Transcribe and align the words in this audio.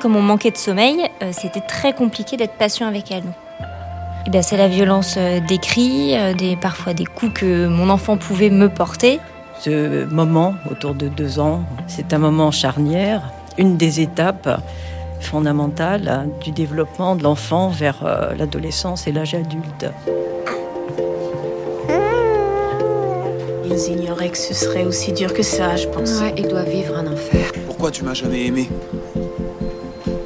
Comme 0.00 0.14
on 0.14 0.22
manquait 0.22 0.50
de 0.50 0.58
sommeil, 0.58 1.08
euh, 1.22 1.30
c'était 1.32 1.60
très 1.60 1.94
compliqué 1.94 2.36
d'être 2.36 2.54
patient 2.54 2.86
avec 2.86 3.10
elle. 3.10 3.24
Eh 4.26 4.30
bien, 4.30 4.42
c'est 4.42 4.58
la 4.58 4.68
violence 4.68 5.14
euh, 5.16 5.40
des 5.40 5.58
cris, 5.58 6.16
euh, 6.16 6.34
des, 6.34 6.56
parfois 6.56 6.92
des 6.92 7.06
coups 7.06 7.40
que 7.40 7.66
mon 7.66 7.88
enfant 7.88 8.18
pouvait 8.18 8.50
me 8.50 8.68
porter. 8.68 9.20
Ce 9.60 10.04
moment, 10.04 10.54
autour 10.70 10.94
de 10.94 11.08
deux 11.08 11.40
ans, 11.40 11.62
c'est 11.86 12.12
un 12.12 12.18
moment 12.18 12.50
charnière, 12.50 13.22
une 13.56 13.78
des 13.78 14.00
étapes 14.00 14.60
fondamentales 15.20 16.08
hein, 16.08 16.26
du 16.42 16.50
développement 16.50 17.16
de 17.16 17.22
l'enfant 17.22 17.68
vers 17.68 18.04
l'adolescence 18.36 19.06
et 19.06 19.12
l'âge 19.12 19.34
adulte. 19.34 19.86
Ils 23.64 23.92
ignoraient 23.92 24.28
que 24.28 24.36
ce 24.36 24.52
serait 24.52 24.84
aussi 24.84 25.12
dur 25.12 25.32
que 25.32 25.42
ça, 25.42 25.76
je 25.76 25.86
pense. 25.88 26.20
Ouais, 26.20 26.34
il 26.36 26.48
doit 26.48 26.64
vivre 26.64 26.96
un 26.98 27.10
enfer. 27.10 27.50
Pourquoi 27.66 27.90
tu 27.90 28.04
m'as 28.04 28.14
jamais 28.14 28.44
aimé? 28.44 28.68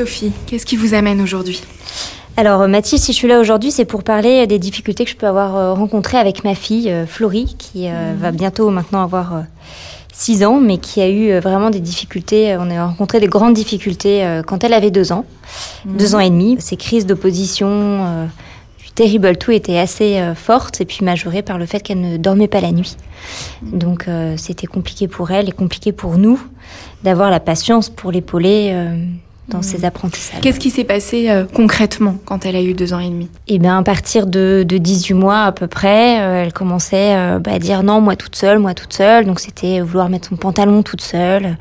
Sophie, 0.00 0.32
qu'est-ce 0.46 0.64
qui 0.64 0.78
vous 0.78 0.94
amène 0.94 1.20
aujourd'hui? 1.20 1.60
Alors, 2.38 2.66
Mathilde, 2.66 3.02
si 3.02 3.12
je 3.12 3.18
suis 3.18 3.28
là 3.28 3.38
aujourd'hui, 3.38 3.70
c'est 3.70 3.84
pour 3.84 4.02
parler 4.02 4.46
des 4.46 4.58
difficultés 4.58 5.04
que 5.04 5.10
je 5.10 5.16
peux 5.16 5.26
avoir 5.26 5.56
euh, 5.56 5.74
rencontrées 5.74 6.16
avec 6.16 6.42
ma 6.42 6.54
fille, 6.54 6.90
euh, 6.90 7.04
Florie, 7.04 7.54
qui 7.58 7.86
euh, 7.86 8.14
va 8.18 8.30
bientôt 8.30 8.70
maintenant 8.70 9.02
avoir 9.02 9.42
6 10.14 10.42
ans, 10.44 10.58
mais 10.58 10.78
qui 10.78 11.02
a 11.02 11.10
eu 11.10 11.38
vraiment 11.40 11.68
des 11.68 11.80
difficultés. 11.80 12.56
On 12.58 12.70
a 12.70 12.86
rencontré 12.86 13.20
des 13.20 13.26
grandes 13.26 13.52
difficultés 13.52 14.40
quand 14.46 14.64
elle 14.64 14.72
avait 14.72 14.90
2 14.90 15.12
ans, 15.12 15.26
2 15.84 16.14
ans 16.14 16.20
et 16.20 16.30
demi. 16.30 16.56
Ces 16.60 16.78
crises 16.78 17.04
d'opposition, 17.04 18.26
du 18.82 18.90
terrible 18.94 19.36
tout 19.36 19.50
étaient 19.50 19.78
assez 19.78 20.18
fortes 20.34 20.80
et 20.80 20.86
puis 20.86 21.04
majorées 21.04 21.42
par 21.42 21.58
le 21.58 21.66
fait 21.66 21.80
qu'elle 21.80 22.00
ne 22.00 22.16
dormait 22.16 22.48
pas 22.48 22.62
la 22.62 22.72
nuit. 22.72 22.96
Donc, 23.62 24.08
euh, 24.08 24.34
c'était 24.38 24.66
compliqué 24.66 25.08
pour 25.08 25.30
elle 25.30 25.50
et 25.50 25.52
compliqué 25.52 25.92
pour 25.92 26.16
nous 26.16 26.40
d'avoir 27.04 27.30
la 27.30 27.40
patience 27.40 27.90
pour 27.90 28.12
l'épauler 28.12 28.74
dans 29.50 29.62
ses 29.62 29.84
apprentissages. 29.84 30.40
Qu'est-ce 30.40 30.58
qui 30.58 30.70
s'est 30.70 30.84
passé 30.84 31.28
euh, 31.28 31.44
concrètement 31.44 32.16
quand 32.24 32.46
elle 32.46 32.56
a 32.56 32.62
eu 32.62 32.72
deux 32.72 32.92
ans 32.92 32.98
et 32.98 33.08
demi? 33.08 33.28
Et 33.48 33.58
bien, 33.58 33.78
à 33.78 33.82
partir 33.82 34.26
de, 34.26 34.64
de 34.66 34.78
18 34.78 35.14
mois 35.14 35.42
à 35.42 35.52
peu 35.52 35.66
près, 35.66 36.20
euh, 36.20 36.44
elle 36.44 36.52
commençait 36.52 37.16
euh, 37.16 37.38
bah, 37.38 37.52
à 37.54 37.58
dire 37.58 37.82
non, 37.82 38.00
moi 38.00 38.16
toute 38.16 38.36
seule, 38.36 38.58
moi 38.58 38.74
toute 38.74 38.92
seule. 38.92 39.26
Donc 39.26 39.40
c'était 39.40 39.80
vouloir 39.80 40.08
mettre 40.08 40.28
son 40.28 40.36
pantalon 40.36 40.82
toute 40.82 41.02
seule. 41.02 41.56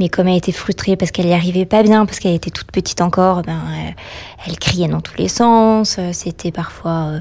Mais 0.00 0.08
comme 0.08 0.28
elle 0.28 0.36
était 0.36 0.52
frustrée 0.52 0.96
parce 0.96 1.10
qu'elle 1.10 1.26
y 1.26 1.32
arrivait 1.32 1.66
pas 1.66 1.82
bien, 1.82 2.06
parce 2.06 2.20
qu'elle 2.20 2.34
était 2.34 2.50
toute 2.50 2.70
petite 2.70 3.00
encore, 3.00 3.42
ben, 3.42 3.60
elle 4.46 4.56
criait 4.58 4.86
dans 4.86 5.00
tous 5.00 5.16
les 5.18 5.28
sens. 5.28 5.98
C'était 6.12 6.52
parfois 6.52 7.14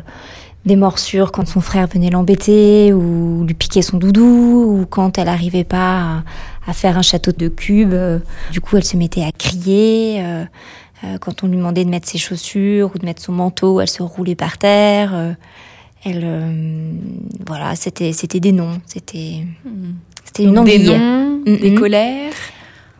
des 0.67 0.75
morsures 0.75 1.31
quand 1.31 1.47
son 1.47 1.61
frère 1.61 1.87
venait 1.87 2.11
l'embêter 2.11 2.93
ou 2.93 3.43
lui 3.45 3.55
piquer 3.55 3.81
son 3.81 3.97
doudou 3.97 4.81
ou 4.81 4.85
quand 4.85 5.17
elle 5.17 5.29
arrivait 5.29 5.63
pas 5.63 5.97
à, 5.99 6.23
à 6.67 6.73
faire 6.73 6.97
un 6.97 7.01
château 7.01 7.31
de 7.31 7.47
cubes. 7.47 7.93
euh, 7.93 8.19
Du 8.51 8.61
coup, 8.61 8.77
elle 8.77 8.83
se 8.83 8.97
mettait 8.97 9.23
à 9.23 9.31
crier. 9.31 10.21
euh, 10.23 10.43
euh, 11.03 11.17
quand 11.19 11.43
on 11.43 11.47
lui 11.47 11.57
demandait 11.57 11.85
de 11.85 11.89
mettre 11.89 12.07
ses 12.07 12.17
chaussures 12.17 12.91
ou 12.93 12.97
de 12.97 13.05
mettre 13.05 13.21
son 13.21 13.31
manteau, 13.31 13.79
elle 13.79 13.87
se 13.87 14.01
roulait 14.03 14.35
par 14.35 14.57
terre. 14.57 15.35
elle, 16.03 16.27
voilà, 17.45 17.75
c'était 17.75 18.13
c'était 18.13 18.39
des 18.39 18.51
noms, 18.51 18.79
c'était 18.85 19.43
c'était 20.25 20.43
une 20.43 20.53
Donc, 20.53 20.65
Des 20.65 20.79
noms, 20.79 21.41
des 21.45 21.73
colères 21.75 22.33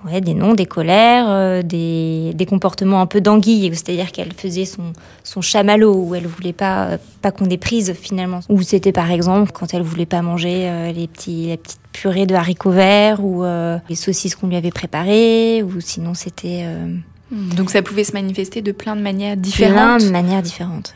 Ouais, 0.10 0.22
des 0.22 0.34
noms, 0.34 0.54
des 0.54 0.66
colères, 0.66 1.26
euh, 1.28 1.62
des, 1.64 2.32
des 2.34 2.46
comportements 2.46 3.02
un 3.02 3.08
peu 3.08 3.20
d'anguille, 3.20 3.70
c'est-à-dire 3.74 4.12
qu'elle 4.14 4.32
faisait 4.32 4.64
son, 4.64 4.94
son 5.24 5.42
chamallow, 5.42 5.94
où 5.94 6.16
elle 6.16 6.28
voulait 6.28 6.54
pas, 6.54 6.86
euh, 6.86 6.98
pas 7.22 7.32
qu'on 7.32 7.50
ait 7.50 7.58
prise 7.58 7.94
finalement. 7.94 8.40
Ou 8.48 8.62
c'était 8.62 8.94
par 8.94 9.12
exemple 9.12 9.52
quand 9.52 9.74
elle 9.74 9.82
voulait 9.82 10.06
pas 10.06 10.22
manger 10.22 10.70
euh, 10.70 10.92
les, 10.94 11.08
petits, 11.08 11.48
les 11.48 11.58
petites 11.58 11.82
purées 11.92 12.26
de 12.26 12.36
haricots 12.36 12.72
verts 12.72 13.24
ou 13.24 13.44
les 13.90 13.96
saucisses 13.96 14.36
qu'on 14.36 14.48
lui 14.48 14.56
avait 14.56 14.72
préparées, 14.72 15.64
ou 15.64 15.82
sinon 15.82 16.14
c'était 16.14 16.62
euh, 16.64 16.96
Donc 17.32 17.70
ça 17.70 17.82
pouvait 17.82 18.04
se 18.04 18.14
manifester 18.14 18.62
de 18.62 18.72
plein 18.72 18.96
de 18.96 19.02
manières 19.02 19.34
plein 19.34 19.42
différentes. 19.42 20.04
de 20.04 20.10
manières 20.10 20.44
différentes. 20.44 20.96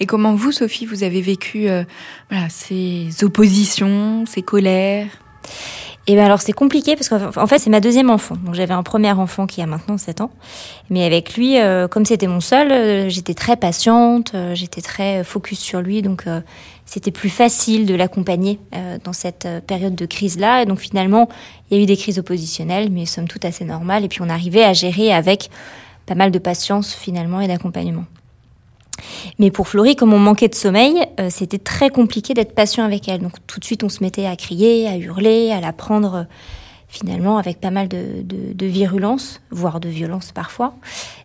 Et 0.00 0.06
comment 0.06 0.34
vous, 0.34 0.52
Sophie, 0.52 0.86
vous 0.86 1.02
avez 1.02 1.20
vécu 1.20 1.68
voilà, 2.30 2.48
ces 2.48 3.08
oppositions, 3.22 4.24
ces 4.26 4.42
colères? 4.42 5.06
Et 6.06 6.16
ben 6.16 6.24
alors 6.24 6.42
c'est 6.42 6.52
compliqué 6.52 6.96
parce 6.96 7.08
qu'en 7.08 7.30
en 7.34 7.46
fait 7.46 7.58
c'est 7.58 7.70
ma 7.70 7.80
deuxième 7.80 8.10
enfant. 8.10 8.36
Donc 8.44 8.54
j'avais 8.54 8.74
un 8.74 8.82
premier 8.82 9.12
enfant 9.12 9.46
qui 9.46 9.62
a 9.62 9.66
maintenant 9.66 9.96
7 9.96 10.20
ans. 10.20 10.30
Mais 10.90 11.04
avec 11.04 11.34
lui, 11.36 11.58
euh, 11.58 11.88
comme 11.88 12.04
c'était 12.04 12.26
mon 12.26 12.40
seul, 12.40 12.70
euh, 12.72 13.08
j'étais 13.08 13.32
très 13.32 13.56
patiente, 13.56 14.32
euh, 14.34 14.54
j'étais 14.54 14.82
très 14.82 15.24
focus 15.24 15.58
sur 15.58 15.80
lui. 15.80 16.02
Donc 16.02 16.26
euh, 16.26 16.40
c'était 16.86 17.10
plus 17.10 17.30
facile 17.30 17.86
de 17.86 17.94
l'accompagner 17.94 18.58
euh, 18.74 18.98
dans 19.02 19.12
cette 19.12 19.46
euh, 19.46 19.60
période 19.60 19.94
de 19.94 20.06
crise-là. 20.06 20.62
Et 20.62 20.66
donc 20.66 20.78
finalement, 20.78 21.28
il 21.70 21.76
y 21.76 21.80
a 21.80 21.82
eu 21.82 21.86
des 21.86 21.96
crises 21.96 22.18
oppositionnelles, 22.18 22.90
mais 22.90 23.06
somme 23.06 23.26
toute 23.26 23.44
assez 23.44 23.64
normales. 23.64 24.04
Et 24.04 24.08
puis 24.08 24.20
on 24.22 24.28
arrivait 24.28 24.64
à 24.64 24.74
gérer 24.74 25.12
avec 25.12 25.50
pas 26.06 26.14
mal 26.14 26.30
de 26.30 26.38
patience 26.38 26.94
finalement 26.94 27.40
et 27.40 27.48
d'accompagnement. 27.48 28.04
Mais 29.38 29.50
pour 29.50 29.68
Florie, 29.68 29.96
comme 29.96 30.12
on 30.12 30.18
manquait 30.18 30.48
de 30.48 30.54
sommeil, 30.54 30.94
euh, 31.20 31.28
c'était 31.30 31.58
très 31.58 31.90
compliqué 31.90 32.34
d'être 32.34 32.54
patient 32.54 32.84
avec 32.84 33.08
elle. 33.08 33.20
Donc 33.20 33.34
tout 33.46 33.60
de 33.60 33.64
suite, 33.64 33.84
on 33.84 33.88
se 33.88 34.02
mettait 34.02 34.26
à 34.26 34.36
crier, 34.36 34.88
à 34.88 34.96
hurler, 34.96 35.50
à 35.52 35.60
la 35.60 35.72
prendre 35.72 36.14
euh, 36.14 36.24
finalement 36.88 37.38
avec 37.38 37.60
pas 37.60 37.70
mal 37.70 37.88
de, 37.88 38.66
virulence, 38.66 39.40
voire 39.50 39.80
de 39.80 39.88
violence 39.88 40.32
parfois. 40.32 40.74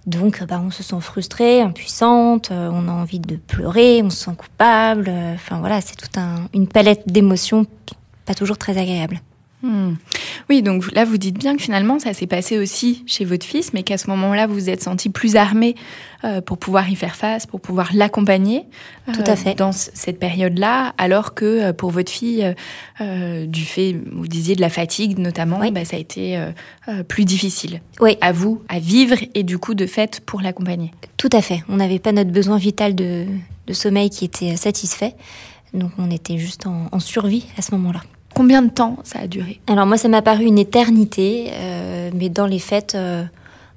Donc 0.07 0.41
euh, 0.41 0.45
bah, 0.45 0.61
on 0.65 0.71
se 0.71 0.83
sent 0.83 0.99
frustré, 1.01 1.61
impuissante, 1.61 2.51
on 2.51 2.87
a 2.87 2.91
envie 2.91 3.19
de 3.19 3.35
pleurer, 3.35 4.01
on 4.03 4.09
se 4.09 4.25
sent 4.25 4.35
coupable. 4.37 5.11
Enfin 5.35 5.59
voilà, 5.59 5.81
c'est 5.81 5.95
toute 5.95 6.17
un, 6.17 6.47
une 6.53 6.67
palette 6.67 7.03
d'émotions 7.07 7.65
pas 8.25 8.35
toujours 8.35 8.59
très 8.59 8.77
agréable. 8.77 9.21
Hmm. 9.61 9.95
Oui, 10.49 10.61
donc 10.61 10.91
là, 10.93 11.03
vous 11.03 11.17
dites 11.17 11.37
bien 11.37 11.55
que 11.57 11.61
finalement, 11.61 11.99
ça 11.99 12.13
s'est 12.13 12.27
passé 12.27 12.57
aussi 12.57 13.03
chez 13.05 13.25
votre 13.25 13.45
fils, 13.45 13.73
mais 13.73 13.83
qu'à 13.83 13.97
ce 13.97 14.09
moment-là, 14.09 14.47
vous 14.47 14.53
vous 14.53 14.69
êtes 14.69 14.81
senti 14.81 15.09
plus 15.09 15.35
armé 15.35 15.75
euh, 16.23 16.39
pour 16.41 16.57
pouvoir 16.57 16.89
y 16.89 16.95
faire 16.95 17.15
face, 17.15 17.45
pour 17.45 17.59
pouvoir 17.59 17.89
l'accompagner. 17.93 18.63
Tout 19.13 19.23
à 19.25 19.35
fait. 19.35 19.55
Dans 19.55 19.71
cette 19.71 20.17
période-là, 20.17 20.93
alors 20.97 21.33
que 21.33 21.45
euh, 21.45 21.73
pour 21.73 21.91
votre 21.91 22.11
fille, 22.11 22.55
euh, 23.01 23.45
du 23.45 23.65
fait, 23.65 23.95
vous 24.11 24.27
disiez, 24.27 24.55
de 24.55 24.61
la 24.61 24.69
fatigue 24.69 25.19
notamment, 25.19 25.59
bah, 25.71 25.85
ça 25.85 25.97
a 25.97 25.99
été 25.99 26.41
plus 27.07 27.25
difficile. 27.25 27.81
Oui. 27.99 28.17
À 28.21 28.31
vous, 28.31 28.61
à 28.69 28.79
vivre 28.79 29.17
et 29.35 29.43
du 29.43 29.57
coup, 29.57 29.75
de 29.75 29.85
fait, 29.85 30.21
pour 30.21 30.41
l'accompagner. 30.41 30.91
Tout 31.17 31.29
à 31.33 31.41
fait. 31.41 31.63
On 31.69 31.75
n'avait 31.75 31.99
pas 31.99 32.11
notre 32.11 32.31
besoin 32.31 32.57
vital 32.57 32.95
de, 32.95 33.25
sommeil 33.71 34.09
qui 34.09 34.25
était 34.25 34.55
satisfait. 34.55 35.15
Donc 35.73 35.91
on 35.99 36.09
était 36.09 36.39
juste 36.39 36.65
en 36.65 36.99
survie 36.99 37.45
à 37.57 37.61
ce 37.61 37.75
moment-là. 37.75 38.01
Combien 38.39 38.61
de 38.61 38.69
temps 38.69 38.95
ça 39.03 39.19
a 39.19 39.27
duré 39.27 39.59
Alors 39.67 39.85
moi, 39.85 39.97
ça 39.97 40.07
m'a 40.07 40.21
paru 40.21 40.45
une 40.45 40.59
éternité, 40.59 41.51
euh, 41.51 42.09
mais 42.15 42.29
dans 42.29 42.45
les 42.45 42.59
fêtes, 42.59 42.95
euh, 42.95 43.25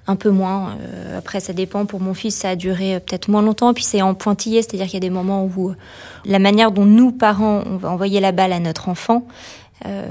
un 0.06 0.14
peu 0.14 0.30
moins. 0.30 0.76
Euh, 0.80 1.18
après, 1.18 1.40
ça 1.40 1.52
dépend. 1.52 1.84
Pour 1.84 1.98
mon 1.98 2.14
fils, 2.14 2.36
ça 2.36 2.50
a 2.50 2.54
duré 2.54 3.00
peut-être 3.00 3.26
moins 3.26 3.42
longtemps. 3.42 3.74
Puis 3.74 3.82
c'est 3.82 4.02
en 4.02 4.14
pointillé, 4.14 4.62
c'est-à-dire 4.62 4.86
qu'il 4.86 4.94
y 4.94 4.98
a 4.98 5.00
des 5.00 5.10
moments 5.10 5.44
où 5.44 5.72
la 6.24 6.38
manière 6.38 6.70
dont 6.70 6.84
nous, 6.84 7.10
parents, 7.10 7.64
on 7.66 7.76
va 7.76 7.90
envoyer 7.90 8.20
la 8.20 8.30
balle 8.30 8.52
à 8.52 8.60
notre 8.60 8.88
enfant, 8.88 9.26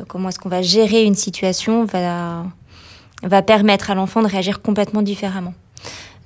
comment 0.10 0.28
est-ce 0.28 0.40
qu'on 0.40 0.50
va 0.50 0.62
gérer 0.62 1.06
une 1.06 1.16
situation, 1.16 1.86
va, 1.86 2.44
va 3.24 3.42
permettre 3.42 3.90
à 3.90 3.96
l'enfant 3.96 4.22
de 4.22 4.28
réagir 4.28 4.62
complètement 4.62 5.02
différemment. 5.02 5.54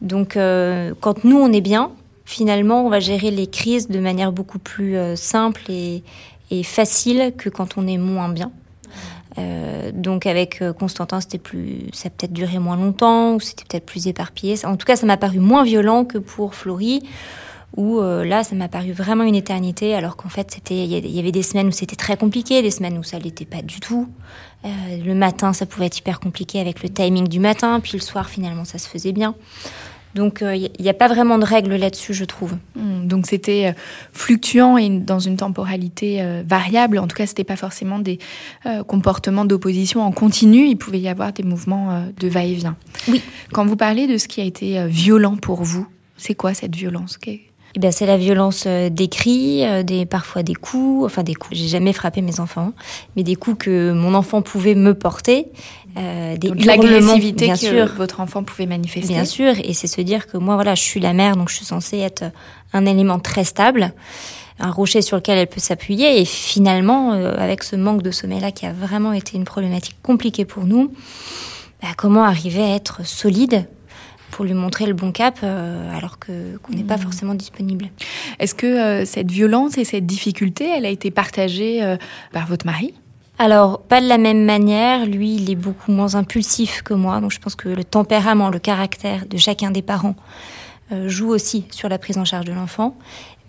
Donc, 0.02 0.34
quand 0.34 1.24
nous, 1.26 1.38
on 1.38 1.54
est 1.54 1.62
bien, 1.62 1.92
finalement, 2.26 2.88
on 2.88 2.90
va 2.90 3.00
gérer 3.00 3.30
les 3.30 3.46
crises 3.46 3.88
de 3.88 4.00
manière 4.00 4.32
beaucoup 4.32 4.58
plus 4.58 4.98
simple 5.16 5.62
et, 5.70 6.02
et 6.52 6.64
facile 6.64 7.34
que 7.38 7.50
quand 7.50 7.78
on 7.78 7.88
est 7.88 7.98
moins 7.98 8.30
bien. 8.30 8.52
Euh, 9.38 9.92
donc 9.94 10.26
avec 10.26 10.62
euh, 10.62 10.74
Constantin, 10.74 11.20
c'était 11.20 11.38
plus, 11.38 11.88
ça 11.94 12.10
peut-être 12.10 12.34
duré 12.34 12.60
moins 12.60 12.78
longtemps, 12.78 13.34
ou 13.34 13.40
c'était 13.40 13.66
peut-être 13.68 13.86
plus 13.86 14.08
éparpillé. 14.08 14.66
En 14.66 14.78
tout 14.78 14.86
cas, 14.86 14.96
ça 14.96 15.06
m'a 15.06 15.18
paru 15.18 15.40
moins 15.40 15.64
violent 15.64 16.06
que 16.06 16.18
pour 16.18 16.56
Florie, 16.56 17.02
où 17.76 18.00
euh, 18.00 18.24
là, 18.24 18.44
ça 18.44 18.56
m'a 18.56 18.70
paru 18.70 18.94
vraiment 18.94 19.24
une 19.24 19.36
éternité, 19.36 19.94
alors 19.94 20.16
qu'en 20.16 20.30
fait, 20.30 20.52
c'était, 20.52 20.86
il 20.86 21.12
y 21.12 21.20
avait 21.20 21.34
des 21.34 21.44
semaines 21.44 21.68
où 21.68 21.72
c'était 21.72 21.98
très 21.98 22.16
compliqué, 22.16 22.62
des 22.62 22.72
semaines 22.72 22.98
où 22.98 23.04
ça 23.04 23.20
l'était 23.20 23.46
pas 23.46 23.62
du 23.62 23.80
tout. 23.80 24.08
le 24.64 25.14
matin, 25.14 25.52
ça 25.52 25.66
pouvait 25.66 25.88
être 25.88 25.98
hyper 25.98 26.20
compliqué 26.20 26.60
avec 26.60 26.82
le 26.82 26.90
timing 26.90 27.28
du 27.28 27.40
matin, 27.40 27.80
puis 27.82 27.94
le 27.94 28.00
soir, 28.00 28.30
finalement, 28.30 28.64
ça 28.64 28.78
se 28.78 28.88
faisait 28.88 29.12
bien. 29.12 29.36
Donc 30.16 30.40
il 30.42 30.48
euh, 30.48 30.68
n'y 30.80 30.90
a 30.90 30.94
pas 30.94 31.10
vraiment 31.10 31.38
de 31.38 31.44
règles 31.44 31.76
là-dessus, 31.76 32.14
je 32.14 32.24
trouve. 32.24 32.54
Hmm, 32.76 33.06
donc 33.06 33.28
c'était 33.28 33.68
euh, 33.68 33.80
fluctuant 34.14 34.78
et 34.78 34.90
dans 34.90 35.20
une 35.20 35.36
temporalité 35.36 36.22
euh, 36.22 36.42
variable. 36.48 36.98
En 36.98 37.08
tout 37.08 37.18
cas, 37.18 37.28
c'était 37.28 37.44
pas 37.44 37.58
forcément 37.58 38.00
des 38.00 38.18
comportements 38.88 39.46
d'opposition 39.46 40.02
en 40.02 40.12
continu. 40.12 40.68
Il 40.68 40.78
pouvait 40.78 41.00
y 41.00 41.10
avoir 41.10 41.34
des 41.34 41.44
mouvements 41.44 42.06
de 42.18 42.28
va-et-vient. 42.28 42.78
Oui. 43.08 43.22
Quand 43.52 43.66
vous 43.66 43.76
parlez 43.76 44.08
de 44.08 44.18
ce 44.18 44.28
qui 44.28 44.40
a 44.40 44.46
été 44.46 44.88
violent 44.88 45.36
pour 45.36 45.64
vous, 45.64 45.86
c'est 46.18 46.36
quoi 46.36 46.54
cette 46.54 46.76
violence? 46.76 47.18
Eh 47.76 47.80
ben, 47.80 47.92
c'est 47.92 48.06
la 48.06 48.18
violence 48.18 48.68
des 48.68 49.08
cris, 49.08 49.64
des, 49.84 50.06
parfois 50.06 50.44
des 50.44 50.56
coups, 50.56 51.06
enfin 51.06 51.24
des 51.24 51.36
coups. 51.36 51.58
J'ai 51.58 51.68
jamais 51.68 51.94
frappé 51.94 52.22
mes 52.22 52.40
enfants, 52.40 52.72
mais 53.16 53.24
des 53.24 53.36
coups 53.36 53.66
que 53.66 53.92
mon 53.92 54.14
enfant 54.14 54.42
pouvait 54.42 54.76
me 54.76 54.94
porter, 54.94 55.48
euh, 55.98 56.36
des 56.36 56.50
l'agressivité 56.50 57.48
que 57.50 57.56
sûr. 57.56 57.94
votre 57.96 58.20
enfant 58.20 58.44
pouvait 58.44 58.66
manifester. 58.66 59.14
Bien 59.14 59.24
sûr, 59.24 59.54
et 59.64 59.74
c'est 59.74 59.88
se 59.88 60.02
dire 60.02 60.28
que 60.28 60.38
moi, 60.38 60.56
voilà, 60.56 60.76
je 60.76 60.82
suis 60.82 61.00
la 61.00 61.14
mère, 61.14 61.38
donc 61.38 61.50
je 61.50 61.56
suis 61.56 61.66
censée 61.66 62.00
être 62.00 62.26
un 62.74 62.86
élément 62.86 63.18
très 63.20 63.46
stable, 63.46 63.94
un 64.60 64.72
rocher 64.72 65.02
sur 65.02 65.16
lequel 65.16 65.38
elle 65.38 65.48
peut 65.48 65.62
s'appuyer. 65.62 66.20
Et 66.20 66.26
finalement, 66.26 67.14
euh, 67.14 67.36
avec 67.38 67.64
ce 67.64 67.78
manque 67.78 68.02
de 68.02 68.12
sommeil-là, 68.12 68.52
qui 68.52 68.66
a 68.66 68.74
vraiment 68.74 69.14
été 69.14 69.38
une 69.38 69.46
problématique 69.46 69.96
compliquée 70.04 70.44
pour 70.44 70.66
nous, 70.66 70.92
bah, 71.82 71.90
comment 71.96 72.26
arriver 72.26 72.64
à 72.64 72.76
être 72.76 73.06
solide 73.06 73.66
pour 74.36 74.44
lui 74.44 74.54
montrer 74.54 74.86
le 74.86 74.94
bon 74.94 75.14
cap 75.14 75.40
euh, 75.44 75.98
alors 75.98 76.20
que 76.20 76.58
qu'on 76.58 76.74
n'est 76.74 76.84
pas 76.84 76.98
mmh. 76.98 77.02
forcément 77.02 77.34
disponible. 77.36 77.86
Est-ce 78.40 78.54
que 78.54 78.68
euh, 78.68 79.06
cette 79.06 79.32
violence 79.32 79.78
et 79.78 79.86
cette 79.86 80.06
difficulté, 80.06 80.70
elle 80.70 80.86
a 80.86 80.90
été 80.90 81.10
partagée 81.10 81.96
par 82.34 82.46
votre 82.48 82.66
mari? 82.66 82.94
Alors, 83.38 83.82
pas 83.82 84.02
de 84.02 84.08
la 84.08 84.18
même 84.18 84.44
manière. 84.46 85.06
Lui, 85.06 85.36
il 85.36 85.50
est 85.50 85.56
beaucoup 85.56 85.92
moins 85.92 86.16
impulsif 86.16 86.82
que 86.82 86.94
moi. 86.94 87.20
Donc, 87.22 87.32
je 87.32 87.40
pense 87.40 87.56
que 87.56 87.70
le 87.70 87.84
tempérament, 87.84 88.50
le 88.50 88.60
caractère 88.60 89.26
de 89.26 89.38
chacun 89.38 89.72
des 89.72 89.82
parents 89.82 90.16
euh, 90.92 91.10
joue 91.10 91.30
aussi 91.30 91.66
sur 91.72 91.90
la 91.90 91.98
prise 91.98 92.20
en 92.20 92.26
charge 92.26 92.46
de 92.46 92.54
l'enfant. 92.54 92.96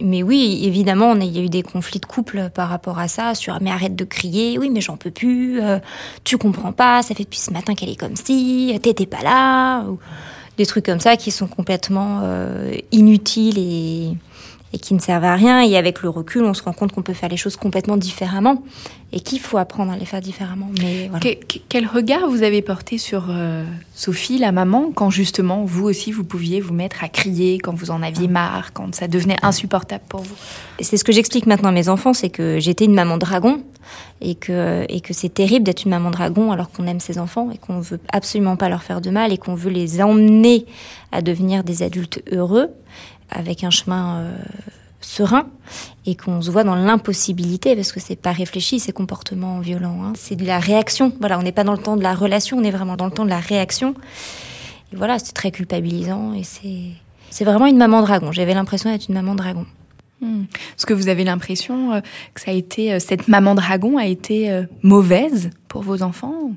Mais 0.01 0.23
oui, 0.23 0.63
évidemment, 0.65 1.15
il 1.15 1.37
y 1.37 1.39
a 1.39 1.43
eu 1.43 1.51
des 1.51 1.63
conflits 1.63 2.01
de 2.01 2.07
couple 2.07 2.49
par 2.49 2.69
rapport 2.71 2.99
à 2.99 3.09
ça, 3.09 3.35
sur 3.35 3.61
mais 3.61 3.71
arrête 3.71 3.95
de 3.95 4.05
crier, 4.05 4.59
oui, 4.59 4.71
mais 4.71 4.81
j'en 4.81 4.97
peux 4.97 5.11
plus, 5.11 5.61
euh, 5.61 5.79
tu 6.25 6.39
comprends 6.39 6.73
pas, 6.73 7.03
ça 7.03 7.15
fait 7.15 7.25
depuis 7.25 7.41
ce 7.41 7.51
matin 7.51 7.75
qu'elle 7.75 7.91
est 7.91 8.01
comme 8.01 8.17
si, 8.17 8.79
t'étais 8.83 9.07
pas 9.07 9.23
là, 9.23 9.85
ou 9.85 9.99
des 10.57 10.67
trucs 10.67 10.87
comme 10.87 11.01
ça 11.01 11.17
qui 11.17 11.31
sont 11.31 11.47
complètement 11.47 12.21
euh, 12.23 12.75
inutiles 12.93 13.59
et, 13.59 14.17
et 14.73 14.79
qui 14.79 14.95
ne 14.95 14.99
servent 14.99 15.25
à 15.25 15.35
rien. 15.35 15.63
Et 15.63 15.77
avec 15.77 16.03
le 16.03 16.09
recul, 16.09 16.45
on 16.45 16.55
se 16.55 16.63
rend 16.63 16.73
compte 16.73 16.93
qu'on 16.93 17.03
peut 17.03 17.15
faire 17.15 17.29
les 17.29 17.37
choses 17.37 17.57
complètement 17.57 17.97
différemment 17.97 18.63
et 19.13 19.21
qu'il 19.21 19.41
faut 19.41 19.57
apprendre 19.57 19.93
à 19.93 19.97
les 19.97 20.05
faire 20.05 20.21
différemment. 20.21 20.71
Mais 20.81 21.11
quel 21.69 21.87
regard 21.87 22.29
vous 22.29 22.43
avez 22.43 22.61
porté 22.61 22.99
sur 22.99 23.27
euh, 23.31 23.65
Sophie, 23.95 24.39
la 24.39 24.53
maman, 24.53 24.91
quand 24.95 25.11
justement 25.11 25.65
vous 25.65 25.85
aussi 25.85 26.11
vous 26.11 26.25
pouviez 26.25 26.61
vous 26.61 26.75
mettre 26.75 27.05
à 27.05 27.09
crier 27.09 27.59
quand 27.59 27.75
vous 27.75 27.91
en 27.91 28.03
aviez 28.03 28.29
marre, 28.29 28.73
quand 28.73 28.95
ça 28.95 29.09
devenait 29.09 29.37
insupportable 29.43 30.05
pour 30.09 30.21
vous? 30.21 30.35
C'est 30.81 30.97
ce 30.97 31.05
que 31.05 31.13
j'explique 31.13 31.47
maintenant 31.47 31.69
à 31.69 31.73
mes 31.73 31.89
enfants, 31.89 32.13
c'est 32.13 32.31
que 32.31 32.59
j'étais 32.59 32.85
une 32.85 32.95
maman 32.95 33.17
dragon 33.17 33.63
et 34.21 34.35
que, 34.35 34.85
et 34.89 35.01
que 35.01 35.15
c'est 35.15 35.33
terrible 35.33 35.65
d'être 35.65 35.85
une 35.85 35.91
maman 35.91 36.11
dragon 36.11 36.51
alors 36.51 36.71
qu'on 36.71 36.87
aime 36.87 37.01
ses 37.01 37.19
enfants 37.19 37.51
et 37.53 37.59
qu'on 37.59 37.81
veut 37.81 38.01
absolument 38.13 38.57
pas 38.57 38.69
leur 38.69 38.83
faire 38.83 39.01
de 39.01 39.11
mal 39.11 39.33
et 39.33 39.39
qu'on 39.39 39.55
veut 39.55 39.71
les 39.71 40.03
emmener 40.03 40.67
à 41.13 41.23
devenir 41.23 41.63
des 41.63 41.83
adultes 41.83 42.23
heureux 42.33 42.71
avec 43.31 43.65
un 43.65 43.71
chemin 43.71 44.19
euh, 44.19 44.37
serein 45.01 45.47
et 46.05 46.15
qu'on 46.15 46.41
se 46.43 46.51
voit 46.51 46.65
dans 46.65 46.75
l'impossibilité 46.75 47.75
parce 47.75 47.93
que 47.93 48.01
c'est 48.01 48.17
pas 48.17 48.33
réfléchi 48.33 48.81
ces 48.81 48.93
comportements 48.93 49.61
violents. 49.61 50.03
Hein. 50.05 50.13
C'est 50.17 50.37
de 50.37 50.45
la 50.45 50.59
réaction. 50.59 51.13
Voilà, 51.21 51.39
on 51.39 51.43
n'est 51.43 51.53
pas 51.53 51.65
dans 51.65 51.73
le 51.73 51.79
temps 51.79 51.97
de 51.97 52.03
la 52.03 52.15
relation, 52.15 52.59
on 52.59 52.65
est 52.65 52.71
vraiment 52.71 52.97
dans 52.97 53.07
le 53.07 53.13
temps 53.13 53.25
de 53.25 53.31
la 53.31 53.41
réaction. 53.41 53.95
Et 54.93 54.97
voilà, 54.97 55.19
c'est 55.19 55.33
très 55.33 55.51
culpabilisant 55.51 56.35
et 56.35 56.45
c'est 56.45 56.93
c'est 57.31 57.45
vraiment 57.45 57.67
une 57.67 57.77
maman 57.77 58.03
dragon. 58.03 58.33
J'avais 58.33 58.55
l'impression 58.55 58.91
d'être 58.91 59.09
une 59.09 59.15
maman 59.15 59.35
dragon. 59.35 59.67
Hmm. 60.21 60.45
Est-ce 60.45 60.87
que 60.87 60.95
vous 60.95 61.09
avez 61.09 61.25
l'impression 61.25 61.93
euh, 61.93 62.01
que 62.33 62.41
ça 62.41 62.51
a 62.51 62.55
été 62.55 62.95
euh, 62.95 62.99
cette 62.99 63.29
maman 63.29 63.55
dragon 63.55 63.99
a 63.99 64.07
été 64.07 64.65
mauvaise 64.83 65.51
pour 65.69 65.83
vos 65.83 66.03
enfants 66.03 66.53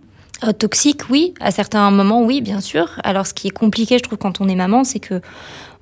Toxique, 0.58 1.10
oui. 1.10 1.34
À 1.42 1.52
certains 1.52 1.92
moments, 1.92 2.24
oui, 2.24 2.40
bien 2.40 2.62
sûr. 2.62 3.00
Alors, 3.04 3.28
ce 3.28 3.34
qui 3.34 3.48
est 3.48 3.52
compliqué, 3.52 3.98
je 3.98 4.04
trouve, 4.04 4.18
quand 4.18 4.40
on 4.40 4.48
est 4.48 4.56
maman, 4.56 4.86
c'est 4.86 5.00
que 5.00 5.22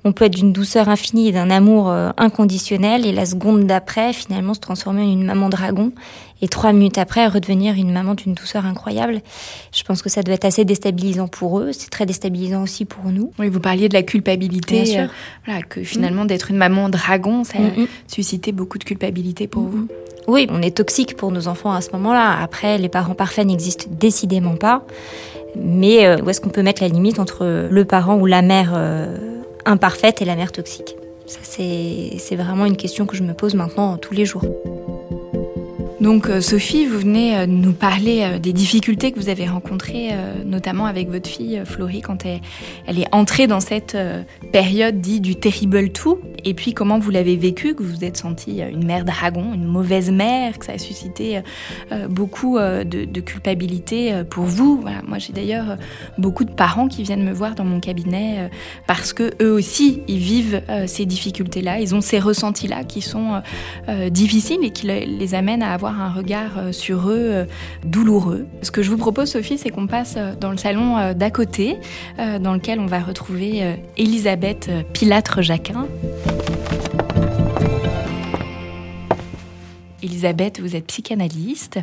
on 0.04 0.12
peut 0.12 0.26
être 0.26 0.34
d'une 0.34 0.52
douceur 0.52 0.88
infinie 0.88 1.28
et 1.28 1.32
d'un 1.32 1.50
amour 1.50 1.90
euh, 1.90 2.10
inconditionnel 2.16 3.04
et 3.04 3.12
la 3.12 3.26
seconde 3.26 3.66
d'après 3.66 4.12
finalement 4.12 4.54
se 4.54 4.60
transformer 4.60 5.02
en 5.02 5.10
une 5.10 5.24
maman 5.24 5.48
dragon 5.48 5.92
et 6.40 6.48
trois 6.48 6.72
minutes 6.72 6.98
après 6.98 7.26
redevenir 7.26 7.74
une 7.74 7.92
maman 7.92 8.14
d'une 8.14 8.34
douceur 8.34 8.64
incroyable. 8.64 9.20
Je 9.72 9.82
pense 9.82 10.02
que 10.02 10.08
ça 10.08 10.22
doit 10.22 10.34
être 10.34 10.44
assez 10.44 10.64
déstabilisant 10.64 11.26
pour 11.26 11.58
eux, 11.58 11.72
c'est 11.72 11.90
très 11.90 12.06
déstabilisant 12.06 12.62
aussi 12.62 12.84
pour 12.84 13.06
nous. 13.06 13.32
Oui, 13.38 13.48
vous 13.48 13.60
parliez 13.60 13.88
de 13.88 13.94
la 13.94 14.02
culpabilité, 14.02 14.82
Bien 14.82 14.84
sûr. 14.84 15.02
Euh, 15.02 15.06
voilà, 15.46 15.62
que 15.62 15.82
finalement 15.82 16.24
d'être 16.24 16.50
une 16.50 16.58
maman 16.58 16.88
dragon, 16.88 17.42
ça 17.42 17.58
a 17.58 17.82
suscité 18.06 18.52
beaucoup 18.52 18.78
de 18.78 18.84
culpabilité 18.84 19.48
pour 19.48 19.64
vous. 19.64 19.88
Oui, 20.28 20.46
on 20.50 20.62
est 20.62 20.76
toxique 20.76 21.16
pour 21.16 21.32
nos 21.32 21.48
enfants 21.48 21.72
à 21.72 21.80
ce 21.80 21.90
moment-là. 21.92 22.38
Après, 22.40 22.78
les 22.78 22.88
parents 22.88 23.14
parfaits 23.14 23.46
n'existent 23.46 23.86
décidément 23.90 24.56
pas. 24.56 24.84
Mais 25.56 26.06
euh, 26.06 26.18
où 26.22 26.30
est-ce 26.30 26.40
qu'on 26.40 26.50
peut 26.50 26.62
mettre 26.62 26.82
la 26.82 26.88
limite 26.88 27.18
entre 27.18 27.68
le 27.68 27.84
parent 27.84 28.16
ou 28.16 28.26
la 28.26 28.42
mère 28.42 28.74
imparfaite 29.64 30.22
et 30.22 30.24
la 30.24 30.36
mère 30.36 30.52
toxique 30.52 30.96
Ça, 31.26 31.40
c'est 31.42 32.36
vraiment 32.36 32.66
une 32.66 32.76
question 32.76 33.06
que 33.06 33.16
je 33.16 33.22
me 33.22 33.34
pose 33.34 33.54
maintenant 33.54 33.96
tous 33.96 34.14
les 34.14 34.24
jours. 34.24 34.44
Donc 36.00 36.28
euh, 36.28 36.40
Sophie, 36.40 36.86
vous 36.86 37.00
venez 37.00 37.36
euh, 37.36 37.46
nous 37.46 37.72
parler 37.72 38.20
euh, 38.22 38.38
des 38.38 38.52
difficultés 38.52 39.10
que 39.10 39.18
vous 39.18 39.28
avez 39.28 39.48
rencontrées, 39.48 40.10
notamment 40.44 40.86
avec 40.86 41.08
votre 41.10 41.28
fille 41.28 41.62
Florie, 41.64 42.02
quand 42.02 42.24
elle, 42.24 42.98
est 42.98 43.12
entrée 43.12 43.46
dans 43.46 43.60
cette 43.60 43.96
période 44.52 45.00
dite 45.00 45.22
du 45.22 45.36
terrible 45.36 45.90
tout. 45.90 46.18
Et 46.44 46.54
puis 46.54 46.72
comment 46.72 46.98
vous 46.98 47.10
l'avez 47.10 47.36
vécu, 47.36 47.74
que 47.74 47.82
vous 47.82 47.96
vous 47.96 48.04
êtes 48.04 48.16
sentie 48.16 48.60
une 48.60 48.84
mère 48.84 49.04
dragon, 49.04 49.52
une 49.54 49.64
mauvaise 49.64 50.10
mère, 50.10 50.58
que 50.58 50.66
ça 50.66 50.72
a 50.72 50.78
suscité 50.78 51.40
beaucoup 52.08 52.58
de, 52.58 53.20
culpabilité 53.20 54.22
pour 54.30 54.44
vous. 54.44 54.84
Moi 55.06 55.18
j'ai 55.18 55.32
d'ailleurs 55.32 55.76
beaucoup 56.16 56.44
de 56.44 56.52
parents 56.52 56.88
qui 56.88 57.02
viennent 57.02 57.24
me 57.24 57.32
voir 57.32 57.54
dans 57.54 57.64
mon 57.64 57.80
cabinet 57.80 58.50
parce 58.86 59.12
que 59.12 59.32
eux 59.42 59.52
aussi 59.52 60.02
ils 60.08 60.18
vivent 60.18 60.62
ces 60.86 61.06
difficultés-là, 61.06 61.80
ils 61.80 61.94
ont 61.94 62.00
ces 62.00 62.18
ressentis-là 62.18 62.84
qui 62.84 63.00
sont 63.00 63.42
difficiles 64.10 64.60
et 64.62 64.70
qui 64.70 64.86
les 64.86 65.34
amènent 65.34 65.62
à 65.62 65.72
avoir 65.72 65.87
un 65.96 66.12
regard 66.12 66.58
euh, 66.58 66.72
sur 66.72 67.08
eux 67.08 67.30
euh, 67.30 67.44
douloureux. 67.84 68.46
Ce 68.62 68.70
que 68.70 68.82
je 68.82 68.90
vous 68.90 68.96
propose, 68.96 69.30
Sophie, 69.30 69.58
c'est 69.58 69.70
qu'on 69.70 69.86
passe 69.86 70.14
euh, 70.16 70.34
dans 70.34 70.50
le 70.50 70.56
salon 70.56 71.12
d'à 71.14 71.30
côté, 71.30 71.76
dans 72.18 72.54
lequel 72.54 72.80
on 72.80 72.86
va 72.86 73.00
retrouver 73.00 73.76
Elisabeth 73.96 74.70
Pilatre-Jacquin. 74.92 75.86
Elisabeth, 80.02 80.60
vous 80.60 80.76
êtes 80.76 80.86
psychanalyste. 80.86 81.78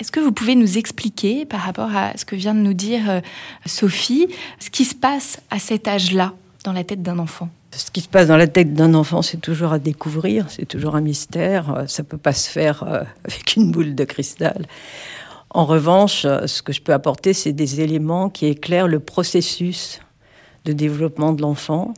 Est-ce 0.00 0.12
que 0.12 0.20
vous 0.20 0.32
pouvez 0.32 0.54
nous 0.54 0.78
expliquer, 0.78 1.44
par 1.44 1.60
rapport 1.60 1.94
à 1.94 2.16
ce 2.16 2.24
que 2.24 2.36
vient 2.36 2.54
de 2.54 2.60
nous 2.60 2.74
dire 2.74 3.22
Sophie, 3.66 4.28
ce 4.58 4.70
qui 4.70 4.84
se 4.84 4.94
passe 4.94 5.40
à 5.50 5.58
cet 5.58 5.88
âge-là 5.88 6.34
dans 6.64 6.72
la 6.72 6.84
tête 6.84 7.02
d'un 7.02 7.18
enfant? 7.18 7.48
Ce 7.74 7.90
qui 7.90 8.00
se 8.00 8.08
passe 8.08 8.28
dans 8.28 8.36
la 8.36 8.46
tête 8.46 8.74
d'un 8.74 8.94
enfant, 8.94 9.22
c'est 9.22 9.40
toujours 9.40 9.72
à 9.72 9.78
découvrir, 9.78 10.46
c'est 10.50 10.66
toujours 10.66 10.94
un 10.94 11.00
mystère. 11.00 11.74
Euh, 11.74 11.86
ça 11.86 12.04
peut 12.04 12.18
pas 12.18 12.32
se 12.32 12.48
faire 12.48 12.82
euh, 12.82 13.02
avec 13.24 13.56
une 13.56 13.70
boule 13.72 13.94
de 13.94 14.04
cristal. 14.04 14.66
En 15.50 15.66
revanche, 15.66 16.22
ce 16.22 16.62
que 16.62 16.72
je 16.72 16.80
peux 16.80 16.94
apporter, 16.94 17.34
c'est 17.34 17.52
des 17.52 17.82
éléments 17.82 18.30
qui 18.30 18.46
éclairent 18.46 18.88
le 18.88 19.00
processus 19.00 20.00
de 20.64 20.72
développement 20.72 21.32
de 21.32 21.42
l'enfant 21.42 21.92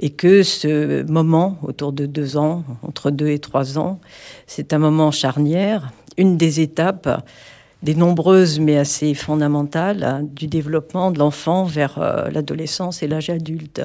et 0.00 0.10
que 0.10 0.42
ce 0.42 1.02
moment, 1.04 1.58
autour 1.62 1.92
de 1.92 2.06
deux 2.06 2.36
ans, 2.36 2.64
entre 2.82 3.12
deux 3.12 3.28
et 3.28 3.38
trois 3.38 3.78
ans, 3.78 4.00
c'est 4.48 4.72
un 4.72 4.78
moment 4.78 5.12
charnière, 5.12 5.92
une 6.16 6.36
des 6.36 6.60
étapes 6.60 7.24
des 7.82 7.94
nombreuses 7.94 8.60
mais 8.60 8.78
assez 8.78 9.14
fondamentales 9.14 10.04
hein, 10.04 10.20
du 10.22 10.46
développement 10.46 11.10
de 11.10 11.18
l'enfant 11.18 11.64
vers 11.64 11.98
euh, 11.98 12.30
l'adolescence 12.30 13.02
et 13.02 13.08
l'âge 13.08 13.30
adulte. 13.30 13.82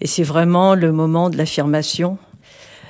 Et 0.00 0.06
c'est 0.06 0.22
vraiment 0.22 0.74
le 0.74 0.92
moment 0.92 1.30
de 1.30 1.36
l'affirmation 1.36 2.18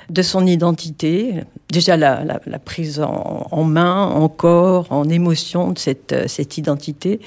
de 0.09 0.21
son 0.21 0.45
identité, 0.47 1.43
déjà 1.69 1.97
la, 1.97 2.39
prise 2.63 3.01
en, 3.01 3.63
main, 3.63 4.05
en 4.05 4.29
corps, 4.29 4.87
en 4.89 5.09
émotion 5.09 5.71
de 5.71 5.79
cette, 5.79 6.13
euh, 6.13 6.27
cette 6.27 6.57
identité, 6.57 7.19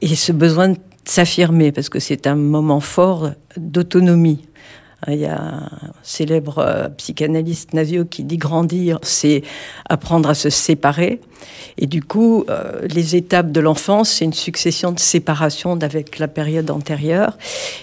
et 0.00 0.16
ce 0.16 0.32
besoin 0.32 0.70
de 0.70 0.76
s'affirmer, 1.04 1.70
parce 1.70 1.88
que 1.88 2.00
c'est 2.00 2.26
un 2.26 2.34
moment 2.34 2.80
fort 2.80 3.30
d'autonomie. 3.56 4.40
Il 5.08 5.14
y 5.14 5.26
a 5.26 5.40
un 5.40 5.68
célèbre 6.02 6.58
euh, 6.58 6.88
psychanalyste 6.90 7.72
Navio 7.72 8.04
qui 8.04 8.22
dit 8.22 8.36
grandir, 8.36 8.98
c'est 9.02 9.42
apprendre 9.88 10.28
à 10.28 10.34
se 10.34 10.50
séparer. 10.50 11.20
Et 11.78 11.86
du 11.86 12.02
coup, 12.02 12.44
euh, 12.50 12.86
les 12.86 13.16
étapes 13.16 13.50
de 13.50 13.60
l'enfance, 13.60 14.10
c'est 14.10 14.26
une 14.26 14.34
succession 14.34 14.92
de 14.92 15.00
séparations 15.00 15.78
avec 15.80 16.18
la 16.18 16.28
période 16.28 16.70
antérieure. 16.70 17.38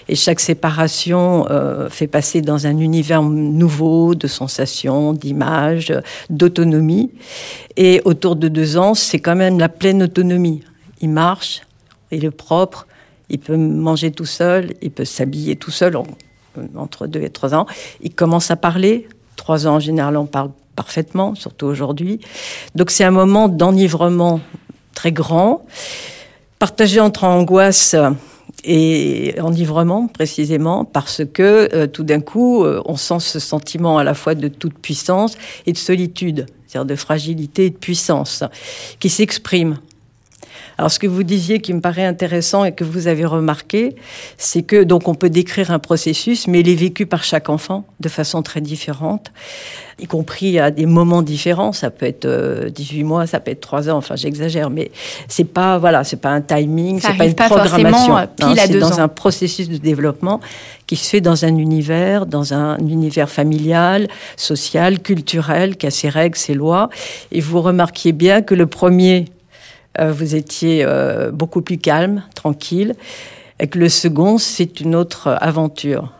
Et 0.08 0.14
chaque 0.14 0.38
séparation 0.38 1.46
euh, 1.50 1.88
fait 1.88 2.06
passer 2.06 2.40
dans 2.40 2.66
un 2.66 2.78
univers 2.78 3.22
nouveau 3.22 4.14
de 4.14 4.28
sensations, 4.28 5.12
d'images, 5.12 5.92
d'autonomie. 6.30 7.10
Et 7.76 8.00
autour 8.04 8.36
de 8.36 8.46
deux 8.46 8.76
ans, 8.76 8.94
c'est 8.94 9.18
quand 9.18 9.36
même 9.36 9.58
la 9.58 9.68
pleine 9.68 10.04
autonomie. 10.04 10.62
Il 11.00 11.10
marche, 11.10 11.62
il 12.12 12.24
est 12.24 12.30
propre, 12.30 12.86
il 13.28 13.38
peut 13.40 13.56
manger 13.56 14.12
tout 14.12 14.24
seul, 14.24 14.74
il 14.82 14.90
peut 14.90 15.04
s'habiller 15.04 15.56
tout 15.56 15.70
seul 15.72 15.96
entre 16.76 17.06
deux 17.06 17.22
et 17.22 17.30
trois 17.30 17.54
ans. 17.54 17.66
Il 18.00 18.14
commence 18.14 18.50
à 18.50 18.56
parler. 18.56 19.08
Trois 19.36 19.66
ans 19.66 19.76
en 19.76 19.80
général, 19.80 20.16
on 20.16 20.26
parle 20.26 20.50
parfaitement, 20.74 21.34
surtout 21.34 21.66
aujourd'hui. 21.66 22.20
Donc 22.74 22.90
c'est 22.90 23.04
un 23.04 23.10
moment 23.10 23.48
d'enivrement 23.48 24.40
très 24.94 25.12
grand, 25.12 25.64
partagé 26.58 27.00
entre 27.00 27.24
angoisse 27.24 27.96
et 28.64 29.34
enivrement 29.40 30.08
précisément 30.08 30.84
parce 30.84 31.22
que 31.32 31.68
euh, 31.74 31.86
tout 31.86 32.02
d'un 32.02 32.20
coup 32.20 32.64
euh, 32.64 32.82
on 32.84 32.96
sent 32.96 33.20
ce 33.20 33.38
sentiment 33.38 33.98
à 33.98 34.04
la 34.04 34.14
fois 34.14 34.34
de 34.34 34.48
toute 34.48 34.78
puissance 34.78 35.36
et 35.66 35.72
de 35.72 35.78
solitude, 35.78 36.46
c'est-à-dire 36.66 36.86
de 36.86 36.96
fragilité 36.96 37.66
et 37.66 37.70
de 37.70 37.76
puissance 37.76 38.42
qui 38.98 39.08
s'exprime 39.08 39.78
alors 40.78 40.92
ce 40.92 41.00
que 41.00 41.08
vous 41.08 41.24
disiez 41.24 41.58
qui 41.58 41.74
me 41.74 41.80
paraît 41.80 42.04
intéressant 42.04 42.64
et 42.64 42.70
que 42.70 42.84
vous 42.84 43.08
avez 43.08 43.24
remarqué, 43.24 43.96
c'est 44.36 44.62
que 44.62 44.84
donc 44.84 45.08
on 45.08 45.14
peut 45.16 45.28
décrire 45.28 45.72
un 45.72 45.80
processus, 45.80 46.46
mais 46.46 46.60
il 46.60 46.68
est 46.68 46.76
vécu 46.76 47.04
par 47.04 47.24
chaque 47.24 47.48
enfant 47.48 47.84
de 47.98 48.08
façon 48.08 48.42
très 48.42 48.60
différente, 48.60 49.32
y 49.98 50.06
compris 50.06 50.60
à 50.60 50.70
des 50.70 50.86
moments 50.86 51.22
différents. 51.22 51.72
Ça 51.72 51.90
peut 51.90 52.06
être 52.06 52.68
18 52.68 53.02
euh, 53.02 53.04
mois, 53.04 53.26
ça 53.26 53.40
peut 53.40 53.50
être 53.50 53.60
3 53.60 53.90
ans. 53.90 53.96
Enfin, 53.96 54.14
j'exagère, 54.14 54.70
mais 54.70 54.92
c'est 55.26 55.52
pas 55.52 55.78
voilà, 55.78 56.04
c'est 56.04 56.20
pas 56.20 56.30
un 56.30 56.42
timing, 56.42 57.00
c'est 57.00 57.16
pas 57.16 57.26
une 57.26 57.34
programmation. 57.34 58.16
Euh, 58.16 58.26
c'est 58.56 58.78
dans 58.78 59.00
un 59.00 59.08
processus 59.08 59.68
de 59.68 59.78
développement 59.78 60.38
qui 60.86 60.94
se 60.94 61.10
fait 61.10 61.20
dans 61.20 61.44
un 61.44 61.56
univers, 61.56 62.24
dans 62.24 62.54
un 62.54 62.78
univers 62.78 63.28
familial, 63.28 64.06
social, 64.36 65.00
culturel, 65.00 65.76
qui 65.76 65.88
a 65.88 65.90
ses 65.90 66.08
règles, 66.08 66.38
ses 66.38 66.54
lois. 66.54 66.88
Et 67.32 67.40
vous 67.40 67.60
remarquiez 67.60 68.12
bien 68.12 68.42
que 68.42 68.54
le 68.54 68.68
premier 68.68 69.24
vous 70.06 70.34
étiez 70.34 70.84
euh, 70.84 71.30
beaucoup 71.30 71.62
plus 71.62 71.78
calme, 71.78 72.22
tranquille, 72.34 72.94
et 73.60 73.66
que 73.66 73.78
le 73.78 73.88
second, 73.88 74.38
c'est 74.38 74.80
une 74.80 74.94
autre 74.94 75.36
aventure. 75.40 76.12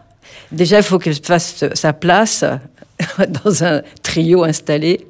Déjà, 0.51 0.79
il 0.79 0.83
faut 0.83 0.99
qu'elle 0.99 1.15
fasse 1.15 1.65
sa 1.75 1.93
place 1.93 2.45
dans 3.45 3.65
un 3.65 3.83
trio 4.03 4.45
installé, 4.45 5.07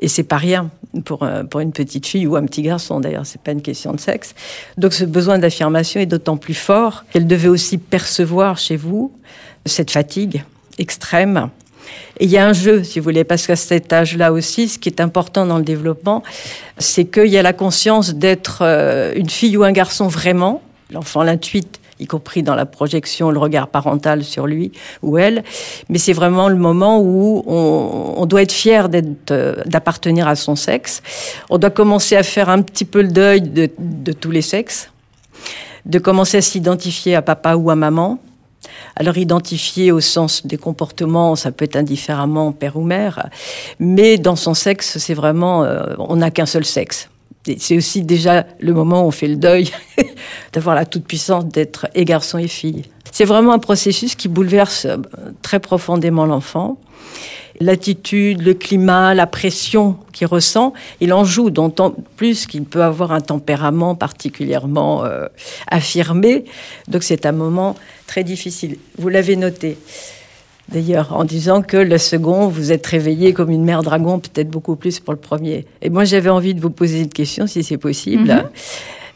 et 0.00 0.08
c'est 0.08 0.24
pas 0.24 0.38
rien 0.38 0.70
pour, 1.04 1.28
pour 1.50 1.60
une 1.60 1.72
petite 1.72 2.06
fille 2.06 2.26
ou 2.26 2.36
un 2.36 2.44
petit 2.46 2.62
garçon 2.62 2.98
d'ailleurs, 2.98 3.26
c'est 3.26 3.40
pas 3.40 3.52
une 3.52 3.62
question 3.62 3.92
de 3.92 4.00
sexe. 4.00 4.34
Donc 4.78 4.92
ce 4.92 5.04
besoin 5.04 5.38
d'affirmation 5.38 6.00
est 6.00 6.06
d'autant 6.06 6.36
plus 6.36 6.54
fort 6.54 7.04
qu'elle 7.12 7.26
devait 7.26 7.48
aussi 7.48 7.78
percevoir 7.78 8.58
chez 8.58 8.76
vous 8.76 9.12
cette 9.66 9.90
fatigue 9.90 10.44
extrême 10.78 11.50
et 12.20 12.24
il 12.24 12.30
y 12.30 12.38
a 12.38 12.46
un 12.46 12.52
jeu, 12.52 12.82
si 12.82 12.98
vous 12.98 13.04
voulez, 13.04 13.24
parce 13.24 13.46
qu'à 13.46 13.56
cet 13.56 13.92
âge-là 13.92 14.32
aussi, 14.32 14.68
ce 14.68 14.78
qui 14.78 14.88
est 14.88 15.00
important 15.00 15.46
dans 15.46 15.58
le 15.58 15.64
développement, 15.64 16.22
c'est 16.78 17.04
qu'il 17.04 17.28
y 17.28 17.38
a 17.38 17.42
la 17.42 17.52
conscience 17.52 18.14
d'être 18.14 18.58
euh, 18.62 19.12
une 19.14 19.30
fille 19.30 19.56
ou 19.56 19.62
un 19.62 19.72
garçon 19.72 20.08
vraiment. 20.08 20.62
L'enfant 20.90 21.22
l'intuite 21.22 21.80
y 22.00 22.06
compris 22.06 22.42
dans 22.42 22.54
la 22.54 22.66
projection, 22.66 23.30
le 23.30 23.38
regard 23.38 23.68
parental 23.68 24.22
sur 24.22 24.46
lui 24.46 24.72
ou 25.02 25.18
elle. 25.18 25.42
Mais 25.88 25.98
c'est 25.98 26.12
vraiment 26.12 26.48
le 26.48 26.56
moment 26.56 27.00
où 27.00 27.42
on, 27.46 28.24
doit 28.26 28.42
être 28.42 28.52
fier 28.52 28.88
euh, 29.30 29.56
d'appartenir 29.66 30.28
à 30.28 30.36
son 30.36 30.54
sexe. 30.54 31.02
On 31.50 31.58
doit 31.58 31.70
commencer 31.70 32.16
à 32.16 32.22
faire 32.22 32.50
un 32.50 32.62
petit 32.62 32.84
peu 32.84 33.02
le 33.02 33.08
deuil 33.08 33.40
de, 33.40 33.68
de 33.78 34.12
tous 34.12 34.30
les 34.30 34.42
sexes, 34.42 34.90
de 35.86 35.98
commencer 35.98 36.38
à 36.38 36.42
s'identifier 36.42 37.16
à 37.16 37.22
papa 37.22 37.56
ou 37.56 37.70
à 37.70 37.74
maman, 37.74 38.20
alors 38.96 39.16
identifier 39.16 39.92
au 39.92 40.00
sens 40.00 40.46
des 40.46 40.56
comportements, 40.56 41.36
ça 41.36 41.52
peut 41.52 41.64
être 41.64 41.76
indifféremment 41.76 42.52
père 42.52 42.76
ou 42.76 42.82
mère, 42.82 43.28
mais 43.78 44.18
dans 44.18 44.36
son 44.36 44.54
sexe, 44.54 44.98
c'est 44.98 45.14
vraiment, 45.14 45.64
euh, 45.64 45.94
on 45.98 46.16
n'a 46.16 46.30
qu'un 46.30 46.46
seul 46.46 46.64
sexe. 46.64 47.08
C'est 47.58 47.76
aussi 47.76 48.02
déjà 48.02 48.46
le 48.60 48.72
moment 48.72 49.04
où 49.04 49.06
on 49.06 49.10
fait 49.10 49.28
le 49.28 49.36
deuil 49.36 49.70
d'avoir 50.52 50.74
la 50.74 50.84
toute-puissance 50.84 51.46
d'être 51.46 51.88
et 51.94 52.04
garçon 52.04 52.38
et 52.38 52.48
fille. 52.48 52.82
C'est 53.12 53.24
vraiment 53.24 53.52
un 53.52 53.58
processus 53.58 54.14
qui 54.14 54.28
bouleverse 54.28 54.84
euh, 54.84 54.98
très 55.42 55.60
profondément 55.60 56.26
l'enfant 56.26 56.78
l'attitude, 57.60 58.42
le 58.42 58.54
climat, 58.54 59.14
la 59.14 59.26
pression 59.26 59.96
qu'il 60.12 60.26
ressent, 60.26 60.72
il 61.00 61.12
en 61.12 61.24
joue 61.24 61.50
d'autant 61.50 61.94
plus 62.16 62.46
qu'il 62.46 62.64
peut 62.64 62.82
avoir 62.82 63.12
un 63.12 63.20
tempérament 63.20 63.94
particulièrement 63.94 65.04
euh, 65.04 65.26
affirmé. 65.68 66.44
Donc 66.88 67.02
c'est 67.02 67.26
un 67.26 67.32
moment 67.32 67.76
très 68.06 68.24
difficile. 68.24 68.78
Vous 68.98 69.08
l'avez 69.08 69.36
noté. 69.36 69.76
D'ailleurs, 70.70 71.16
en 71.16 71.24
disant 71.24 71.62
que 71.62 71.76
le 71.76 71.96
second, 71.96 72.48
vous 72.48 72.72
êtes 72.72 72.86
réveillé 72.86 73.32
comme 73.32 73.50
une 73.50 73.64
mère 73.64 73.82
dragon, 73.82 74.18
peut-être 74.18 74.50
beaucoup 74.50 74.76
plus 74.76 75.00
pour 75.00 75.14
le 75.14 75.18
premier. 75.18 75.66
Et 75.80 75.88
moi, 75.88 76.04
j'avais 76.04 76.30
envie 76.30 76.54
de 76.54 76.60
vous 76.60 76.70
poser 76.70 77.00
une 77.00 77.08
question, 77.08 77.46
si 77.46 77.62
c'est 77.62 77.78
possible. 77.78 78.28
Mhm. 78.28 78.42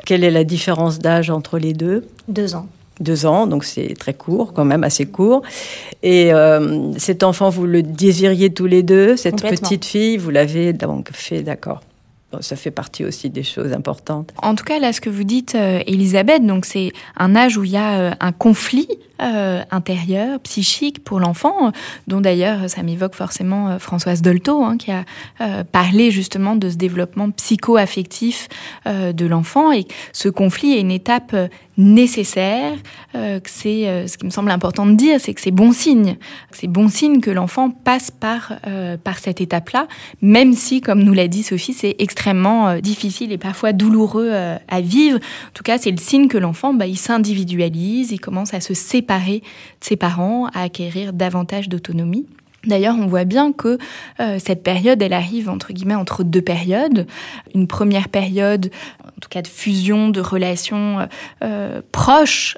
Quelle 0.07 0.25
est 0.25 0.31
la 0.31 0.45
différence 0.45 0.99
d'âge 0.99 1.31
entre 1.31 1.59
les 1.59 1.75
deux? 1.75 2.07
Deux 2.29 2.55
ans 2.55 2.67
deux 3.01 3.27
ans, 3.27 3.47
donc 3.47 3.65
c'est 3.65 3.95
très 3.99 4.15
court, 4.15 4.53
quand 4.53 4.65
même 4.65 4.85
assez 4.85 5.07
court. 5.07 5.43
Et 6.03 6.33
euh, 6.33 6.93
cet 6.99 7.23
enfant, 7.23 7.51
vous 7.51 7.67
le 7.67 7.83
désiriez 7.83 8.51
tous 8.51 8.67
les 8.67 8.83
deux, 8.83 9.17
cette 9.17 9.43
petite 9.43 9.85
fille, 9.85 10.17
vous 10.17 10.31
l'avez 10.31 10.73
donc 10.73 11.11
fait, 11.13 11.43
d'accord. 11.43 11.81
ça 12.41 12.57
fait 12.57 12.71
partie 12.71 13.05
aussi 13.05 13.29
des 13.29 13.43
choses 13.43 13.73
importantes. 13.73 14.33
En 14.43 14.55
tout 14.55 14.65
cas, 14.65 14.79
là, 14.79 14.93
ce 14.93 15.01
que 15.01 15.11
vous 15.11 15.25
dites, 15.25 15.55
euh, 15.55 15.81
Elisabeth, 15.87 16.47
donc 16.47 16.65
c'est 16.65 16.93
un 17.17 17.35
âge 17.35 17.57
où 17.57 17.65
il 17.65 17.73
y 17.73 17.77
a 17.77 17.99
euh, 17.99 18.11
un 18.21 18.33
conflit 18.33 18.89
euh, 19.23 19.63
intérieure, 19.71 20.41
psychique 20.41 21.05
pour 21.05 21.21
l'enfant, 21.21 21.71
dont 22.09 22.21
d'ailleurs 22.21 22.69
ça 22.69 22.83
m'évoque 22.83 23.15
forcément 23.15 23.69
euh, 23.69 23.79
Françoise 23.79 24.21
Dolto, 24.21 24.65
hein, 24.65 24.77
qui 24.77 24.91
a 24.91 25.05
euh, 25.41 25.63
parlé 25.63 26.11
justement 26.11 26.57
de 26.57 26.69
ce 26.69 26.75
développement 26.75 27.31
psycho-affectif 27.31 28.49
de 28.87 29.27
l'enfant. 29.27 29.71
Et 29.73 29.87
ce 30.13 30.29
conflit 30.29 30.73
est 30.73 30.81
une 30.81 30.91
étape 30.91 31.37
nécessaire, 31.79 32.75
c'est 33.15 34.07
ce 34.07 34.19
qui 34.19 34.27
me 34.27 34.31
semble 34.31 34.51
important 34.51 34.85
de 34.85 34.93
dire, 34.93 35.19
c'est 35.21 35.33
que 35.33 35.41
c'est 35.41 35.51
bon 35.51 35.73
signe. 35.73 36.17
C'est 36.51 36.67
bon 36.67 36.89
signe 36.89 37.21
que 37.21 37.31
l'enfant 37.31 37.71
passe 37.71 38.11
par, 38.11 38.53
par 39.05 39.19
cette 39.19 39.41
étape-là, 39.41 39.89
même 40.21 40.53
si, 40.53 40.81
comme 40.81 41.03
nous 41.03 41.15
l'a 41.15 41.29
dit 41.29 41.43
Sophie, 41.43 41.73
c'est 41.73 41.97
extrêmement 41.99 42.79
difficile 42.79 43.33
et 43.33 43.39
parfois 43.39 43.73
douloureux 43.73 44.33
à 44.33 44.81
vivre. 44.81 45.17
En 45.17 45.53
tout 45.55 45.63
cas, 45.63 45.79
c'est 45.79 45.91
le 45.91 45.99
signe 45.99 46.29
que 46.29 46.39
l'enfant, 46.39 46.75
bah, 46.75 46.87
il 46.87 46.99
s'individualise, 46.99 48.13
il 48.13 48.21
commence 48.21 48.53
à 48.53 48.61
se 48.61 48.75
séparer 48.75 49.12
ses 49.81 49.97
parents, 49.97 50.47
à 50.47 50.63
acquérir 50.63 51.13
davantage 51.13 51.69
d'autonomie. 51.69 52.27
D'ailleurs, 52.67 52.95
on 52.99 53.07
voit 53.07 53.25
bien 53.25 53.53
que 53.53 53.79
euh, 54.21 54.39
cette 54.39 54.63
période, 54.63 55.03
elle 55.03 55.13
arrive 55.13 55.49
entre 55.49 55.73
guillemets 55.73 55.97
entre 55.97 56.23
deux 56.23 56.43
périodes. 56.43 57.07
Une 57.55 57.67
première 57.67 58.09
période, 58.09 58.71
en 59.05 59.21
tout 59.21 59.29
cas 59.29 59.43
de 59.43 59.49
fusion, 59.49 60.11
de 60.11 60.21
relations 60.21 61.01
euh, 61.01 61.07
euh 61.43 61.81
proches 61.91 62.57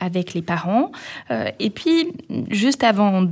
avec 0.00 0.34
les 0.34 0.42
parents. 0.42 0.90
et 1.58 1.70
puis, 1.70 2.08
juste 2.50 2.84
avant 2.84 3.26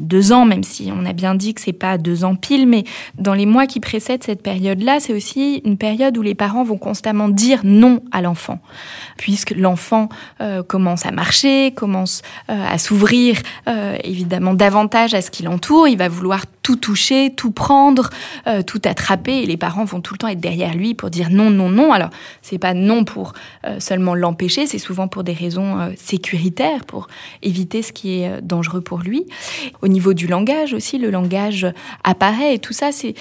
deux 0.00 0.32
ans, 0.32 0.44
même 0.44 0.62
si 0.62 0.90
on 0.94 1.04
a 1.04 1.12
bien 1.12 1.34
dit 1.34 1.54
que 1.54 1.60
c'est 1.60 1.72
pas 1.72 1.98
deux 1.98 2.24
ans 2.24 2.34
pile, 2.34 2.66
mais 2.66 2.84
dans 3.18 3.34
les 3.34 3.46
mois 3.46 3.66
qui 3.66 3.80
précèdent 3.80 4.24
cette 4.24 4.42
période-là, 4.42 5.00
c'est 5.00 5.12
aussi 5.12 5.62
une 5.64 5.76
période 5.76 6.16
où 6.18 6.22
les 6.22 6.34
parents 6.34 6.64
vont 6.64 6.78
constamment 6.78 7.28
dire 7.28 7.60
non 7.64 8.02
à 8.12 8.22
l'enfant, 8.22 8.60
puisque 9.16 9.52
l'enfant 9.52 10.08
commence 10.68 11.06
à 11.06 11.10
marcher, 11.10 11.72
commence 11.72 12.22
à 12.48 12.78
s'ouvrir 12.78 13.36
évidemment 14.02 14.54
davantage 14.54 15.14
à 15.16 15.22
ce 15.22 15.30
qui 15.30 15.42
l'entoure, 15.42 15.88
il 15.88 15.98
va 15.98 16.08
vouloir 16.08 16.44
tout 16.66 16.74
toucher, 16.74 17.32
tout 17.36 17.52
prendre, 17.52 18.10
euh, 18.48 18.60
tout 18.60 18.80
attraper, 18.84 19.42
et 19.42 19.46
les 19.46 19.56
parents 19.56 19.84
vont 19.84 20.00
tout 20.00 20.14
le 20.14 20.18
temps 20.18 20.26
être 20.26 20.40
derrière 20.40 20.74
lui 20.74 20.94
pour 20.94 21.10
dire 21.10 21.30
non, 21.30 21.48
non, 21.48 21.68
non. 21.68 21.92
Alors, 21.92 22.10
c'est 22.42 22.58
pas 22.58 22.74
non 22.74 23.04
pour 23.04 23.34
euh, 23.64 23.78
seulement 23.78 24.16
l'empêcher, 24.16 24.66
c'est 24.66 24.80
souvent 24.80 25.06
pour 25.06 25.22
des 25.22 25.32
raisons 25.32 25.78
euh, 25.78 25.90
sécuritaires, 25.96 26.84
pour 26.84 27.06
éviter 27.42 27.82
ce 27.82 27.92
qui 27.92 28.20
est 28.20 28.42
dangereux 28.42 28.80
pour 28.80 28.98
lui. 28.98 29.26
Au 29.80 29.86
niveau 29.86 30.12
du 30.12 30.26
langage 30.26 30.74
aussi, 30.74 30.98
le 30.98 31.10
langage 31.10 31.68
apparaît, 32.02 32.56
et 32.56 32.58
tout 32.58 32.72
ça, 32.72 32.90
c'est 32.90 33.14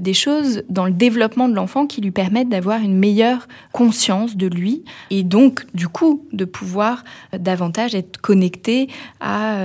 des 0.00 0.14
choses 0.14 0.64
dans 0.68 0.84
le 0.84 0.92
développement 0.92 1.48
de 1.48 1.54
l'enfant 1.54 1.86
qui 1.86 2.00
lui 2.00 2.10
permettent 2.10 2.48
d'avoir 2.48 2.80
une 2.80 2.96
meilleure 2.96 3.46
conscience 3.72 4.36
de 4.36 4.48
lui, 4.48 4.82
et 5.10 5.22
donc, 5.22 5.66
du 5.72 5.86
coup, 5.86 6.26
de 6.32 6.44
pouvoir 6.44 7.04
davantage 7.32 7.94
être 7.94 8.20
connecté 8.20 8.88
à 9.20 9.58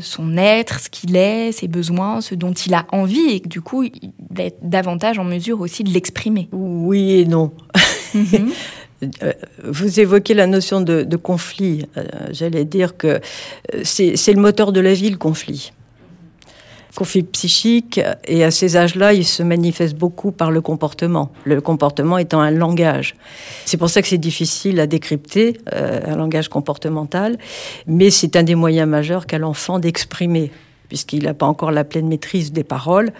son 0.00 0.36
être, 0.36 0.78
ce 0.84 0.90
qu'il 0.90 1.16
est, 1.16 1.52
ses 1.52 1.68
besoins, 1.68 2.20
ce 2.20 2.34
dont 2.34 2.52
il 2.52 2.74
a 2.74 2.86
envie, 2.92 3.30
et 3.30 3.40
que 3.40 3.48
du 3.48 3.60
coup, 3.60 3.82
il 3.84 4.12
va 4.30 4.44
être 4.44 4.58
davantage 4.62 5.18
en 5.18 5.24
mesure 5.24 5.60
aussi 5.60 5.84
de 5.84 5.90
l'exprimer. 5.90 6.48
Oui 6.52 7.20
et 7.20 7.24
non. 7.24 7.52
Mhm. 8.14 8.50
Euh, 9.22 9.32
vous 9.64 10.00
évoquez 10.00 10.32
la 10.32 10.46
notion 10.46 10.80
de, 10.80 11.16
conflit. 11.16 11.84
Euh, 11.98 12.04
j'allais 12.30 12.64
dire 12.64 12.96
que 12.96 13.20
c'est 13.82 14.32
le 14.32 14.40
moteur 14.40 14.72
de 14.72 14.80
la 14.80 14.94
vie, 14.94 15.10
le 15.10 15.18
conflit 15.18 15.72
conflit 16.94 17.24
psychique, 17.24 18.00
et 18.24 18.44
à 18.44 18.50
ces 18.50 18.76
âges-là, 18.76 19.14
il 19.14 19.24
se 19.24 19.42
manifeste 19.42 19.96
beaucoup 19.96 20.30
par 20.30 20.50
le 20.50 20.60
comportement, 20.60 21.32
le 21.44 21.60
comportement 21.60 22.18
étant 22.18 22.40
un 22.40 22.52
langage. 22.52 23.16
C'est 23.64 23.76
pour 23.76 23.90
ça 23.90 24.00
que 24.00 24.08
c'est 24.08 24.18
difficile 24.18 24.78
à 24.80 24.86
décrypter, 24.86 25.58
euh, 25.74 26.00
un 26.06 26.16
langage 26.16 26.48
comportemental, 26.48 27.36
mais 27.86 28.10
c'est 28.10 28.36
un 28.36 28.44
des 28.44 28.54
moyens 28.54 28.88
majeurs 28.88 29.26
qu'a 29.26 29.38
l'enfant 29.38 29.78
d'exprimer, 29.80 30.52
puisqu'il 30.94 31.24
n'a 31.24 31.34
pas 31.34 31.46
encore 31.46 31.72
la 31.72 31.82
pleine 31.82 32.06
maîtrise 32.06 32.52
des 32.52 32.62
paroles, 32.62 33.10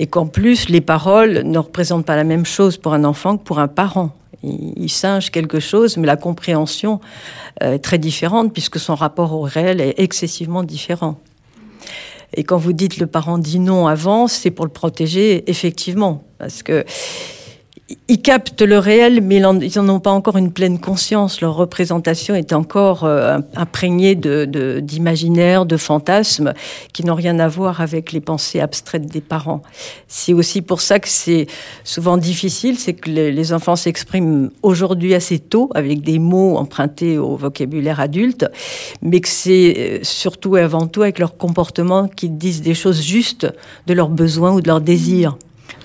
et 0.00 0.08
qu'en 0.08 0.26
plus, 0.26 0.68
les 0.68 0.80
paroles 0.80 1.42
ne 1.44 1.58
représentent 1.58 2.04
pas 2.04 2.16
la 2.16 2.24
même 2.24 2.44
chose 2.44 2.76
pour 2.76 2.92
un 2.92 3.04
enfant 3.04 3.36
que 3.36 3.44
pour 3.44 3.60
un 3.60 3.68
parent. 3.68 4.10
Il, 4.42 4.90
singe 4.90 5.30
quelque 5.30 5.60
chose, 5.60 5.96
mais 5.96 6.08
la 6.08 6.16
compréhension 6.16 6.98
euh, 7.62 7.74
est 7.74 7.78
très 7.78 7.98
différente, 7.98 8.52
puisque 8.52 8.80
son 8.80 8.96
rapport 8.96 9.32
au 9.32 9.42
réel 9.42 9.80
est 9.80 9.94
excessivement 9.98 10.64
différent. 10.64 11.20
Et 12.34 12.42
quand 12.42 12.58
vous 12.58 12.72
dites 12.72 12.98
le 12.98 13.06
parent 13.06 13.38
dit 13.38 13.60
non 13.60 13.86
avant, 13.86 14.26
c'est 14.26 14.50
pour 14.50 14.64
le 14.64 14.72
protéger, 14.72 15.48
effectivement. 15.48 16.24
Parce 16.38 16.64
que 16.64 16.84
ils 18.08 18.20
captent 18.20 18.62
le 18.62 18.78
réel, 18.78 19.22
mais 19.22 19.36
ils 19.36 19.42
n'en 19.42 19.88
ont 19.88 20.00
pas 20.00 20.10
encore 20.10 20.36
une 20.36 20.52
pleine 20.52 20.78
conscience. 20.78 21.40
Leur 21.40 21.54
représentation 21.54 22.34
est 22.34 22.52
encore 22.52 23.04
euh, 23.04 23.38
imprégnée 23.54 24.14
d'imaginaires, 24.14 25.64
de, 25.64 25.76
fantasmes, 25.78 26.52
qui 26.92 27.04
n'ont 27.04 27.14
rien 27.14 27.38
à 27.38 27.48
voir 27.48 27.80
avec 27.80 28.12
les 28.12 28.20
pensées 28.20 28.60
abstraites 28.60 29.06
des 29.06 29.22
parents. 29.22 29.62
C'est 30.06 30.34
aussi 30.34 30.60
pour 30.60 30.82
ça 30.82 30.98
que 30.98 31.08
c'est 31.08 31.46
souvent 31.84 32.18
difficile, 32.18 32.78
c'est 32.78 32.92
que 32.92 33.10
les, 33.10 33.52
enfants 33.52 33.76
s'expriment 33.76 34.50
aujourd'hui 34.62 35.14
assez 35.14 35.38
tôt, 35.38 35.70
avec 35.74 36.02
des 36.02 36.18
mots 36.18 36.58
empruntés 36.58 37.16
au 37.16 37.36
vocabulaire 37.36 38.00
adulte, 38.00 38.46
mais 39.00 39.20
que 39.20 39.28
c'est 39.28 39.74
euh, 39.78 39.98
surtout 40.02 40.58
et 40.58 40.60
avant 40.60 40.86
tout 40.86 41.02
avec 41.02 41.18
leur 41.18 41.38
comportement 41.38 42.08
qu'ils 42.08 42.36
disent 42.36 42.60
des 42.60 42.74
choses 42.74 43.00
justes 43.00 43.46
de 43.86 43.94
leurs 43.94 44.10
besoins 44.10 44.52
ou 44.52 44.60
de 44.60 44.68
leurs 44.68 44.82
désirs. 44.82 45.38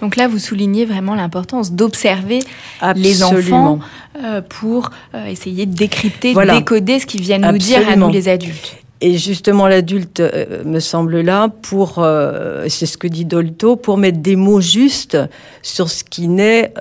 Donc 0.03 0.17
là, 0.17 0.27
vous 0.27 0.38
soulignez 0.38 0.83
vraiment 0.83 1.15
l'importance 1.15 1.72
d'observer 1.72 2.39
les 2.98 3.24
enfants 3.24 3.79
euh, 4.22 4.41
pour 4.41 4.89
euh, 5.15 5.27
essayer 5.27 5.65
de 5.65 5.74
décrypter, 5.74 6.33
de 6.33 6.51
décoder 6.51 7.00
ce 7.00 7.05
qu'ils 7.05 7.22
viennent 7.22 7.50
nous 7.50 7.57
dire 7.57 7.88
à 7.88 7.95
nous 7.95 8.10
les 8.10 8.27
adultes. 8.27 8.75
Et 9.00 9.17
justement, 9.17 9.65
l'adulte 9.65 10.19
euh, 10.19 10.62
me 10.65 10.81
semble 10.81 11.22
là 11.22 11.48
pour, 11.62 12.05
c'est 12.67 12.86
ce 12.86 12.98
que 12.98 13.07
dit 13.07 13.24
Dolto, 13.24 13.77
pour 13.77 13.98
mettre 13.98 14.17
des 14.17 14.36
mots 14.36 14.60
justes 14.60 15.17
sur 15.62 15.89
ce 15.89 16.03
qui 16.03 16.27
naît 16.27 16.74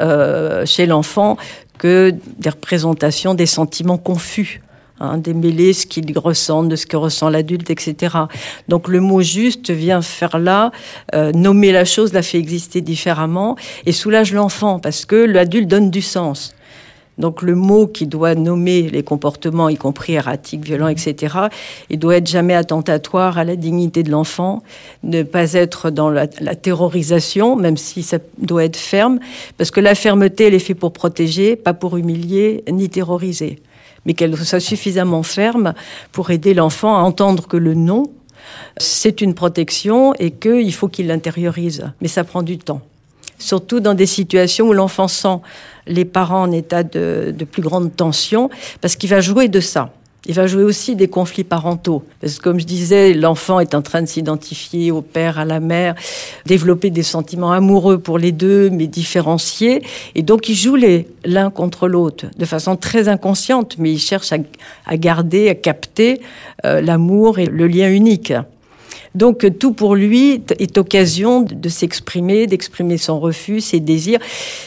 chez 0.64 0.86
l'enfant 0.86 1.36
que 1.78 2.12
des 2.38 2.50
représentations, 2.50 3.34
des 3.34 3.46
sentiments 3.46 3.98
confus 3.98 4.62
démêler 5.18 5.72
ce 5.72 5.86
qu'il 5.86 6.16
ressent, 6.18 6.62
de 6.62 6.76
ce 6.76 6.86
que 6.86 6.96
ressent 6.96 7.28
l'adulte, 7.28 7.70
etc. 7.70 8.16
Donc 8.68 8.88
le 8.88 9.00
mot 9.00 9.22
juste 9.22 9.70
vient 9.70 10.02
faire 10.02 10.38
là, 10.38 10.70
euh, 11.14 11.32
nommer 11.32 11.72
la 11.72 11.84
chose, 11.84 12.12
la 12.12 12.22
fait 12.22 12.38
exister 12.38 12.80
différemment 12.80 13.56
et 13.86 13.92
soulage 13.92 14.32
l'enfant 14.32 14.78
parce 14.78 15.04
que 15.04 15.16
l'adulte 15.16 15.68
donne 15.68 15.90
du 15.90 16.02
sens. 16.02 16.54
Donc 17.18 17.42
le 17.42 17.54
mot 17.54 17.86
qui 17.86 18.06
doit 18.06 18.34
nommer 18.34 18.88
les 18.88 19.02
comportements, 19.02 19.68
y 19.68 19.76
compris 19.76 20.14
erratiques, 20.14 20.64
violents, 20.64 20.88
etc., 20.88 21.36
il 21.90 21.98
doit 21.98 22.16
être 22.16 22.26
jamais 22.26 22.54
attentatoire 22.54 23.36
à 23.36 23.44
la 23.44 23.54
dignité 23.54 24.02
de 24.02 24.10
l'enfant, 24.10 24.62
ne 25.02 25.22
pas 25.22 25.52
être 25.52 25.90
dans 25.90 26.08
la, 26.08 26.26
la, 26.40 26.54
terrorisation, 26.54 27.54
même 27.54 27.76
si 27.76 28.02
ça 28.02 28.18
doit 28.38 28.64
être 28.64 28.78
ferme, 28.78 29.20
parce 29.58 29.70
que 29.70 29.80
la 29.80 29.94
fermeté, 29.94 30.46
elle 30.46 30.54
est 30.54 30.58
faite 30.58 30.78
pour 30.78 30.92
protéger, 30.94 31.54
pas 31.54 31.74
pour 31.74 31.98
humilier 31.98 32.64
ni 32.70 32.88
terroriser 32.88 33.58
mais 34.06 34.14
qu'elle 34.14 34.36
soit 34.36 34.60
suffisamment 34.60 35.22
ferme 35.22 35.74
pour 36.12 36.30
aider 36.30 36.54
l'enfant 36.54 36.96
à 36.96 37.00
entendre 37.00 37.46
que 37.46 37.56
le 37.56 37.74
non, 37.74 38.04
c'est 38.76 39.20
une 39.20 39.34
protection 39.34 40.14
et 40.14 40.30
qu'il 40.30 40.72
faut 40.74 40.88
qu'il 40.88 41.06
l'intériorise. 41.06 41.90
Mais 42.00 42.08
ça 42.08 42.24
prend 42.24 42.42
du 42.42 42.58
temps. 42.58 42.80
Surtout 43.38 43.80
dans 43.80 43.94
des 43.94 44.06
situations 44.06 44.68
où 44.68 44.72
l'enfant 44.72 45.08
sent 45.08 45.38
les 45.86 46.04
parents 46.04 46.42
en 46.42 46.52
état 46.52 46.82
de, 46.82 47.34
plus 47.50 47.62
grande 47.62 47.94
tension, 47.94 48.50
parce 48.80 48.94
qu'il 48.94 49.10
va 49.10 49.20
jouer 49.20 49.48
de 49.48 49.60
ça. 49.60 49.92
Il 50.26 50.34
va 50.34 50.46
jouer 50.46 50.62
aussi 50.62 50.94
des 50.94 51.08
conflits 51.08 51.42
parentaux. 51.42 52.04
Parce 52.20 52.38
que 52.38 52.42
comme 52.42 52.60
je 52.60 52.64
disais, 52.64 53.12
l'enfant 53.12 53.58
est 53.58 53.74
en 53.74 53.82
train 53.82 54.02
de 54.02 54.06
s'identifier 54.06 54.92
au 54.92 55.02
père, 55.02 55.40
à 55.40 55.44
la 55.44 55.58
mère, 55.58 55.96
développer 56.46 56.90
des 56.90 57.02
sentiments 57.02 57.50
amoureux 57.50 57.98
pour 57.98 58.18
les 58.18 58.30
deux, 58.30 58.70
mais 58.70 58.86
différenciés. 58.86 59.82
Et 60.14 60.22
donc 60.22 60.48
il 60.48 60.54
joue 60.54 60.76
l'un 61.24 61.50
contre 61.50 61.88
l'autre 61.88 62.26
de 62.38 62.44
façon 62.44 62.76
très 62.76 63.08
inconsciente, 63.08 63.76
mais 63.78 63.90
il 63.90 63.98
cherche 63.98 64.32
à, 64.32 64.96
garder, 64.96 65.48
à 65.48 65.56
capter 65.56 66.20
euh, 66.64 66.80
l'amour 66.80 67.40
et 67.40 67.46
le 67.46 67.66
lien 67.66 67.90
unique. 67.90 68.32
Donc 69.14 69.46
tout 69.58 69.72
pour 69.72 69.94
lui 69.94 70.42
est 70.58 70.78
occasion 70.78 71.42
de 71.42 71.68
s'exprimer, 71.68 72.46
d'exprimer 72.46 72.96
son 72.96 73.20
refus, 73.20 73.60
ses 73.60 73.80
désirs, 73.80 74.20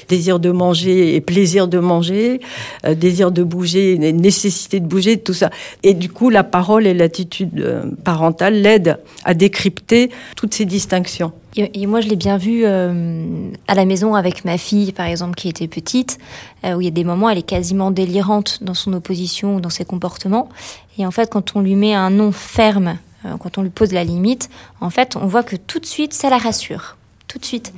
désir 0.08 0.40
de 0.40 0.52
manger 0.52 1.16
et 1.16 1.22
plaisir 1.22 1.68
de 1.68 1.80
manger, 1.80 2.40
euh, 2.86 2.94
désir 2.94 3.32
de 3.32 3.44
bouger, 3.44 3.98
nécessité 3.98 4.80
de 4.80 4.86
bouger, 4.86 5.18
tout 5.18 5.34
ça. 5.34 5.50
Et 5.84 5.94
du 5.94 6.10
coup, 6.10 6.30
la 6.30 6.44
parole 6.44 6.86
et 6.86 6.94
l'attitude 6.94 7.60
euh, 7.60 7.84
parentale 8.04 8.62
l'aident 8.62 9.00
à 9.24 9.34
décrypter 9.34 10.10
toutes 10.36 10.54
ces 10.54 10.66
distinctions. 10.66 11.32
Et, 11.58 11.88
moi, 11.88 12.02
je 12.02 12.10
l'ai 12.10 12.18
bien 12.18 12.36
vu 12.36 12.64
euh, 12.66 13.50
à 13.70 13.76
la 13.76 13.86
maison 13.86 14.14
avec 14.14 14.44
ma 14.44 14.58
fille, 14.58 14.92
par 14.92 15.06
exemple, 15.06 15.36
qui 15.36 15.48
était 15.48 15.70
petite, 15.70 16.18
où 16.66 16.82
il 16.82 16.84
y 16.84 16.88
a 16.90 16.92
des 16.92 17.06
moments, 17.06 17.30
elle 17.30 17.38
est 17.38 17.44
quasiment 17.44 17.92
délirante 17.92 18.60
dans 18.62 18.74
son 18.74 18.92
opposition 18.92 19.56
ou 19.56 19.62
dans 19.62 19.70
ses 19.70 19.86
comportements. 19.86 20.50
Et 20.98 21.06
en 21.06 21.12
fait, 21.12 21.30
quand 21.32 21.56
on 21.56 21.62
lui 21.62 21.76
met 21.76 21.94
un 21.94 22.10
nom 22.10 22.34
ferme 22.34 22.98
quand 23.40 23.58
on 23.58 23.62
lui 23.62 23.70
pose 23.70 23.92
la 23.92 24.04
limite, 24.04 24.50
en 24.82 24.90
fait, 24.90 25.16
on 25.16 25.28
voit 25.28 25.44
que 25.44 25.56
tout 25.56 25.80
de 25.80 25.86
suite, 25.86 26.14
ça 26.14 26.30
la 26.30 26.38
rassure. 26.38 26.98
Tout 27.28 27.40
de 27.40 27.46
suite. 27.46 27.74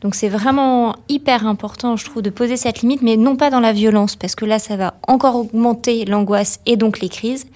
Donc 0.00 0.14
c'est 0.14 0.28
vraiment 0.28 0.96
hyper 1.08 1.46
important, 1.46 1.96
je 1.96 2.04
trouve, 2.04 2.22
de 2.22 2.30
poser 2.30 2.56
cette 2.56 2.80
limite, 2.80 3.02
mais 3.02 3.16
non 3.16 3.36
pas 3.36 3.50
dans 3.50 3.60
la 3.60 3.72
violence, 3.72 4.16
parce 4.16 4.34
que 4.34 4.44
là, 4.44 4.58
ça 4.58 4.76
va 4.76 4.94
encore 5.06 5.36
augmenter 5.36 6.04
l'angoisse 6.04 6.60
et 6.66 6.76
donc 6.76 7.00
les 7.00 7.08
crises, 7.08 7.46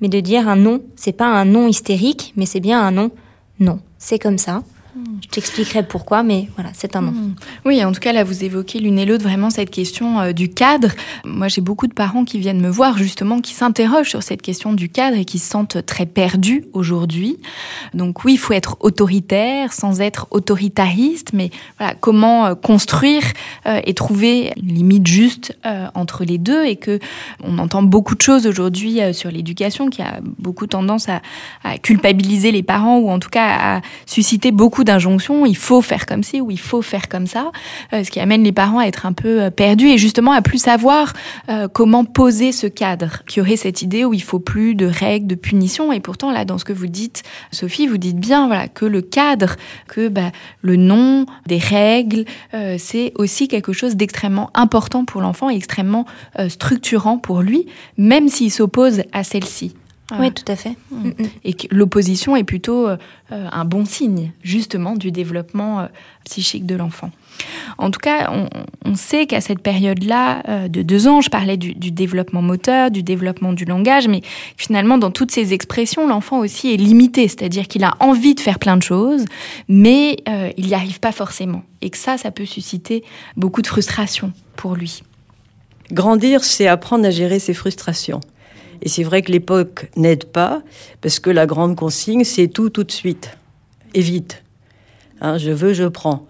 mais 0.00 0.08
de 0.08 0.20
dire 0.20 0.48
un 0.48 0.56
non, 0.56 0.80
c'est 0.96 1.12
pas 1.12 1.26
un 1.26 1.44
non 1.44 1.68
hystérique, 1.68 2.32
mais 2.36 2.46
c'est 2.46 2.60
bien 2.60 2.80
un 2.80 2.92
non. 2.92 3.10
Non, 3.60 3.78
c'est 3.98 4.18
comme 4.18 4.38
ça. 4.38 4.62
Je 5.22 5.28
t'expliquerai 5.28 5.84
pourquoi, 5.84 6.22
mais 6.22 6.48
voilà, 6.54 6.70
c'est 6.74 6.96
un 6.96 7.00
non. 7.00 7.12
Hmm. 7.12 7.34
Oui, 7.64 7.82
en 7.82 7.92
tout 7.92 8.00
cas, 8.00 8.12
là, 8.12 8.24
vous 8.24 8.44
évoquez 8.44 8.78
l'une 8.78 8.98
et 8.98 9.06
l'autre 9.06 9.22
vraiment 9.22 9.48
cette 9.48 9.70
question 9.70 10.20
euh, 10.20 10.32
du 10.32 10.50
cadre. 10.50 10.88
Moi, 11.24 11.48
j'ai 11.48 11.62
beaucoup 11.62 11.86
de 11.86 11.94
parents 11.94 12.24
qui 12.24 12.38
viennent 12.38 12.60
me 12.60 12.68
voir, 12.68 12.98
justement, 12.98 13.40
qui 13.40 13.54
s'interrogent 13.54 14.10
sur 14.10 14.22
cette 14.22 14.42
question 14.42 14.74
du 14.74 14.90
cadre 14.90 15.16
et 15.16 15.24
qui 15.24 15.38
se 15.38 15.48
sentent 15.48 15.86
très 15.86 16.04
perdus 16.04 16.66
aujourd'hui. 16.74 17.38
Donc 17.94 18.24
oui, 18.24 18.34
il 18.34 18.36
faut 18.36 18.52
être 18.52 18.76
autoritaire 18.80 19.72
sans 19.72 20.02
être 20.02 20.26
autoritariste, 20.30 21.32
mais 21.32 21.50
voilà, 21.78 21.94
comment 21.94 22.46
euh, 22.46 22.54
construire 22.54 23.22
euh, 23.66 23.80
et 23.84 23.94
trouver 23.94 24.52
une 24.60 24.74
limite 24.74 25.06
juste 25.06 25.56
entre 25.94 26.24
les 26.24 26.38
deux 26.38 26.64
et 26.64 26.76
que 26.76 26.98
on 27.42 27.58
entend 27.58 27.82
beaucoup 27.82 28.14
de 28.14 28.20
choses 28.20 28.46
aujourd'hui 28.46 29.00
sur 29.12 29.30
l'éducation 29.30 29.88
qui 29.88 30.02
a 30.02 30.20
beaucoup 30.38 30.66
tendance 30.66 31.08
à, 31.08 31.22
à 31.64 31.78
culpabiliser 31.78 32.52
les 32.52 32.62
parents 32.62 32.98
ou 32.98 33.10
en 33.10 33.18
tout 33.18 33.30
cas 33.30 33.76
à 33.76 33.80
susciter 34.06 34.52
beaucoup 34.52 34.81
d'injonctions, 34.84 35.46
il 35.46 35.56
faut 35.56 35.82
faire 35.82 36.06
comme 36.06 36.22
ci 36.22 36.40
ou 36.40 36.50
il 36.50 36.58
faut 36.58 36.82
faire 36.82 37.08
comme 37.08 37.26
ça, 37.26 37.52
euh, 37.92 38.04
ce 38.04 38.10
qui 38.10 38.20
amène 38.20 38.42
les 38.42 38.52
parents 38.52 38.78
à 38.78 38.86
être 38.86 39.06
un 39.06 39.12
peu 39.12 39.42
euh, 39.42 39.50
perdus 39.50 39.88
et 39.88 39.98
justement 39.98 40.32
à 40.32 40.42
plus 40.42 40.58
savoir 40.58 41.12
euh, 41.48 41.68
comment 41.68 42.04
poser 42.04 42.52
ce 42.52 42.66
cadre, 42.66 43.22
qui 43.26 43.40
aurait 43.40 43.56
cette 43.56 43.82
idée 43.82 44.04
où 44.04 44.14
il 44.14 44.22
faut 44.22 44.38
plus 44.38 44.74
de 44.74 44.86
règles, 44.86 45.26
de 45.26 45.34
punitions 45.34 45.92
et 45.92 46.00
pourtant 46.00 46.30
là 46.30 46.44
dans 46.44 46.58
ce 46.58 46.64
que 46.64 46.72
vous 46.72 46.86
dites, 46.86 47.22
Sophie, 47.50 47.86
vous 47.86 47.98
dites 47.98 48.18
bien 48.18 48.46
voilà 48.46 48.68
que 48.68 48.84
le 48.84 49.02
cadre, 49.02 49.56
que 49.88 50.08
bah, 50.08 50.32
le 50.62 50.76
nom, 50.76 51.26
des 51.46 51.58
règles, 51.58 52.24
c'est 52.78 53.12
aussi 53.16 53.48
quelque 53.48 53.72
chose 53.72 53.96
d'extrêmement 53.96 54.50
important 54.54 55.04
pour 55.04 55.20
l'enfant 55.20 55.50
et 55.50 55.56
extrêmement 55.56 56.06
structurant 56.48 57.18
pour 57.18 57.42
lui, 57.42 57.66
même 57.98 58.28
s'il 58.28 58.50
s'oppose 58.50 59.02
à 59.12 59.24
celle-ci. 59.24 59.74
Oui, 60.18 60.32
tout 60.32 60.44
à 60.48 60.56
fait. 60.56 60.76
Mm. 60.90 61.08
Mm, 61.08 61.08
mm. 61.08 61.26
Et 61.44 61.54
que 61.54 61.66
l'opposition 61.70 62.36
est 62.36 62.44
plutôt 62.44 62.86
euh, 62.86 62.96
un 63.30 63.64
bon 63.64 63.84
signe, 63.84 64.32
justement, 64.42 64.94
du 64.94 65.10
développement 65.10 65.80
euh, 65.80 65.86
psychique 66.24 66.66
de 66.66 66.74
l'enfant. 66.74 67.10
En 67.78 67.90
tout 67.90 67.98
cas, 67.98 68.30
on, 68.84 68.94
sait 68.94 69.26
qu'à 69.26 69.40
cette 69.40 69.60
période-là, 69.60 70.42
euh, 70.48 70.68
de 70.68 70.82
deux 70.82 71.08
ans, 71.08 71.20
je 71.22 71.30
parlais 71.30 71.56
du, 71.56 71.74
développement 71.90 72.42
moteur, 72.42 72.90
du 72.90 73.02
développement 73.02 73.52
du 73.52 73.64
langage, 73.64 74.06
mais 74.06 74.20
finalement, 74.56 74.98
dans 74.98 75.10
toutes 75.10 75.30
ces 75.30 75.54
expressions, 75.54 76.06
l'enfant 76.06 76.40
aussi 76.40 76.72
est 76.72 76.76
limité, 76.76 77.26
c'est-à-dire 77.28 77.68
qu'il 77.68 77.84
a 77.84 77.94
envie 78.00 78.34
de 78.34 78.40
faire 78.40 78.58
plein 78.58 78.76
de 78.76 78.82
choses, 78.82 79.24
mais 79.68 80.18
il 80.56 80.66
n'y 80.66 80.74
arrive 80.74 81.00
pas 81.00 81.12
forcément. 81.12 81.62
Et 81.80 81.90
que 81.90 81.96
ça, 81.96 82.18
ça 82.18 82.30
peut 82.30 82.44
susciter 82.44 83.02
beaucoup 83.36 83.62
de 83.62 83.66
frustration 83.66 84.32
pour 84.56 84.76
lui. 84.76 85.02
Grandir, 85.90 86.44
c'est 86.44 86.66
apprendre 86.66 87.06
à 87.06 87.10
gérer 87.10 87.38
ses 87.38 87.54
frustrations. 87.54 88.20
Et 88.82 88.88
c'est 88.88 89.04
vrai 89.04 89.22
que 89.22 89.30
l'époque 89.30 89.90
n'aide 89.96 90.24
pas, 90.24 90.62
parce 91.00 91.20
que 91.20 91.30
la 91.30 91.46
grande 91.46 91.76
consigne, 91.76 92.24
c'est 92.24 92.48
tout 92.48 92.68
tout 92.68 92.84
de 92.84 92.92
suite, 92.92 93.30
et 93.94 94.00
vite. 94.00 94.42
Hein, 95.20 95.38
je 95.38 95.52
veux, 95.52 95.72
je 95.72 95.84
prends. 95.84 96.26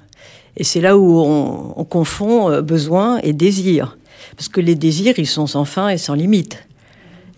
Et 0.56 0.64
c'est 0.64 0.82
là 0.82 0.98
où 0.98 1.18
on, 1.18 1.84
confond 1.84 2.50
euh, 2.50 2.60
besoin 2.60 3.18
et 3.22 3.32
désir. 3.32 3.96
Parce 4.36 4.48
que 4.48 4.60
les 4.60 4.74
désirs, 4.74 5.14
ils 5.18 5.26
sont 5.26 5.46
sans 5.46 5.64
fin 5.64 5.88
et 5.88 5.96
sans 5.96 6.14
limite. 6.14 6.66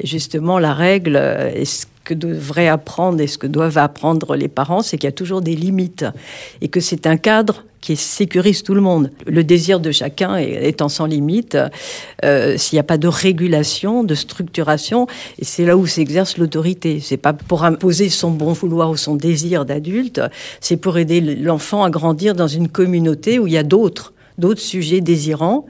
Et 0.00 0.06
justement, 0.06 0.58
la 0.58 0.74
règle, 0.74 1.16
euh, 1.16 1.52
et 1.54 1.64
ce 1.64 1.86
que 2.02 2.14
devraient 2.14 2.68
apprendre 2.68 3.20
et 3.20 3.28
ce 3.28 3.38
que 3.38 3.46
doivent 3.46 3.78
apprendre 3.78 4.34
les 4.34 4.48
parents, 4.48 4.82
c'est 4.82 4.98
qu'il 4.98 5.06
y 5.06 5.08
a 5.08 5.12
toujours 5.12 5.42
des 5.42 5.54
limites. 5.54 6.04
Et 6.60 6.68
que 6.68 6.80
c'est 6.80 7.06
un 7.06 7.16
cadre 7.16 7.64
qui 7.84 7.96
sécurise 7.96 8.62
tout 8.62 8.72
le 8.72 8.80
monde. 8.80 9.10
Le 9.26 9.44
désir 9.44 9.78
de 9.78 9.92
chacun 9.92 10.38
étant 10.38 10.88
sans 10.88 11.04
limite, 11.04 11.58
euh, 12.24 12.56
s'il 12.56 12.76
n'y 12.76 12.80
a 12.80 12.84
pas 12.84 12.96
de 12.96 13.08
régulation, 13.08 14.04
de 14.04 14.14
structuration, 14.14 15.06
et 15.38 15.44
c'est 15.44 15.66
là 15.66 15.76
où 15.76 15.86
s'exerce 15.86 16.38
l'autorité. 16.38 17.00
C'est 17.02 17.18
pas 17.18 17.34
pour 17.34 17.62
imposer 17.62 18.08
son 18.08 18.30
bon 18.30 18.54
vouloir 18.54 18.88
ou 18.88 18.96
son 18.96 19.16
désir 19.16 19.66
d'adulte, 19.66 20.22
c'est 20.62 20.78
pour 20.78 20.96
aider 20.96 21.20
l'enfant 21.20 21.84
à 21.84 21.90
grandir 21.90 22.34
dans 22.34 22.48
une 22.48 22.68
communauté 22.68 23.38
où 23.38 23.46
il 23.46 23.52
y 23.52 23.58
a 23.58 23.62
d'autres, 23.62 24.14
d'autres 24.38 24.62
sujets 24.62 25.02
désirants. 25.02 25.66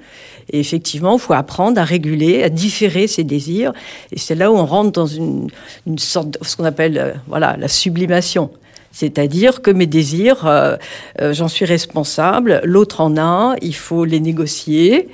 Et 0.52 0.60
effectivement, 0.60 1.14
il 1.16 1.20
faut 1.20 1.32
apprendre 1.32 1.80
à 1.80 1.84
réguler, 1.84 2.44
à 2.44 2.48
différer 2.48 3.08
ses 3.08 3.24
désirs. 3.24 3.72
Et 4.12 4.20
c'est 4.20 4.36
là 4.36 4.52
où 4.52 4.54
on 4.54 4.66
rentre 4.66 4.92
dans 4.92 5.06
une, 5.06 5.48
sorte 5.96 6.30
de 6.30 6.38
ce 6.46 6.56
qu'on 6.56 6.64
appelle 6.64 6.96
euh, 6.96 7.12
voilà, 7.26 7.56
la 7.58 7.66
sublimation. 7.66 8.50
C'est-à-dire 8.94 9.60
que 9.60 9.72
mes 9.72 9.86
désirs, 9.86 10.46
euh, 10.46 10.76
euh, 11.20 11.34
j'en 11.34 11.48
suis 11.48 11.64
responsable, 11.64 12.60
l'autre 12.62 13.00
en 13.00 13.16
a, 13.16 13.56
il 13.60 13.74
faut 13.74 14.04
les 14.04 14.20
négocier, 14.20 15.08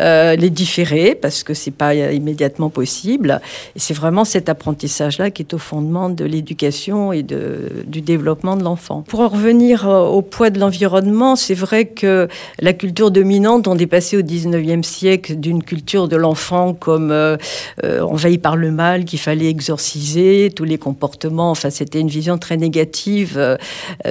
euh, 0.00 0.36
les 0.36 0.48
différer, 0.48 1.14
parce 1.14 1.42
que 1.42 1.52
c'est 1.52 1.70
pas 1.70 1.94
immédiatement 1.94 2.70
possible. 2.70 3.42
Et 3.76 3.78
c'est 3.78 3.92
vraiment 3.92 4.24
cet 4.24 4.48
apprentissage-là 4.48 5.30
qui 5.30 5.42
est 5.42 5.52
au 5.52 5.58
fondement 5.58 6.08
de 6.08 6.24
l'éducation 6.24 7.12
et 7.12 7.22
de, 7.22 7.84
du 7.86 8.00
développement 8.00 8.56
de 8.56 8.64
l'enfant. 8.64 9.04
Pour 9.06 9.20
en 9.20 9.28
revenir 9.28 9.86
au 9.86 10.22
poids 10.22 10.48
de 10.48 10.58
l'environnement, 10.58 11.36
c'est 11.36 11.54
vrai 11.54 11.84
que 11.84 12.28
la 12.58 12.72
culture 12.72 13.10
dominante, 13.10 13.68
on 13.68 13.76
est 13.76 13.86
passé 13.86 14.16
au 14.16 14.22
19e 14.22 14.82
siècle 14.82 15.36
d'une 15.36 15.62
culture 15.62 16.08
de 16.08 16.16
l'enfant 16.16 16.72
comme 16.72 17.14
envahi 17.84 18.38
par 18.38 18.56
le 18.56 18.70
mal, 18.70 19.04
qu'il 19.04 19.18
fallait 19.18 19.50
exorciser, 19.50 20.50
tous 20.54 20.64
les 20.64 20.78
comportements, 20.78 21.50
enfin 21.50 21.68
c'était 21.68 22.00
une 22.00 22.08
vision 22.08 22.38
très 22.38 22.56
négative 22.56 23.25
euh, 23.36 23.56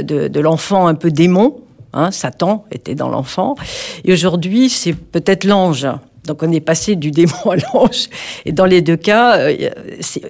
de, 0.01 0.39
l'enfant 0.39 0.87
un 0.87 0.95
peu 0.95 1.11
démon. 1.11 1.61
Hein, 1.93 2.11
Satan 2.11 2.65
était 2.71 2.95
dans 2.95 3.09
l'enfant. 3.09 3.55
Et 4.03 4.11
aujourd'hui, 4.11 4.69
c'est 4.69 4.93
peut-être 4.93 5.45
l'ange. 5.45 5.87
Donc 6.25 6.41
on 6.41 6.51
est 6.51 6.59
passé 6.59 6.95
du 6.95 7.11
démon 7.11 7.51
à 7.51 7.55
l'ange. 7.55 8.09
Et 8.45 8.51
dans 8.51 8.65
les 8.65 8.81
deux 8.81 8.97
cas, 8.97 9.37
euh, 9.37 9.69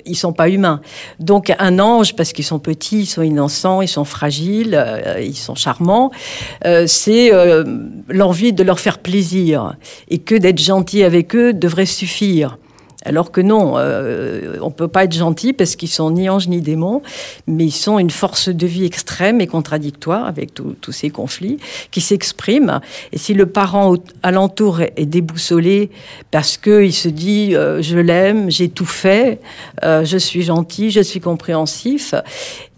ils 0.05 0.15
sont 0.15 0.33
pas 0.33 0.49
humains. 0.49 0.81
Donc 1.19 1.51
un 1.57 1.79
ange, 1.79 2.15
parce 2.15 2.33
qu'ils 2.33 2.45
sont 2.45 2.59
petits, 2.59 3.01
ils 3.01 3.05
sont 3.05 3.21
innocents, 3.21 3.81
ils 3.81 3.87
sont 3.87 4.03
fragiles, 4.03 4.75
euh, 4.77 5.21
ils 5.21 5.37
sont 5.37 5.55
charmants, 5.55 6.11
c'est 6.85 7.31
l'envie 8.09 8.53
de 8.53 8.63
leur 8.63 8.79
faire 8.79 8.99
plaisir. 8.99 9.75
Et 10.09 10.19
que 10.19 10.35
d'être 10.35 10.59
gentil 10.59 11.03
avec 11.03 11.35
eux 11.35 11.53
devrait 11.53 11.85
suffire. 11.85 12.57
Alors 13.05 13.31
que 13.31 13.39
non, 13.39 13.75
euh, 13.77 14.57
on 14.61 14.71
peut 14.71 14.87
pas 14.87 15.03
être 15.03 15.13
gentil 15.13 15.53
parce 15.53 15.75
qu'ils 15.75 15.89
sont 15.89 16.09
ni 16.09 16.27
anges 16.27 16.47
ni 16.47 16.59
démons, 16.59 17.03
mais 17.45 17.65
ils 17.65 17.71
sont 17.71 17.99
une 17.99 18.09
force 18.09 18.49
de 18.49 18.65
vie 18.65 18.83
extrême 18.83 19.41
et 19.41 19.47
contradictoire 19.47 20.25
avec 20.25 20.53
tous 20.53 20.91
ces 20.91 21.11
conflits 21.11 21.57
qui 21.91 22.01
s'expriment. 22.01 22.81
Et 23.13 23.19
si 23.19 23.35
le 23.35 23.45
parent 23.45 23.95
alentour 24.23 24.81
est 24.81 25.05
déboussolé 25.05 25.91
parce 26.31 26.57
qu'il 26.57 26.93
se 26.93 27.07
dit 27.07 27.55
euh, 27.55 27.81
je 27.81 27.97
l'aime, 27.99 28.49
j'ai 28.49 28.69
tout 28.69 28.85
fait, 28.85 29.39
euh, 29.83 30.03
je 30.03 30.17
suis 30.17 30.41
gentil, 30.41 30.89
je 30.89 31.01
suis 31.01 31.19
compréhensif, 31.19 32.15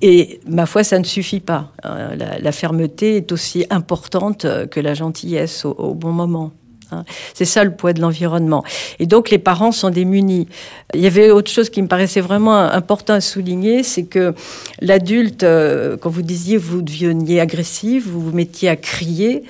et 0.02 0.42
ma 0.46 0.66
foi, 0.66 0.84
ça 0.84 1.00
ne 1.00 1.06
suffit 1.06 1.40
pas. 1.40 1.72
La, 1.84 2.52
fermeté 2.52 3.18
est 3.18 3.32
aussi 3.32 3.66
importante 3.70 4.46
que 4.70 4.80
la 4.80 4.94
gentillesse 4.94 5.66
au 5.66 5.94
bon 5.94 6.12
moment. 6.12 6.52
Hein. 6.92 7.04
C'est 7.34 7.46
ça 7.46 7.64
le 7.64 7.72
poids 7.72 7.94
de 7.94 8.02
l'environnement. 8.02 8.64
Et 9.00 9.06
donc 9.06 9.30
les 9.30 9.38
parents 9.38 9.72
sont 9.72 9.90
démunis. 9.90 10.48
Il 10.94 11.02
y 11.02 11.08
avait 11.08 11.32
autre 11.32 11.52
chose 11.52 11.70
qui 11.70 11.82
me 11.82 11.88
paraissait 11.88 12.22
vraiment 12.22 12.58
important 12.58 13.14
à 13.14 13.22
souligner, 13.22 13.84
c'est 13.84 14.04
que 14.04 14.34
l'adulte, 14.82 15.44
euh, 15.44 15.98
quand 15.98 16.10
vous 16.10 16.22
disiez 16.22 16.58
vous 16.58 16.82
deveniez 16.82 17.40
agressif, 17.40 18.08
vous 18.08 18.22
vous 18.22 18.36
mettiez 18.36 18.70
à 18.70 18.76
crier, 18.76 19.44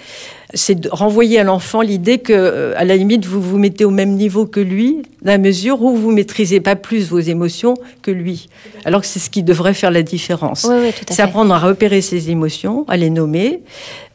c'est 0.54 0.80
de 0.80 0.90
renvoyer 0.90 1.40
à 1.40 1.44
l'enfant 1.44 1.82
l'idée 1.82 2.20
que, 2.20 2.32
euh, 2.34 2.74
à 2.78 2.86
la 2.86 2.96
limite, 2.96 3.26
vous 3.26 3.42
vous 3.42 3.58
mettez 3.58 3.84
au 3.84 3.90
même 3.90 4.14
niveau 4.14 4.46
que 4.46 4.60
lui, 4.60 5.02
dans 5.22 5.32
la 5.32 5.38
mesure 5.38 5.82
où 5.82 5.96
vous 5.96 6.12
maîtrisez 6.12 6.62
pas 6.62 6.76
plus 6.76 7.10
vos 7.10 7.20
émotions 7.20 7.74
que 8.02 8.12
lui. 8.12 8.48
Alors 8.86 9.02
que 9.02 9.08
c'est 9.08 9.20
ce 9.20 9.30
qui 9.30 9.44
devrait 9.44 9.74
faire 9.74 9.92
la 9.92 10.04
différence. 10.04 10.66
c'est 11.10 11.22
apprendre 11.22 11.54
à 11.54 11.60
repérer 11.60 12.02
ses 12.02 12.30
émotions, 12.30 12.86
à 12.88 12.96
les 12.96 13.10
nommer, 13.10 13.62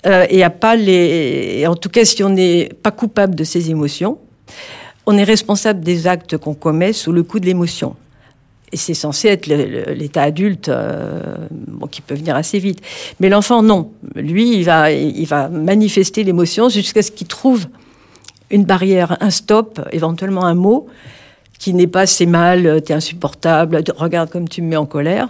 euh, 0.06 0.26
et 0.30 0.42
à 0.42 0.50
pas 0.50 0.74
les. 0.74 1.66
En 1.66 1.74
tout 1.74 1.90
cas, 1.90 2.04
si 2.04 2.22
on 2.24 2.30
n'est 2.30 2.70
pas 2.82 2.90
coupable 2.90 3.34
de 3.34 3.44
ses 3.44 3.70
émotions, 3.70 4.18
on 5.04 5.18
est 5.18 5.24
responsable 5.24 5.80
des 5.80 6.06
actes 6.06 6.38
qu'on 6.38 6.54
commet 6.54 6.92
sous 6.92 7.12
le 7.12 7.22
coup 7.22 7.40
de 7.40 7.46
l'émotion. 7.46 7.94
Et 8.72 8.76
c'est 8.76 8.94
censé 8.94 9.28
être 9.28 9.46
l'état 9.46 10.22
adulte 10.22 10.68
euh, 10.68 11.36
qui 11.90 12.00
peut 12.00 12.14
venir 12.14 12.36
assez 12.36 12.58
vite. 12.58 12.80
Mais 13.20 13.28
l'enfant, 13.28 13.62
non. 13.62 13.92
Lui, 14.14 14.56
il 14.56 14.64
va, 14.64 14.90
il 14.90 15.26
va 15.26 15.48
manifester 15.48 16.24
l'émotion 16.24 16.68
jusqu'à 16.68 17.02
ce 17.02 17.10
qu'il 17.10 17.26
trouve 17.26 17.66
une 18.50 18.64
barrière, 18.64 19.16
un 19.20 19.30
stop, 19.30 19.80
éventuellement 19.92 20.44
un 20.44 20.54
mot 20.54 20.86
qui 21.58 21.74
n'est 21.74 21.86
pas 21.86 22.06
c'est 22.06 22.26
mal, 22.26 22.82
t'es 22.82 22.92
insupportable, 22.92 23.84
regarde 23.96 24.30
comme 24.30 24.48
tu 24.48 24.62
me 24.62 24.68
mets 24.68 24.76
en 24.76 24.86
colère 24.86 25.28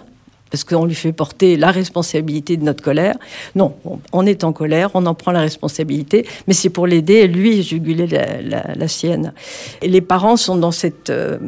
parce 0.53 0.63
qu'on 0.63 0.85
lui 0.85 0.93
fait 0.93 1.13
porter 1.13 1.57
la 1.57 1.71
responsabilité 1.71 2.57
de 2.57 2.63
notre 2.63 2.83
colère. 2.83 3.15
Non, 3.55 3.73
on 4.11 4.23
est 4.27 4.43
en 4.43 4.53
colère, 4.53 4.91
on 4.93 5.07
en 5.07 5.15
prend 5.15 5.31
la 5.31 5.39
responsabilité, 5.39 6.27
mais 6.47 6.53
c'est 6.53 6.69
pour 6.69 6.85
l'aider, 6.85 7.27
lui, 7.27 7.63
juguler 7.63 8.05
la, 8.05 8.75
la, 8.75 8.87
sienne. 8.87 9.33
Et 9.81 9.87
les 9.87 10.01
parents 10.01 10.37
sont 10.37 10.55
dans 10.55 10.69
cette 10.69 11.09
euh, 11.09 11.39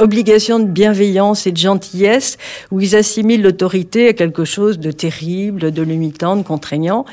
obligation 0.00 0.58
de 0.58 0.66
bienveillance 0.66 1.46
et 1.46 1.52
de 1.52 1.56
gentillesse 1.56 2.36
où 2.70 2.80
ils 2.80 2.96
assimilent 2.96 3.42
l'autorité 3.42 4.08
à 4.08 4.12
quelque 4.12 4.44
chose 4.44 4.78
de 4.78 4.90
terrible, 4.90 5.70
de 5.70 5.82
limitant, 5.82 6.36
de 6.36 6.42
contraignant. 6.42 7.04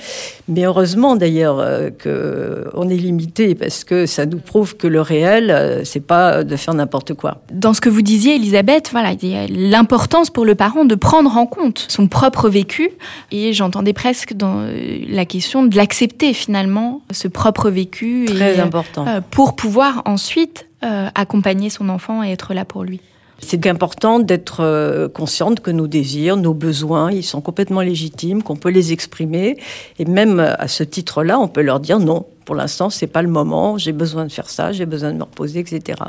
Mais 0.47 0.65
heureusement 0.65 1.15
d'ailleurs 1.15 1.59
euh, 1.59 1.89
qu'on 1.91 2.89
est 2.89 2.95
limité 2.95 3.55
parce 3.55 3.83
que 3.83 4.05
ça 4.05 4.25
nous 4.25 4.39
prouve 4.39 4.75
que 4.75 4.87
le 4.87 5.01
réel, 5.01 5.51
euh, 5.51 5.83
c'est 5.83 6.05
pas 6.05 6.43
de 6.43 6.55
faire 6.55 6.73
n'importe 6.73 7.13
quoi. 7.13 7.41
Dans 7.51 7.73
ce 7.73 7.81
que 7.81 7.89
vous 7.89 8.01
disiez, 8.01 8.35
Elisabeth, 8.35 8.89
voilà, 8.91 9.11
l'importance 9.49 10.29
pour 10.29 10.45
le 10.45 10.55
parent 10.55 10.85
de 10.85 10.95
prendre 10.95 11.37
en 11.37 11.45
compte 11.45 11.85
son 11.87 12.07
propre 12.07 12.49
vécu 12.49 12.89
et 13.31 13.53
j'entendais 13.53 13.93
presque 13.93 14.33
dans 14.33 14.59
euh, 14.59 14.99
la 15.07 15.25
question 15.25 15.63
de 15.63 15.75
l'accepter 15.75 16.33
finalement, 16.33 17.01
ce 17.11 17.27
propre 17.27 17.69
vécu. 17.69 18.25
Très 18.25 18.59
important. 18.59 19.05
pour 19.29 19.55
pouvoir 19.55 20.01
ensuite 20.05 20.65
euh, 20.83 21.09
accompagner 21.13 21.69
son 21.69 21.89
enfant 21.89 22.23
et 22.23 22.31
être 22.31 22.55
là 22.55 22.65
pour 22.65 22.83
lui. 22.83 23.01
C'est 23.37 23.67
important 23.67 24.17
d'être 24.17 24.61
euh, 24.61 25.07
consciente 25.07 25.59
que 25.59 25.69
nos 25.69 25.85
désirs, 25.85 26.37
nos 26.37 26.55
besoins, 26.55 27.11
ils 27.11 27.23
sont 27.23 27.39
complètement 27.39 27.81
légitimes, 27.81 28.41
qu'on 28.41 28.55
peut 28.55 28.71
les 28.71 28.91
exprimer. 28.91 29.57
Et 29.99 30.05
même 30.05 30.39
euh, 30.39 30.55
à 30.57 30.67
ce 30.67 30.83
titre-là, 30.83 31.39
on 31.39 31.47
peut 31.47 31.61
leur 31.61 31.81
dire 31.81 31.99
non, 31.99 32.25
pour 32.45 32.55
l'instant, 32.55 32.89
c'est 32.89 33.05
pas 33.05 33.21
le 33.21 33.27
moment, 33.27 33.77
j'ai 33.77 33.91
besoin 33.91 34.25
de 34.25 34.31
faire 34.31 34.49
ça, 34.49 34.71
j'ai 34.71 34.87
besoin 34.87 35.11
de 35.11 35.17
me 35.17 35.23
reposer, 35.23 35.59
etc. 35.59 35.99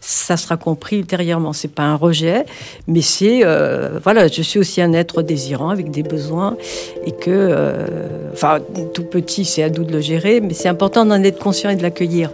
Ça 0.00 0.36
sera 0.36 0.56
compris 0.56 0.98
ultérieurement. 0.98 1.52
C'est 1.52 1.72
pas 1.72 1.84
un 1.84 1.94
rejet, 1.94 2.44
mais 2.88 3.02
c'est, 3.02 3.44
voilà, 4.02 4.26
je 4.26 4.42
suis 4.42 4.58
aussi 4.58 4.82
un 4.82 4.94
être 4.94 5.22
désirant 5.22 5.70
avec 5.70 5.92
des 5.92 6.02
besoins 6.02 6.56
et 7.06 7.12
que, 7.12 7.86
enfin, 8.32 8.58
tout 8.94 9.04
petit, 9.04 9.44
c'est 9.44 9.62
à 9.62 9.70
nous 9.70 9.84
de 9.84 9.92
le 9.92 10.00
gérer, 10.00 10.40
mais 10.40 10.54
c'est 10.54 10.68
important 10.68 11.06
d'en 11.06 11.22
être 11.22 11.38
conscient 11.38 11.70
et 11.70 11.76
de 11.76 11.82
l'accueillir. 11.82 12.30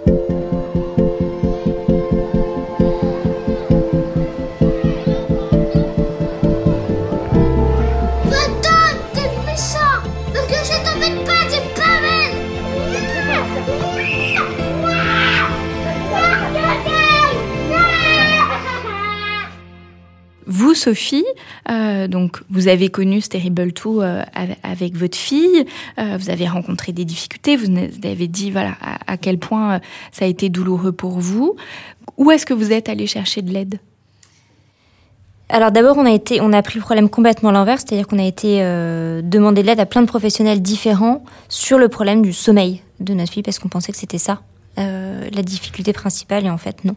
Sophie, 20.84 21.24
euh, 21.70 22.08
donc 22.08 22.42
vous 22.50 22.68
avez 22.68 22.90
connu 22.90 23.22
ce 23.22 23.30
Terrible 23.30 23.72
2 23.72 23.72
euh, 23.86 24.22
avec 24.62 24.94
votre 24.96 25.16
fille, 25.16 25.64
euh, 25.98 26.18
vous 26.18 26.28
avez 26.28 26.46
rencontré 26.46 26.92
des 26.92 27.06
difficultés, 27.06 27.56
vous 27.56 27.72
avez 28.04 28.28
dit 28.28 28.50
voilà 28.50 28.76
à, 29.06 29.16
quel 29.16 29.38
point 29.38 29.80
ça 30.12 30.26
a 30.26 30.28
été 30.28 30.50
douloureux 30.50 30.92
pour 30.92 31.18
vous. 31.18 31.56
Où 32.18 32.30
est-ce 32.30 32.44
que 32.44 32.52
vous 32.52 32.70
êtes 32.70 32.90
allé 32.90 33.06
chercher 33.06 33.40
de 33.40 33.50
l'aide? 33.50 33.78
Alors 35.48 35.72
d'abord, 35.72 35.96
on 35.96 36.04
a 36.04 36.12
été, 36.12 36.42
on 36.42 36.52
a 36.52 36.60
pris 36.60 36.78
le 36.78 36.82
problème 36.82 37.08
complètement 37.08 37.48
à 37.48 37.52
l'envers, 37.52 37.78
c'est-à-dire 37.80 38.06
qu'on 38.06 38.18
a 38.18 38.26
été 38.26 38.58
demander 39.22 39.62
de 39.62 39.66
l'aide 39.66 39.80
à 39.80 39.86
plein 39.86 40.02
de 40.02 40.06
professionnels 40.06 40.60
différents 40.60 41.24
sur 41.48 41.78
le 41.78 41.88
problème 41.88 42.20
du 42.20 42.34
sommeil 42.34 42.82
de 43.00 43.14
notre 43.14 43.32
fille 43.32 43.42
parce 43.42 43.58
qu'on 43.58 43.68
pensait 43.68 43.92
que 43.92 43.98
c'était 43.98 44.18
ça 44.18 44.42
la 44.76 45.42
difficulté 45.42 45.94
principale 45.94 46.44
et 46.44 46.50
en 46.50 46.58
fait 46.58 46.84
non. 46.84 46.96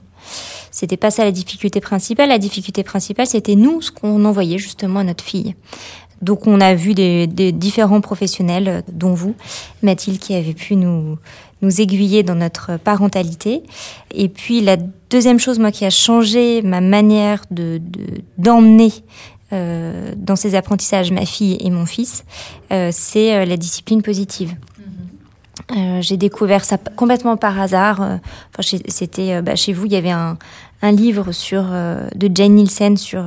C'était 0.71 0.97
pas 0.97 1.11
ça 1.11 1.23
la 1.23 1.31
difficulté 1.31 1.79
principale. 1.79 2.29
La 2.29 2.37
difficulté 2.37 2.83
principale, 2.83 3.27
c'était 3.27 3.55
nous, 3.55 3.81
ce 3.81 3.91
qu'on 3.91 4.23
envoyait 4.25 4.57
justement 4.57 4.99
à 4.99 5.03
notre 5.03 5.23
fille. 5.23 5.55
Donc 6.21 6.47
on 6.47 6.59
a 6.61 6.73
vu 6.73 6.93
des, 6.93 7.27
différents 7.51 8.01
professionnels, 8.01 8.67
euh, 8.67 8.81
dont 8.91 9.13
vous, 9.13 9.35
Mathilde, 9.83 10.19
qui 10.19 10.33
avait 10.33 10.53
pu 10.53 10.75
nous, 10.75 11.17
nous 11.61 11.81
aiguiller 11.81 12.23
dans 12.23 12.35
notre 12.35 12.77
parentalité. 12.77 13.63
Et 14.13 14.29
puis 14.29 14.61
la 14.61 14.77
deuxième 15.09 15.39
chose, 15.39 15.59
moi, 15.59 15.71
qui 15.71 15.85
a 15.85 15.89
changé 15.89 16.61
ma 16.61 16.81
manière 16.81 17.43
de 17.51 17.81
d'emmener 18.37 18.91
euh, 19.53 20.13
dans 20.17 20.35
ces 20.35 20.55
apprentissages 20.55 21.11
ma 21.11 21.25
fille 21.25 21.57
et 21.59 21.69
mon 21.69 21.85
fils, 21.85 22.25
euh, 22.71 22.89
c'est 22.91 23.45
la 23.45 23.57
discipline 23.57 24.01
positive. 24.01 24.55
Euh, 25.75 26.01
j'ai 26.01 26.15
découvert 26.15 26.63
ça 26.63 26.77
complètement 26.77 27.35
par 27.35 27.59
hasard. 27.59 28.01
Euh, 28.01 28.15
enfin, 28.57 28.77
c'était 28.87 29.33
euh, 29.33 29.41
bah, 29.41 29.55
chez 29.55 29.73
vous, 29.73 29.85
il 29.85 29.91
y 29.91 29.97
avait 29.97 30.11
un, 30.11 30.37
un 30.81 30.91
livre 30.91 31.33
sur 31.33 31.63
de 31.63 32.29
Jane 32.33 32.53
Nielsen 32.53 32.97
sur 32.97 33.25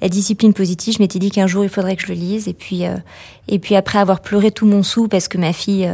la 0.00 0.08
discipline 0.08 0.54
positive. 0.54 0.94
Je 0.94 1.02
m'étais 1.02 1.18
dit 1.18 1.30
qu'un 1.30 1.48
jour 1.48 1.64
il 1.64 1.68
faudrait 1.68 1.96
que 1.96 2.02
je 2.02 2.08
le 2.08 2.14
lise. 2.14 2.46
Et 2.46 2.54
puis, 2.54 2.84
et 3.48 3.58
puis 3.58 3.74
après 3.74 3.98
avoir 3.98 4.20
pleuré 4.20 4.52
tout 4.52 4.66
mon 4.66 4.84
sou 4.84 5.08
parce 5.08 5.26
que 5.26 5.36
ma 5.36 5.52
fille 5.52 5.90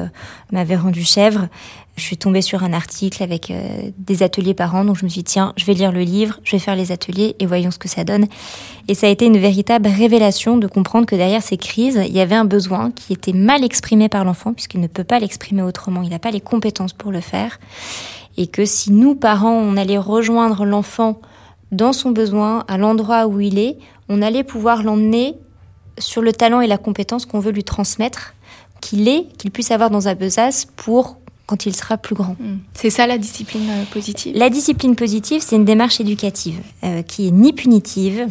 m'avait 0.52 0.76
rendu 0.76 1.02
chèvre, 1.02 1.48
je 1.96 2.02
suis 2.02 2.16
tombée 2.16 2.40
sur 2.40 2.64
un 2.64 2.72
article 2.72 3.22
avec 3.22 3.50
euh, 3.50 3.90
des 3.98 4.22
ateliers 4.22 4.54
par 4.54 4.74
an, 4.74 4.84
donc 4.84 4.96
je 4.96 5.04
me 5.04 5.10
suis 5.10 5.20
dit, 5.22 5.32
tiens, 5.32 5.52
je 5.56 5.66
vais 5.66 5.74
lire 5.74 5.92
le 5.92 6.00
livre, 6.00 6.40
je 6.42 6.52
vais 6.52 6.58
faire 6.58 6.74
les 6.74 6.90
ateliers 6.90 7.36
et 7.38 7.44
voyons 7.44 7.70
ce 7.70 7.78
que 7.78 7.88
ça 7.88 8.02
donne. 8.02 8.26
Et 8.88 8.94
ça 8.94 9.08
a 9.08 9.10
été 9.10 9.26
une 9.26 9.36
véritable 9.36 9.88
révélation 9.88 10.56
de 10.56 10.66
comprendre 10.66 11.06
que 11.06 11.14
derrière 11.14 11.42
ces 11.42 11.58
crises, 11.58 12.00
il 12.06 12.12
y 12.12 12.20
avait 12.20 12.34
un 12.34 12.46
besoin 12.46 12.90
qui 12.90 13.12
était 13.12 13.34
mal 13.34 13.62
exprimé 13.62 14.08
par 14.08 14.24
l'enfant, 14.24 14.54
puisqu'il 14.54 14.80
ne 14.80 14.86
peut 14.86 15.04
pas 15.04 15.18
l'exprimer 15.18 15.62
autrement, 15.62 16.02
il 16.02 16.08
n'a 16.08 16.18
pas 16.18 16.30
les 16.30 16.40
compétences 16.40 16.94
pour 16.94 17.12
le 17.12 17.20
faire. 17.20 17.60
Et 18.38 18.46
que 18.46 18.64
si 18.64 18.90
nous, 18.90 19.14
parents, 19.14 19.52
on 19.52 19.76
allait 19.76 19.98
rejoindre 19.98 20.64
l'enfant 20.64 21.20
dans 21.72 21.92
son 21.92 22.10
besoin, 22.10 22.64
à 22.68 22.78
l'endroit 22.78 23.26
où 23.26 23.40
il 23.40 23.58
est, 23.58 23.76
on 24.08 24.22
allait 24.22 24.44
pouvoir 24.44 24.82
l'emmener 24.82 25.36
sur 25.98 26.22
le 26.22 26.32
talent 26.32 26.62
et 26.62 26.66
la 26.66 26.78
compétence 26.78 27.26
qu'on 27.26 27.40
veut 27.40 27.52
lui 27.52 27.64
transmettre, 27.64 28.34
qu'il 28.80 29.08
ait, 29.08 29.26
qu'il 29.36 29.50
puisse 29.50 29.70
avoir 29.70 29.90
dans 29.90 30.08
un 30.08 30.14
besace 30.14 30.66
pour 30.76 31.18
quand 31.46 31.66
il 31.66 31.74
sera 31.74 31.96
plus 31.96 32.14
grand. 32.14 32.36
Hmm. 32.38 32.58
C'est 32.74 32.90
ça 32.90 33.06
la 33.06 33.18
discipline 33.18 33.68
euh, 33.70 33.84
positive? 33.92 34.36
La 34.36 34.50
discipline 34.50 34.96
positive, 34.96 35.42
c'est 35.44 35.56
une 35.56 35.64
démarche 35.64 36.00
éducative 36.00 36.60
euh, 36.84 37.02
qui 37.02 37.28
est 37.28 37.30
ni 37.30 37.52
punitive, 37.52 38.26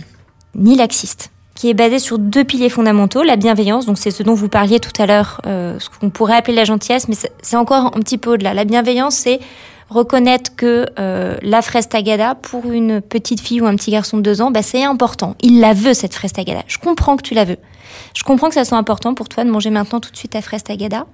ni 0.55 0.75
laxiste 0.75 1.31
qui 1.53 1.69
est 1.69 1.73
basée 1.75 1.99
sur 1.99 2.17
deux 2.17 2.45
piliers 2.45 2.69
fondamentaux, 2.69 3.21
la 3.21 3.35
bienveillance, 3.35 3.85
donc 3.85 3.99
c'est 3.99 4.09
ce 4.09 4.23
dont 4.23 4.33
vous 4.33 4.47
parliez 4.47 4.79
tout 4.79 4.99
à 4.99 5.05
l'heure, 5.05 5.41
euh, 5.45 5.77
ce 5.79 5.89
qu'on 5.89 6.09
pourrait 6.09 6.35
appeler 6.37 6.55
la 6.55 6.63
gentillesse, 6.63 7.07
mais 7.07 7.15
c'est 7.41 7.57
encore 7.57 7.87
un 7.87 7.99
petit 7.99 8.17
peu 8.17 8.33
au-delà. 8.33 8.55
La 8.55 8.63
bienveillance, 8.63 9.15
c'est 9.15 9.39
reconnaître 9.89 10.55
que 10.55 10.87
la 10.97 11.61
fraise 11.61 11.89
tagada, 11.89 12.35
pour 12.35 12.71
une 12.71 13.01
petite 13.01 13.41
fille 13.41 13.61
ou 13.61 13.67
un 13.67 13.75
petit 13.75 13.91
garçon 13.91 14.17
de 14.17 14.23
deux 14.23 14.41
ans, 14.41 14.49
bah, 14.49 14.63
c'est 14.63 14.83
important. 14.83 15.35
Il 15.41 15.59
la 15.59 15.73
veut, 15.73 15.93
cette 15.93 16.15
fraise 16.15 16.31
tagada. 16.31 16.63
Je 16.67 16.79
comprends 16.79 17.17
que 17.17 17.21
tu 17.21 17.35
la 17.35 17.43
veux. 17.43 17.57
Je 18.15 18.23
comprends 18.23 18.47
que 18.47 18.55
ça 18.55 18.65
soit 18.65 18.77
important 18.77 19.13
pour 19.13 19.29
toi 19.29 19.43
de 19.43 19.49
manger 19.49 19.69
maintenant 19.69 19.99
tout 19.99 20.11
de 20.11 20.17
suite 20.17 20.31
ta 20.31 20.41
fraise 20.41 20.63
tagada. 20.63 21.05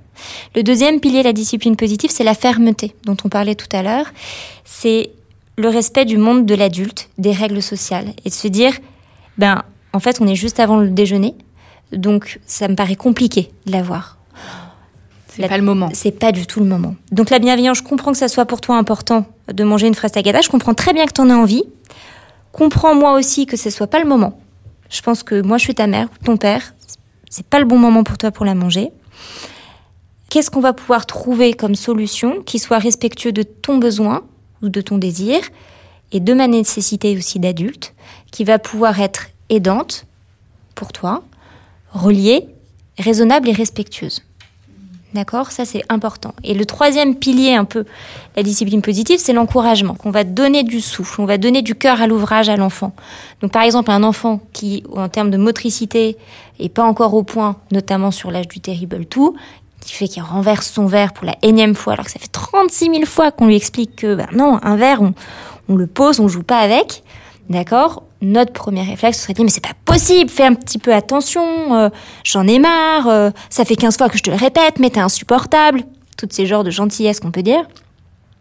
Le 0.55 0.63
deuxième 0.63 0.99
pilier 0.99 1.19
de 1.19 1.25
la 1.25 1.33
discipline 1.33 1.75
positive, 1.75 2.09
c'est 2.11 2.23
la 2.23 2.33
fermeté 2.33 2.95
dont 3.05 3.17
on 3.23 3.29
parlait 3.29 3.55
tout 3.55 3.67
à 3.71 3.83
l'heure. 3.83 4.05
C'est 4.65 5.11
le 5.57 5.69
respect 5.69 6.05
du 6.05 6.17
monde 6.17 6.45
de 6.45 6.55
l'adulte, 6.55 7.09
des 7.17 7.31
règles 7.31 7.61
sociales 7.61 8.13
et 8.25 8.29
de 8.29 8.33
se 8.33 8.47
dire, 8.47 8.73
ben, 9.37 9.63
en 9.93 9.99
fait, 9.99 10.21
on 10.21 10.27
est 10.27 10.35
juste 10.35 10.59
avant 10.59 10.77
le 10.77 10.89
déjeuner, 10.89 11.35
donc 11.91 12.39
ça 12.45 12.67
me 12.67 12.75
paraît 12.75 12.95
compliqué 12.95 13.49
de 13.65 13.71
l'avoir. 13.71 14.17
C'est 15.29 15.47
pas 15.47 15.57
le 15.57 15.63
moment. 15.63 15.89
C'est 15.93 16.11
pas 16.11 16.31
du 16.31 16.47
tout 16.47 16.59
le 16.59 16.65
moment. 16.65 16.95
Donc 17.11 17.29
la 17.29 17.39
bienveillance, 17.39 17.77
je 17.77 17.83
comprends 17.83 18.11
que 18.11 18.17
ça 18.17 18.27
soit 18.27 18.45
pour 18.45 18.59
toi 18.59 18.77
important 18.77 19.25
de 19.51 19.63
manger 19.63 19.87
une 19.87 19.93
fraise 19.93 20.11
tagada. 20.11 20.41
Je 20.41 20.49
comprends 20.49 20.73
très 20.73 20.93
bien 20.93 21.05
que 21.05 21.13
tu 21.13 21.21
en 21.21 21.29
aies 21.29 21.33
envie. 21.33 21.63
Comprends 22.51 22.95
moi 22.95 23.13
aussi 23.13 23.45
que 23.45 23.55
ce 23.55 23.69
soit 23.69 23.87
pas 23.87 23.99
le 23.99 24.07
moment. 24.07 24.39
Je 24.89 25.01
pense 25.01 25.21
que 25.21 25.41
moi 25.41 25.57
je 25.57 25.63
suis 25.63 25.75
ta 25.75 25.85
mère 25.85 26.07
ou 26.11 26.25
ton 26.25 26.37
père. 26.37 26.73
C'est 27.29 27.45
pas 27.45 27.59
le 27.59 27.65
bon 27.65 27.77
moment 27.77 28.03
pour 28.03 28.17
toi 28.17 28.31
pour 28.31 28.45
la 28.45 28.55
manger. 28.55 28.89
Qu'est-ce 30.29 30.51
qu'on 30.51 30.59
va 30.59 30.73
pouvoir 30.73 31.05
trouver 31.05 31.53
comme 31.53 31.75
solution 31.75 32.41
qui 32.41 32.59
soit 32.59 32.79
respectueux 32.79 33.31
de 33.31 33.43
ton 33.43 33.77
besoin 33.77 34.23
ou 34.61 34.69
de 34.69 34.81
ton 34.81 34.97
désir 34.97 35.39
et 36.11 36.19
de 36.19 36.33
ma 36.33 36.47
nécessité 36.47 37.17
aussi 37.17 37.39
d'adulte, 37.39 37.93
qui 38.31 38.43
va 38.43 38.59
pouvoir 38.59 38.99
être 39.01 39.27
aidante 39.49 40.05
pour 40.75 40.93
toi, 40.93 41.23
reliée, 41.91 42.47
raisonnable 42.97 43.49
et 43.49 43.53
respectueuse. 43.53 44.21
D'accord? 45.13 45.51
Ça, 45.51 45.65
c'est 45.65 45.83
important. 45.89 46.33
Et 46.43 46.53
le 46.53 46.65
troisième 46.65 47.15
pilier, 47.15 47.55
un 47.55 47.63
peu, 47.63 47.85
la 48.35 48.43
discipline 48.43 48.81
positive, 48.81 49.19
c'est 49.19 49.33
l'encouragement. 49.33 49.95
Qu'on 49.95 50.11
va 50.11 50.25
donner 50.25 50.63
du 50.63 50.81
souffle, 50.81 51.21
on 51.21 51.25
va 51.25 51.37
donner 51.37 51.61
du 51.61 51.75
cœur 51.75 52.01
à 52.01 52.07
l'ouvrage 52.07 52.49
à 52.49 52.57
l'enfant. 52.57 52.93
Donc, 53.41 53.51
par 53.51 53.63
exemple, 53.63 53.89
un 53.89 54.03
enfant 54.03 54.41
qui, 54.51 54.83
en 54.93 55.07
termes 55.07 55.31
de 55.31 55.37
motricité, 55.37 56.17
est 56.59 56.69
pas 56.69 56.83
encore 56.83 57.13
au 57.13 57.23
point, 57.23 57.55
notamment 57.71 58.11
sur 58.11 58.31
l'âge 58.31 58.49
du 58.49 58.59
terrible 58.59 59.05
tout, 59.05 59.35
qui 59.81 59.93
fait 59.93 60.07
qu'il 60.07 60.23
renverse 60.23 60.69
son 60.69 60.85
verre 60.85 61.13
pour 61.13 61.25
la 61.25 61.35
énième 61.41 61.75
fois, 61.75 61.93
alors 61.93 62.05
que 62.05 62.11
ça 62.11 62.19
fait 62.19 62.27
36 62.27 62.85
000 62.85 63.05
fois 63.05 63.31
qu'on 63.31 63.47
lui 63.47 63.55
explique 63.55 63.95
que, 63.95 64.15
ben 64.15 64.27
non, 64.33 64.59
un 64.63 64.75
verre, 64.75 65.01
on, 65.01 65.13
on 65.69 65.75
le 65.75 65.87
pose, 65.87 66.19
on 66.19 66.27
joue 66.27 66.43
pas 66.43 66.59
avec. 66.59 67.03
D'accord? 67.49 68.03
Notre 68.21 68.51
premier 68.51 68.81
réflexe 68.81 69.21
serait 69.21 69.33
de 69.33 69.37
dire 69.37 69.45
mais 69.45 69.51
c'est 69.51 69.63
pas 69.63 69.75
possible, 69.85 70.29
fais 70.29 70.43
un 70.43 70.53
petit 70.53 70.79
peu 70.79 70.93
attention, 70.93 71.75
euh, 71.75 71.89
j'en 72.23 72.47
ai 72.47 72.59
marre, 72.59 73.07
euh, 73.07 73.29
ça 73.49 73.63
fait 73.63 73.75
15 73.75 73.97
fois 73.97 74.09
que 74.09 74.17
je 74.17 74.23
te 74.23 74.29
le 74.29 74.35
répète, 74.35 74.79
mais 74.79 74.89
t'es 74.89 74.99
insupportable. 74.99 75.83
Toutes 76.17 76.33
ces 76.33 76.47
genres 76.47 76.63
de 76.63 76.71
gentillesse 76.71 77.19
qu'on 77.19 77.31
peut 77.31 77.43
dire. 77.43 77.63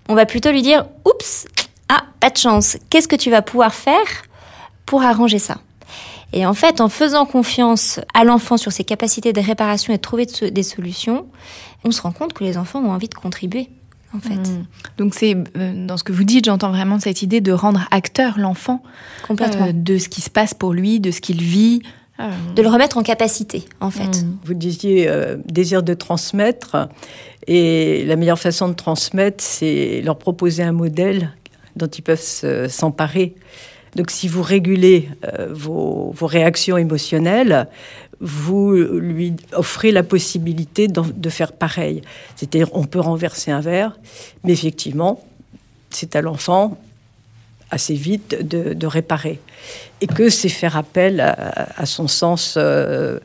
On 0.08 0.14
va 0.14 0.24
plutôt 0.24 0.50
lui 0.50 0.62
dire 0.62 0.86
oups, 1.04 1.46
ah, 1.88 2.02
pas 2.20 2.30
de 2.30 2.36
chance. 2.36 2.78
Qu'est-ce 2.90 3.06
que 3.06 3.16
tu 3.16 3.30
vas 3.30 3.42
pouvoir 3.42 3.74
faire 3.74 4.06
pour 4.86 5.02
arranger 5.02 5.38
ça? 5.38 5.58
Et 6.32 6.44
en 6.46 6.54
fait, 6.54 6.80
en 6.80 6.88
faisant 6.88 7.24
confiance 7.26 8.00
à 8.14 8.24
l'enfant 8.24 8.56
sur 8.56 8.72
ses 8.72 8.84
capacités 8.84 9.32
de 9.32 9.40
réparation 9.40 9.92
et 9.92 9.96
de 9.96 10.02
trouver 10.02 10.26
des 10.50 10.62
solutions, 10.62 11.26
on 11.84 11.90
se 11.90 12.02
rend 12.02 12.12
compte 12.12 12.32
que 12.32 12.44
les 12.44 12.56
enfants 12.58 12.80
ont 12.80 12.90
envie 12.90 13.08
de 13.08 13.14
contribuer 13.14 13.68
en 14.14 14.18
fait. 14.20 14.34
Mmh. 14.36 14.66
Donc 14.98 15.14
c'est 15.14 15.36
euh, 15.56 15.86
dans 15.86 15.96
ce 15.96 16.04
que 16.04 16.12
vous 16.12 16.24
dites, 16.24 16.46
j'entends 16.46 16.70
vraiment 16.70 16.98
cette 16.98 17.22
idée 17.22 17.40
de 17.40 17.52
rendre 17.52 17.86
acteur 17.90 18.38
l'enfant 18.38 18.82
Complètement. 19.26 19.66
euh, 19.66 19.72
de 19.72 19.98
ce 19.98 20.08
qui 20.08 20.20
se 20.20 20.30
passe 20.30 20.54
pour 20.54 20.72
lui, 20.72 21.00
de 21.00 21.10
ce 21.10 21.20
qu'il 21.20 21.42
vit. 21.42 21.82
Euh, 22.18 22.30
De 22.54 22.62
le 22.62 22.68
remettre 22.68 22.96
en 22.96 23.02
capacité, 23.02 23.64
en 23.80 23.90
fait. 23.90 24.22
Mmh. 24.22 24.38
Vous 24.44 24.54
disiez 24.54 25.06
euh, 25.08 25.36
désir 25.44 25.82
de 25.82 25.92
transmettre, 25.92 26.88
et 27.46 28.04
la 28.06 28.16
meilleure 28.16 28.38
façon 28.38 28.68
de 28.68 28.74
transmettre, 28.74 29.44
c'est 29.44 30.00
leur 30.02 30.16
proposer 30.18 30.62
un 30.62 30.72
modèle 30.72 31.34
dont 31.76 31.86
ils 31.88 32.00
peuvent 32.02 32.18
se- 32.22 32.68
s'emparer. 32.68 33.34
Donc 33.96 34.10
si 34.10 34.28
vous 34.28 34.42
régulez 34.42 35.08
euh, 35.24 35.48
vos, 35.50 36.14
réactions 36.20 36.76
émotionnelles, 36.76 37.66
vous 38.20 38.72
lui 38.72 39.34
offrez 39.52 39.90
la 39.90 40.02
possibilité 40.02 40.86
de 40.88 41.30
faire 41.30 41.52
pareil. 41.52 42.02
C'est-à-dire, 42.36 42.68
on 42.72 42.84
peut 42.84 43.00
renverser 43.00 43.50
un 43.50 43.60
verre, 43.60 43.98
mais 44.44 44.52
effectivement, 44.52 45.22
c'est 45.90 46.14
à 46.16 46.22
l'enfant 46.22 46.78
assez 47.70 47.94
vite 47.94 48.46
de, 48.46 48.86
réparer. 48.86 49.40
Et 50.00 50.06
que 50.06 50.28
c'est 50.28 50.48
faire 50.48 50.76
appel 50.76 51.20
à, 51.20 51.86
son 51.86 52.06
sens, 52.06 52.54
euh, 52.56 53.18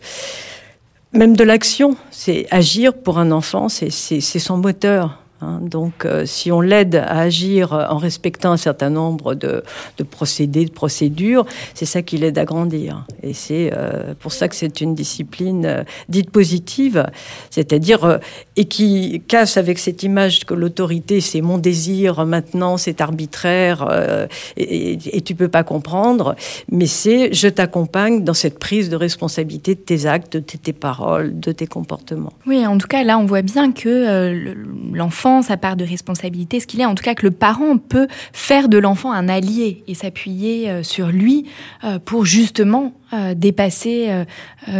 même 1.13 1.35
de 1.35 1.43
l'action. 1.43 1.95
C'est 2.09 2.47
agir 2.49 2.93
pour 2.93 3.19
un 3.19 3.31
enfant, 3.31 3.69
c'est 3.69 3.89
son 3.89 4.57
moteur. 4.57 5.20
Hein. 5.41 5.59
Donc, 5.61 6.05
euh, 6.05 6.25
si 6.25 6.51
on 6.51 6.61
l'aide 6.61 6.95
à 6.95 7.19
agir 7.19 7.73
en 7.73 7.97
respectant 7.97 8.51
un 8.51 8.57
certain 8.57 8.89
nombre 8.89 9.35
de, 9.35 9.63
procédés, 10.09 10.65
de 10.65 10.71
procédures, 10.71 11.45
c'est 11.73 11.85
ça 11.85 12.01
qui 12.01 12.17
l'aide 12.17 12.37
à 12.37 12.45
grandir. 12.45 13.05
Et 13.23 13.33
c'est 13.33 13.71
euh, 13.75 14.13
pour 14.19 14.31
ça 14.31 14.47
que 14.47 14.55
c'est 14.55 14.81
une 14.81 14.95
discipline 14.95 15.65
euh, 15.65 15.83
dite 16.09 16.31
positive, 16.31 17.05
c'est-à-dire 17.49 18.03
euh, 18.05 18.17
et 18.55 18.65
qui 18.65 19.21
casse 19.27 19.57
avec 19.57 19.79
cette 19.79 20.03
image 20.03 20.45
que 20.45 20.53
l'autorité 20.53 21.21
c'est 21.21 21.41
mon 21.41 21.57
désir 21.57 22.25
maintenant, 22.25 22.77
c'est 22.77 23.01
arbitraire 23.01 23.87
euh, 23.89 24.27
et, 24.57 24.93
et, 24.93 25.17
et 25.17 25.21
tu 25.21 25.35
peux 25.35 25.47
pas 25.47 25.63
comprendre, 25.63 26.35
mais 26.71 26.85
c'est 26.85 27.33
je 27.33 27.47
t'accompagne 27.47 28.23
dans 28.23 28.33
cette 28.33 28.59
prise 28.59 28.89
de 28.89 28.95
responsabilité 28.95 29.75
de 29.75 29.79
tes 29.79 30.05
actes, 30.05 30.33
de 30.37 30.39
tes 30.41 30.73
paroles, 30.73 31.39
de 31.39 31.51
tes 31.51 31.67
comportements. 31.67 32.33
Oui, 32.45 32.65
en 32.65 32.77
tout 32.77 32.87
cas, 32.87 33.03
là, 33.03 33.17
on 33.17 33.25
voit 33.25 33.41
bien 33.41 33.71
que 33.71 33.89
euh, 33.89 34.33
le- 34.33 34.97
l'enfant, 35.31 35.47
sa 35.47 35.57
part 35.57 35.75
de 35.75 35.85
responsabilité, 35.85 36.59
ce 36.59 36.67
qu'il 36.67 36.81
est, 36.81 36.85
en 36.85 36.95
tout 36.95 37.03
cas, 37.03 37.15
que 37.15 37.25
le 37.25 37.31
parent 37.31 37.77
peut 37.77 38.07
faire 38.33 38.69
de 38.69 38.77
l'enfant 38.77 39.11
un 39.11 39.29
allié 39.29 39.83
et 39.87 39.93
s'appuyer 39.93 40.69
euh, 40.69 40.83
sur 40.83 41.07
lui 41.07 41.45
euh, 41.83 41.99
pour 41.99 42.25
justement 42.25 42.93
euh, 43.13 43.33
dépasser 43.33 44.09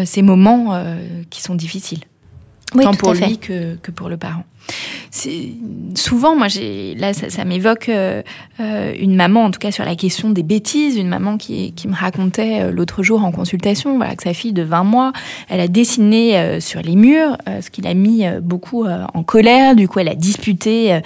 ces 0.06 0.22
moments 0.22 0.84
qui 1.30 1.42
sont 1.42 1.56
difficiles, 1.56 2.02
Oui, 2.76 2.84
tant 2.84 2.94
pour 2.94 3.14
lui 3.14 3.38
que, 3.38 3.76
que 3.76 3.92
pour 3.92 4.10
le 4.10 4.18
parent. 4.18 4.46
Souvent, 5.96 6.36
moi, 6.36 6.48
là, 6.98 7.14
ça, 7.14 7.46
m'évoque 7.46 7.90
euh, 7.90 8.22
euh, 8.60 8.94
une 9.00 9.16
maman, 9.16 9.46
en 9.46 9.52
tout 9.52 9.60
cas 9.60 9.72
sur 9.72 9.84
la 9.84 9.96
question 9.96 10.30
des 10.30 10.44
bêtises, 10.44 10.98
une 10.98 11.08
maman 11.08 11.38
qui, 11.38 11.74
me 11.86 11.96
racontait 11.96 12.62
euh, 12.62 12.72
l'autre 12.72 13.04
jour 13.04 13.24
en 13.24 13.32
consultation, 13.32 13.98
voilà, 13.98 14.16
que 14.16 14.24
sa 14.24 14.34
fille 14.34 14.54
de 14.54 14.64
20 14.64 14.84
mois, 14.84 15.12
elle 15.50 15.60
a 15.60 15.68
dessiné 15.68 16.60
sur 16.60 16.82
les 16.82 16.96
murs, 16.96 17.38
ce 17.62 17.70
qui 17.70 17.82
l'a 17.82 17.94
mis 17.94 18.24
beaucoup 18.42 18.86
en 18.86 19.24
colère. 19.24 19.76
Du 19.76 19.88
coup, 19.88 20.00
elle 20.00 20.10
a 20.10 20.16
disputé 20.16 21.00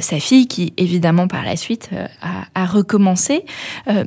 sa 0.00 0.20
fille, 0.20 0.46
qui 0.46 0.72
évidemment 0.76 1.28
par 1.28 1.44
la 1.44 1.56
suite 1.56 1.90
a, 2.22 2.44
a 2.54 2.66
recommencé. 2.66 3.44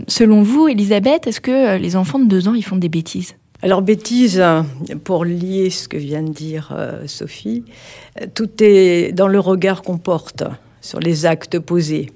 Selon 0.08 0.44
vous, 0.44 0.68
Elisabeth, 0.68 1.28
est-ce 1.28 1.42
que 1.42 1.78
les 1.78 1.96
enfants 1.96 2.20
de 2.20 2.26
deux 2.26 2.48
ans, 2.48 2.54
ils 2.54 2.64
font 2.64 2.78
des 2.78 2.90
bêtises? 2.90 3.36
Alors 3.64 3.84
bêtise, 3.84 4.44
pour 5.04 5.24
lier 5.24 5.70
ce 5.70 5.88
que 5.88 5.98
vient 5.98 6.24
de 6.24 6.32
dire 6.32 6.74
euh, 6.76 7.04
Sophie, 7.06 7.64
euh, 8.20 8.26
tout 8.34 8.50
est 8.60 9.12
dans 9.12 9.28
le 9.28 9.40
regard 9.40 9.84
qu'on 9.84 10.00
porte 10.00 10.44
sur 10.82 11.00
les 11.00 11.28
actes 11.28 11.60
posés. 11.60 12.12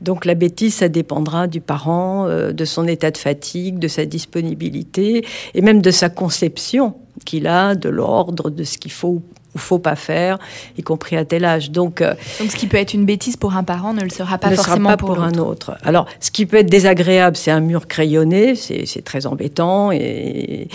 Donc 0.00 0.24
la 0.24 0.34
bêtise, 0.34 0.76
ça 0.76 0.88
dépendra 0.88 1.48
du 1.48 1.60
parent, 1.60 2.26
euh, 2.28 2.52
de 2.52 2.64
son 2.64 2.86
état 2.86 3.10
de 3.10 3.18
fatigue, 3.18 3.78
de 3.78 3.88
sa 3.88 4.06
disponibilité 4.06 5.26
et 5.52 5.60
même 5.60 5.82
de 5.82 5.90
sa 5.90 6.08
conception 6.08 6.94
qu'il 7.26 7.46
a 7.46 7.74
de 7.74 7.90
l'ordre, 7.90 8.48
de 8.48 8.64
ce 8.64 8.78
qu'il 8.78 8.92
faut 8.92 9.20
ou 9.54 9.58
faut 9.58 9.78
pas 9.78 9.96
faire, 9.96 10.38
y 10.78 10.82
compris 10.82 11.16
à 11.16 11.24
tel 11.24 11.44
âge. 11.44 11.70
Donc 11.70 12.00
euh, 12.00 12.14
Donc, 12.38 12.50
ce 12.50 12.56
qui 12.56 12.66
peut 12.66 12.76
être 12.76 12.94
une 12.94 13.04
bêtise 13.04 13.36
pour 13.36 13.56
un 13.56 13.64
parent 13.64 13.92
ne 13.94 14.02
le 14.02 14.10
sera 14.10 14.38
pas 14.38 14.50
ne 14.50 14.54
sera 14.54 14.64
forcément 14.64 14.90
pas 14.90 14.96
pour, 14.96 15.14
pour, 15.14 15.22
un 15.22 15.34
autre. 15.34 15.76
Alors, 15.82 16.06
ce 16.20 16.30
qui 16.30 16.46
peut 16.46 16.58
être 16.58 16.70
désagréable, 16.70 17.36
c'est 17.36 17.50
un 17.50 17.60
mur 17.60 17.86
crayonné, 17.88 18.54
c'est 18.54 19.04
très 19.04 19.26
embêtant, 19.26 19.90
et 19.92 20.68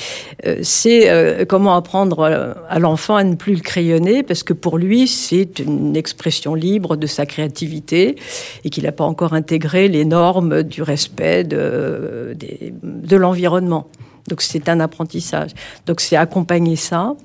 euh, 0.46 0.58
c'est 0.62 1.10
euh, 1.10 1.46
comment 1.46 1.76
apprendre 1.76 2.20
euh, 2.20 2.54
à 2.70 2.80
l'enfant 2.80 3.16
à 3.16 3.24
ne 3.24 3.36
plus 3.36 3.56
le 3.56 3.62
crayonner, 3.62 4.24
parce 4.24 4.44
que 4.44 4.54
pour 4.54 4.78
lui, 4.78 5.08
c'est 5.08 5.60
une 5.60 5.96
expression 5.96 6.54
libre 6.56 6.96
de 6.98 7.08
sa 7.08 7.26
créativité, 7.26 8.16
et 8.64 8.70
qu'il 8.70 8.84
n'a 8.84 8.92
pas 8.92 9.06
encore 9.06 9.34
intégré 9.34 9.88
les 9.88 10.06
normes 10.06 10.64
du 10.64 10.82
respect 10.82 11.44
de, 11.44 12.34
des- 12.36 12.74
de 12.84 13.16
l'environnement. 13.16 13.88
Donc 14.28 14.42
c'est 14.42 14.70
un 14.70 14.80
apprentissage. 14.80 15.52
Donc 15.86 16.02
c'est 16.02 16.16
accompagner 16.16 16.76
ça, 16.76 17.16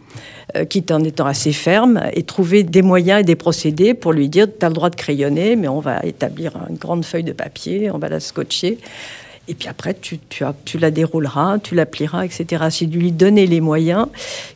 euh, 0.56 0.64
quitte 0.64 0.90
en 0.90 1.02
étant 1.02 1.26
assez 1.26 1.52
ferme, 1.52 2.02
et 2.12 2.22
trouver 2.22 2.62
des 2.62 2.82
moyens 2.82 3.20
et 3.20 3.24
des 3.24 3.36
procédés 3.36 3.94
pour 3.94 4.12
lui 4.12 4.28
dire, 4.28 4.46
tu 4.46 4.64
as 4.64 4.68
le 4.68 4.74
droit 4.74 4.90
de 4.90 4.96
crayonner, 4.96 5.56
mais 5.56 5.68
on 5.68 5.80
va 5.80 6.04
établir 6.04 6.52
une 6.68 6.76
grande 6.76 7.04
feuille 7.04 7.24
de 7.24 7.32
papier, 7.32 7.90
on 7.90 7.98
va 7.98 8.08
la 8.08 8.20
scotcher. 8.20 8.78
Et 9.50 9.54
puis 9.54 9.68
après, 9.68 9.94
tu, 10.00 10.20
tu, 10.28 10.44
as- 10.44 10.54
tu 10.64 10.78
la 10.78 10.92
dérouleras, 10.92 11.58
tu 11.58 11.74
la 11.74 11.84
plieras, 11.84 12.24
etc. 12.24 12.66
C'est 12.70 12.86
de 12.86 12.96
lui 12.96 13.10
donner 13.10 13.48
les 13.48 13.60
moyens 13.60 14.06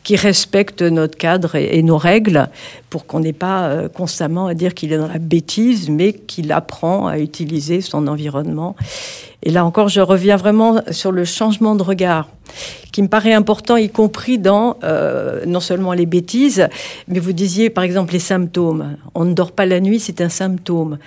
qui 0.04 0.14
respectent 0.14 0.82
notre 0.82 1.18
cadre 1.18 1.56
et, 1.56 1.76
et 1.78 1.82
nos 1.82 1.98
règles 1.98 2.48
pour 2.90 3.04
qu'on 3.06 3.18
n'ait 3.18 3.32
pas 3.32 3.64
euh, 3.64 3.88
constamment 3.88 4.46
à 4.46 4.54
dire 4.54 4.72
qu'il 4.72 4.92
est 4.92 4.98
dans 4.98 5.08
la 5.08 5.18
bêtise, 5.18 5.90
mais 5.90 6.12
qu'il 6.12 6.52
apprend 6.52 7.08
à 7.08 7.18
utiliser 7.18 7.80
son 7.80 8.06
environnement. 8.06 8.76
Et 9.42 9.50
là 9.50 9.64
encore, 9.66 9.88
je 9.88 10.00
reviens 10.00 10.36
vraiment 10.36 10.80
sur 10.92 11.10
le 11.10 11.24
changement 11.24 11.74
de 11.74 11.82
regard 11.82 12.28
qui 12.92 13.02
me 13.02 13.08
paraît 13.08 13.32
important, 13.32 13.76
y 13.76 13.88
compris 13.88 14.38
dans 14.38 14.76
euh, 14.84 15.44
non 15.44 15.58
seulement 15.58 15.92
les 15.92 16.06
bêtises, 16.06 16.68
mais 17.08 17.18
vous 17.18 17.32
disiez 17.32 17.68
par 17.68 17.82
exemple 17.82 18.12
les 18.12 18.20
symptômes. 18.20 18.96
On 19.16 19.24
ne 19.24 19.34
dort 19.34 19.50
pas 19.50 19.66
la 19.66 19.80
nuit, 19.80 19.98
c'est 19.98 20.20
un 20.20 20.28
symptôme. 20.28 20.98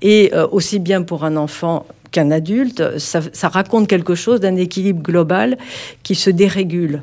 Et 0.00 0.30
euh, 0.32 0.46
aussi 0.50 0.78
bien 0.78 1.02
pour 1.02 1.24
un 1.26 1.36
enfant 1.36 1.84
qu'un 2.14 2.30
adulte, 2.30 2.98
ça, 2.98 3.48
raconte 3.48 3.88
quelque 3.88 4.14
chose 4.14 4.38
d'un 4.38 4.54
équilibre 4.54 5.02
global 5.02 5.58
qui 6.04 6.14
se 6.14 6.30
dérégule. 6.30 7.02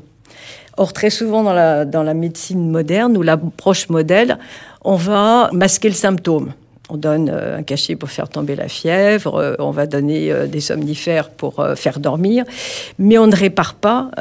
Or, 0.77 0.93
très 0.93 1.09
souvent 1.09 1.43
dans 1.43 2.03
la, 2.03 2.13
médecine 2.13 2.71
moderne 2.71 3.17
ou 3.17 3.21
l'approche 3.21 3.89
modèle, 3.89 4.37
on 4.85 4.95
va 4.95 5.49
masquer 5.51 5.89
le 5.89 5.95
symptôme. 5.95 6.53
On 6.89 6.95
donne 6.95 7.29
euh, 7.29 7.57
un 7.57 7.63
cachet 7.63 7.97
pour 7.97 8.09
faire 8.09 8.29
tomber 8.29 8.55
la 8.55 8.69
fièvre, 8.69 9.35
euh, 9.35 9.55
on 9.59 9.71
va 9.71 9.85
donner 9.85 10.31
euh, 10.31 10.47
des 10.47 10.61
somnifères 10.61 11.29
pour 11.29 11.65
faire 11.75 11.99
dormir, 11.99 12.45
mais 12.97 13.17
on 13.17 13.27
ne 13.27 13.35
répare 13.35 13.75
pas 13.75 14.11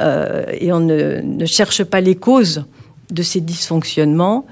et 0.59 0.73
on 0.73 0.81
ne, 0.81 1.45
cherche 1.45 1.85
pas 1.85 2.01
les 2.01 2.15
causes 2.15 2.65
de 3.11 3.23
ces 3.23 3.39
dysfonctionnements. 3.39 4.45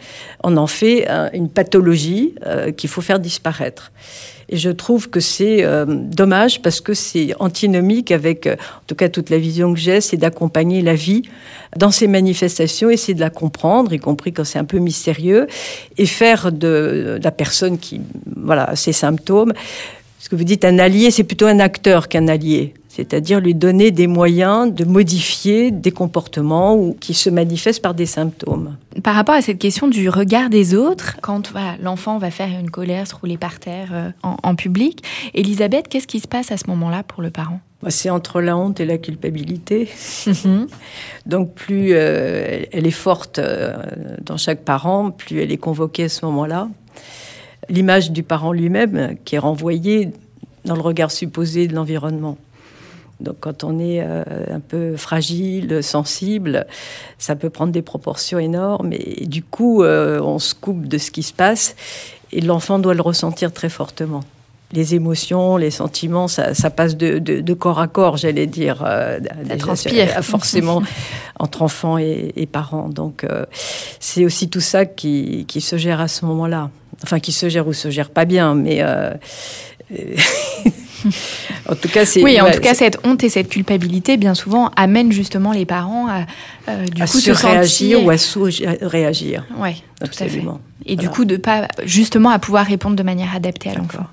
On 0.44 0.56
en 0.56 0.68
fait 0.68 1.08
une 1.34 1.50
pathologie 1.50 2.36
qu'il 2.78 2.90
faut 2.90 3.02
faire 3.02 3.20
disparaître. 3.20 3.92
Et 4.50 4.58
je 4.58 4.72
trouve 4.72 5.10
que 5.10 5.20
c'est 5.20 5.64
euh, 5.64 5.86
dommage 5.88 6.62
parce 6.62 6.82
que 6.82 6.96
c'est 6.96 7.34
antinomique 7.40 8.12
avec, 8.12 8.48
euh, 8.48 8.54
en 8.54 8.84
tout 8.88 8.96
cas 8.96 9.08
toute 9.08 9.30
la 9.30 9.38
vision 9.38 9.74
que 9.74 9.80
j'ai, 9.80 10.02
c'est 10.02 10.18
d'accompagner 10.18 10.82
la 10.82 10.96
vie 10.96 11.22
dans 11.78 11.92
ses 11.92 12.08
manifestations, 12.08 12.90
essayer 12.90 13.14
de 13.14 13.20
la 13.20 13.30
comprendre, 13.30 13.94
y 13.94 14.00
compris 14.00 14.34
quand 14.34 14.44
c'est 14.44 14.58
un 14.58 14.66
peu 14.66 14.80
mystérieux, 14.80 15.46
et 15.98 16.08
faire 16.08 16.52
de, 16.52 17.18
de 17.18 17.24
la 17.24 17.32
personne 17.32 17.78
qui, 17.78 18.02
voilà, 18.36 18.76
ses 18.76 18.94
symptômes. 18.94 19.54
Ce 20.18 20.30
que 20.30 20.36
vous 20.36 20.44
dites, 20.44 20.66
un 20.66 20.80
allié, 20.80 21.12
c'est 21.12 21.24
plutôt 21.24 21.46
un 21.46 21.60
acteur 21.60 22.08
qu'un 22.08 22.28
allié. 22.28 22.74
C'est-à-dire 23.00 23.40
lui 23.40 23.56
donner 23.56 23.92
des 23.92 24.08
moyens 24.08 24.74
de 24.74 24.84
modifier 24.84 25.72
des 25.72 25.92
comportements 25.92 26.76
ou 26.76 26.98
qui 27.00 27.14
se 27.14 27.30
manifestent 27.30 27.82
par 27.82 27.94
des 27.94 28.06
symptômes. 28.06 28.76
Par 29.04 29.16
rapport 29.16 29.36
à 29.36 29.42
cette 29.42 29.58
question 29.58 29.88
du 29.88 30.10
regard 30.10 30.50
des 30.50 30.76
autres, 30.76 31.16
quand 31.22 31.52
voilà, 31.52 31.76
l'enfant 31.82 32.18
va 32.18 32.30
faire 32.30 32.50
une 32.50 32.70
colère, 32.70 33.08
se 33.08 33.16
rouler 33.16 33.38
par 33.38 33.60
terre 33.60 33.90
euh, 33.94 34.12
en, 34.22 34.36
en 34.44 34.56
public, 34.56 35.02
Elisabeth, 35.34 35.88
qu'est-ce 35.88 36.08
qui 36.08 36.20
se 36.20 36.28
passe 36.28 36.52
à 36.52 36.58
ce 36.58 36.68
moment-là 36.68 37.04
pour 37.04 37.22
le 37.22 37.30
parent? 37.30 37.62
Bah, 37.82 37.90
C'est 37.90 38.10
entre 38.10 38.42
la 38.42 38.58
honte 38.58 38.82
et 38.82 38.86
la 38.86 38.98
culpabilité. 38.98 39.88
Donc 41.26 41.54
plus 41.54 41.94
euh, 41.94 42.66
elle 42.74 42.86
est 42.86 42.92
forte 42.92 43.40
euh, 43.40 43.78
dans 44.22 44.36
chaque 44.36 44.66
parent, 44.66 45.12
plus 45.12 45.42
elle 45.42 45.54
est 45.54 45.58
convoquée 45.58 46.04
à 46.04 46.10
ce 46.10 46.26
moment-là. 46.26 46.68
L'image 47.70 48.12
du 48.12 48.24
parent 48.24 48.52
lui-même 48.52 49.16
qui 49.24 49.36
est 49.36 49.40
renvoyée 49.40 50.10
dans 50.66 50.76
le 50.76 50.82
regard 50.82 51.12
supposé 51.12 51.68
de 51.68 51.76
l'environnement. 51.76 52.38
Donc 53.20 53.38
quand 53.42 53.64
on 53.64 53.80
est 53.80 54.02
euh, 54.02 54.24
un 54.52 54.60
peu 54.60 54.96
fragile, 54.96 55.84
sensible, 55.84 56.66
ça 57.18 57.36
peut 57.36 57.50
prendre 57.50 57.74
des 57.74 57.82
proportions 57.82 58.40
énormes 58.40 58.94
et, 58.94 59.26
du 59.26 59.44
coup 59.44 59.84
euh, 59.84 60.22
on 60.22 60.40
se 60.40 60.56
coupe 60.56 60.88
de 60.88 60.98
ce 60.98 61.12
qui 61.12 61.24
se 61.24 61.34
passe 61.34 61.76
et 62.32 62.42
l'enfant 62.42 62.80
doit 62.80 62.94
le 62.94 63.02
ressentir 63.02 63.52
très 63.52 63.70
fortement. 63.70 64.24
Les 64.72 64.94
émotions, 64.94 65.58
les 65.58 65.72
sentiments, 65.72 66.28
ça, 66.28 66.54
ça 66.54 66.70
passe 66.70 66.96
de, 66.96 67.18
de, 67.18 67.42
de, 67.42 67.54
corps 67.56 67.80
à 67.80 67.88
corps, 67.88 68.18
j'allais 68.18 68.46
dire. 68.46 68.84
Euh, 68.86 69.20
ça 69.48 69.58
transpire. 69.58 70.24
Forcément, 70.24 70.84
entre 71.40 71.64
enfants 71.64 71.98
et, 71.98 72.34
et, 72.36 72.46
parents. 72.46 72.88
Donc, 72.88 73.24
euh, 73.24 73.46
c'est 74.00 74.26
aussi 74.26 74.48
tout 74.48 74.60
ça 74.60 74.86
qui, 74.86 75.46
qui, 75.48 75.60
se 75.60 75.76
gère 75.78 76.00
à 76.00 76.08
ce 76.08 76.24
moment-là. 76.26 76.70
enfin 77.02 77.20
qui 77.20 77.32
se 77.32 77.50
gère 77.50 77.68
ou 77.68 77.74
se 77.74 77.90
gère 77.90 78.12
pas 78.12 78.26
bien, 78.26 78.54
mais 78.54 78.82
euh, 78.82 79.12
en 81.70 81.76
tout 81.76 81.90
cas, 81.90 82.06
c'est 82.06 82.24
oui. 82.24 82.40
En 82.42 82.52
tout 82.52 82.60
cas, 82.60 82.74
cette 82.74 82.98
honte 83.04 83.24
et 83.24 83.30
cette 83.30 83.50
culpabilité, 83.50 84.18
bien 84.18 84.34
souvent, 84.34 84.72
amènent 84.76 85.12
justement 85.12 85.52
les 85.52 85.66
parents 85.66 86.08
à 86.08 86.26
euh, 86.70 86.86
du 86.86 87.02
coup 87.02 87.20
se 87.20 87.32
réagir 87.32 88.04
ou 88.04 88.10
à 88.10 88.18
sous-réagir. 88.18 89.46
Oui, 89.58 89.84
tout 90.00 90.24
à 90.24 90.28
fait. 90.28 90.44
Et 90.86 90.96
du 90.96 91.10
coup, 91.10 91.26
de 91.26 91.38
pas 91.38 91.68
justement 91.84 92.30
à 92.30 92.40
pouvoir 92.40 92.66
répondre 92.66 92.96
de 92.96 93.04
manière 93.04 93.36
adaptée 93.36 93.70
à 93.70 93.76
l'enfant. 93.76 94.06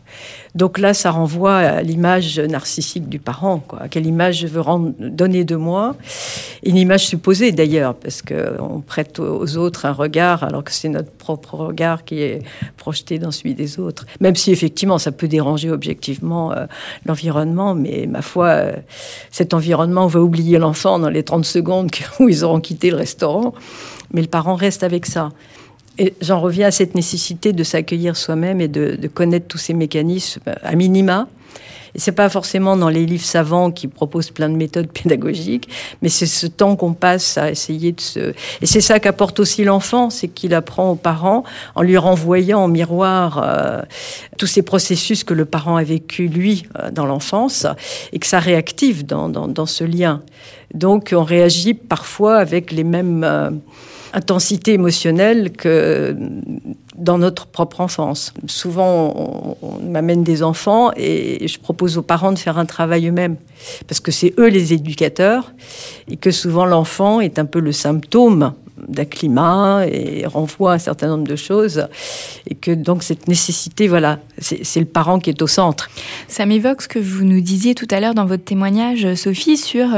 Donc 0.56 0.78
là, 0.78 0.94
ça 0.94 1.10
renvoie 1.10 1.56
à 1.56 1.82
l'image 1.82 2.40
narcissique 2.40 3.10
du 3.10 3.18
parent. 3.18 3.58
Quoi. 3.58 3.82
À 3.82 3.88
quelle 3.88 4.06
image 4.06 4.38
je 4.38 4.46
veux 4.46 4.62
rendre, 4.62 4.92
donner 4.98 5.44
de 5.44 5.54
moi 5.54 5.96
Une 6.64 6.78
image 6.78 7.06
supposée 7.06 7.52
d'ailleurs, 7.52 7.94
parce 7.94 8.22
qu'on 8.22 8.80
prête 8.80 9.20
aux 9.20 9.56
autres 9.58 9.84
un 9.84 9.92
regard, 9.92 10.44
alors 10.44 10.64
que 10.64 10.72
c'est 10.72 10.88
notre 10.88 11.10
propre 11.10 11.56
regard 11.56 12.04
qui 12.04 12.22
est 12.22 12.42
projeté 12.78 13.18
dans 13.18 13.30
celui 13.30 13.54
des 13.54 13.78
autres. 13.78 14.06
Même 14.20 14.34
si 14.34 14.50
effectivement, 14.50 14.96
ça 14.96 15.12
peut 15.12 15.28
déranger 15.28 15.70
objectivement 15.70 16.52
euh, 16.52 16.64
l'environnement, 17.04 17.74
mais 17.74 18.06
ma 18.08 18.22
foi, 18.22 18.46
euh, 18.46 18.72
cet 19.30 19.52
environnement 19.52 20.06
va 20.06 20.20
oublier 20.20 20.56
l'enfant 20.56 20.98
dans 20.98 21.10
les 21.10 21.22
30 21.22 21.44
secondes 21.44 21.90
où 22.18 22.30
ils 22.30 22.45
auront 22.46 22.60
quitté 22.60 22.90
le 22.90 22.96
restaurant. 22.96 23.54
Mais 24.12 24.22
le 24.22 24.28
parent 24.28 24.54
reste 24.54 24.82
avec 24.82 25.06
ça. 25.06 25.30
Et 25.98 26.14
j'en 26.20 26.40
reviens 26.40 26.68
à 26.68 26.70
cette 26.70 26.94
nécessité 26.94 27.52
de 27.52 27.64
s'accueillir 27.64 28.16
soi-même 28.16 28.60
et 28.60 28.68
de, 28.68 29.08
connaître 29.08 29.46
tous 29.46 29.58
ces 29.58 29.74
mécanismes 29.74 30.42
à 30.62 30.74
minima. 30.74 31.26
Et 31.94 31.98
c'est 31.98 32.12
pas 32.12 32.28
forcément 32.28 32.76
dans 32.76 32.90
les 32.90 33.06
livres 33.06 33.24
savants 33.24 33.70
qui 33.70 33.88
proposent 33.88 34.30
plein 34.30 34.50
de 34.50 34.56
méthodes 34.56 34.88
pédagogiques, 35.02 35.68
mais 36.02 36.10
c'est 36.10 36.26
ce 36.26 36.46
temps 36.46 36.76
qu'on 36.76 36.92
passe 36.92 37.38
à 37.38 37.50
essayer 37.50 37.92
de 37.92 38.00
se. 38.02 38.34
Et 38.60 38.66
c'est 38.66 38.82
ça 38.82 39.00
qu'apporte 39.00 39.40
aussi 39.40 39.64
l'enfant, 39.64 40.10
c'est 40.10 40.28
qu'il 40.28 40.52
apprend 40.52 40.90
aux 40.90 40.96
parents 40.96 41.44
en 41.74 41.80
lui 41.80 41.96
renvoyant 41.96 42.60
en 42.60 42.68
miroir 42.68 43.42
euh, 43.42 43.80
tous 44.36 44.46
ces 44.46 44.60
processus 44.60 45.24
que 45.24 45.32
le 45.32 45.46
parent 45.46 45.76
a 45.76 45.84
vécu 45.84 46.28
lui 46.28 46.66
euh, 46.78 46.90
dans 46.90 47.06
l'enfance 47.06 47.66
et 48.12 48.18
que 48.18 48.26
ça 48.26 48.40
réactive 48.40 49.06
dans, 49.06 49.66
ce 49.66 49.84
lien. 49.84 50.20
Donc 50.74 51.14
on 51.16 51.24
réagit 51.24 51.74
parfois 51.74 52.36
avec 52.36 52.72
les 52.72 52.84
mêmes. 52.84 53.24
Euh, 53.24 53.50
intensité 54.16 54.72
émotionnelle 54.72 55.52
que 55.52 56.16
dans 56.96 57.18
notre 57.18 57.46
propre 57.46 57.82
enfance. 57.82 58.32
Souvent, 58.46 59.56
on, 59.60 59.82
m'amène 59.82 60.24
des 60.24 60.42
enfants 60.42 60.90
et 60.96 61.46
je 61.46 61.58
propose 61.60 61.98
aux 61.98 62.02
parents 62.02 62.32
de 62.32 62.38
faire 62.38 62.56
un 62.56 62.64
travail 62.64 63.08
eux-mêmes, 63.08 63.36
parce 63.86 64.00
que 64.00 64.10
c'est 64.10 64.32
eux 64.38 64.48
les 64.48 64.72
éducateurs, 64.72 65.52
et 66.10 66.16
que 66.16 66.30
souvent 66.30 66.64
l'enfant 66.64 67.20
est 67.20 67.38
un 67.38 67.44
peu 67.44 67.60
le 67.60 67.72
symptôme 67.72 68.54
d'un 68.88 69.04
climat 69.04 69.86
et 69.86 70.26
renvoie 70.26 70.74
un 70.74 70.78
certain 70.78 71.08
nombre 71.08 71.26
de 71.26 71.36
choses. 71.36 71.86
Et 72.48 72.54
que 72.54 72.70
donc 72.70 73.02
cette 73.02 73.28
nécessité, 73.28 73.88
voilà, 73.88 74.18
c'est 74.38 74.80
le 74.80 74.86
parent 74.86 75.18
qui 75.18 75.30
est 75.30 75.42
au 75.42 75.46
centre. 75.46 75.88
Ça 76.28 76.46
m'évoque 76.46 76.82
ce 76.82 76.88
que 76.88 76.98
vous 76.98 77.24
nous 77.24 77.40
disiez 77.40 77.74
tout 77.74 77.88
à 77.90 78.00
l'heure 78.00 78.14
dans 78.14 78.26
votre 78.26 78.44
témoignage, 78.44 79.14
Sophie, 79.14 79.56
sur 79.56 79.88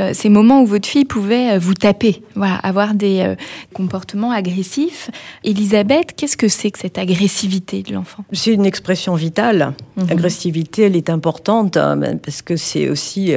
euh, 0.00 0.10
ces 0.12 0.28
moments 0.28 0.62
où 0.62 0.66
votre 0.66 0.88
fille 0.88 1.04
pouvait 1.04 1.52
euh, 1.52 1.58
vous 1.58 1.74
taper, 1.74 2.22
voilà, 2.34 2.56
avoir 2.56 2.94
des 2.94 3.20
euh, 3.20 3.34
comportements 3.72 4.30
agressifs. 4.30 5.10
Elisabeth, 5.44 6.14
qu'est-ce 6.16 6.36
que 6.36 6.48
c'est 6.48 6.70
que 6.70 6.78
cette 6.78 6.98
agressivité 6.98 7.82
de 7.82 7.94
l'enfant? 7.94 8.24
C'est 8.32 8.52
une 8.52 8.66
expression 8.66 9.14
vitale. 9.14 9.74
Mhm. 9.96 10.08
L'agressivité, 10.08 10.82
elle 10.82 10.96
est 10.96 11.10
importante 11.10 11.76
hein, 11.76 11.98
parce 12.22 12.42
que 12.42 12.56
c'est 12.56 12.88
aussi 12.88 13.34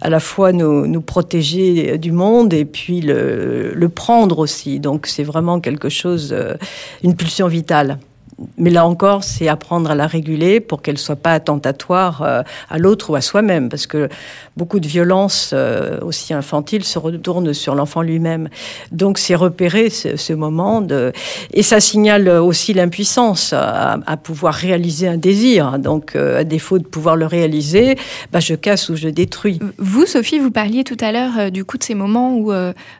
à 0.00 0.10
la 0.10 0.20
fois 0.20 0.52
nous, 0.52 0.86
nous, 0.86 1.00
protéger 1.00 1.98
du 1.98 2.12
monde 2.12 2.52
et 2.52 2.64
puis 2.64 3.00
le, 3.00 3.72
le 3.74 3.88
prendre 3.88 4.29
aussi. 4.38 4.80
Donc 4.80 5.06
c'est 5.06 5.24
vraiment 5.24 5.60
quelque 5.60 5.88
chose, 5.88 6.32
euh, 6.32 6.54
une 7.02 7.16
pulsion 7.16 7.48
vitale 7.48 7.98
mais 8.56 8.70
là 8.70 8.86
encore, 8.86 9.24
c'est 9.24 9.48
apprendre 9.48 9.90
à 9.90 9.94
la 9.94 10.06
réguler 10.06 10.60
pour 10.60 10.82
qu'elle 10.82 10.98
soit 10.98 11.16
pas 11.16 11.32
attentatoire 11.32 12.22
euh, 12.22 12.42
à 12.68 12.78
l'autre 12.78 13.10
ou 13.10 13.14
à 13.14 13.20
soi-même, 13.20 13.68
parce 13.68 13.86
que 13.86 14.08
beaucoup 14.56 14.80
de 14.80 14.86
violences 14.86 15.50
euh, 15.52 15.98
aussi 16.02 16.32
infantiles 16.32 16.84
se 16.84 16.98
retournent 16.98 17.52
sur 17.52 17.74
l'enfant 17.74 18.02
lui-même. 18.02 18.48
Donc 18.92 19.18
c'est 19.18 19.34
repérer 19.34 19.90
ce, 19.90 20.32
moment 20.32 20.80
de 20.80 21.12
et 21.52 21.62
ça 21.62 21.80
signale 21.80 22.28
aussi 22.28 22.72
l'impuissance 22.72 23.52
à, 23.52 23.98
pouvoir 24.22 24.54
réaliser 24.54 25.08
un 25.08 25.16
désir. 25.16 25.78
Donc 25.78 26.14
euh, 26.14 26.40
à 26.40 26.44
défaut 26.44 26.78
de 26.78 26.84
pouvoir 26.84 27.16
le 27.16 27.26
réaliser, 27.26 27.96
bah, 28.32 28.40
je 28.40 28.54
casse 28.54 28.88
ou 28.88 28.96
je 28.96 29.08
détruis. 29.08 29.58
Vous, 29.78 30.06
Sophie, 30.06 30.38
vous 30.38 30.50
parliez 30.50 30.84
tout 30.84 30.96
à 31.00 31.12
l'heure 31.12 31.50
du 31.50 31.64
coup 31.64 31.78
de 31.78 31.82
ces 31.82 31.94
moments 31.94 32.34
où 32.34 32.52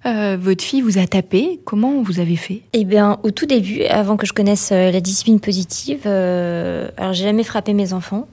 votre 0.05 0.65
fille 0.65 0.81
vous 0.81 0.99
a 0.99 1.07
tapé. 1.07 1.61
Comment 1.65 2.03
vous 2.03 2.21
avez 2.21 2.37
fait? 2.37 2.63
Eh 2.73 2.85
bien, 2.85 3.19
au 3.23 3.31
tout 3.31 3.47
début, 3.47 3.85
avant 3.85 4.17
que 4.17 4.27
je 4.27 4.33
connaisse 4.33 4.71
la 4.71 5.01
discipline 5.01 5.30
positive. 5.39 6.03
Euh, 6.07 6.89
alors, 6.97 7.13
j'ai 7.13 7.25
jamais 7.25 7.45
frappé 7.45 7.75
mes 7.75 7.93
enfants. 7.93 8.27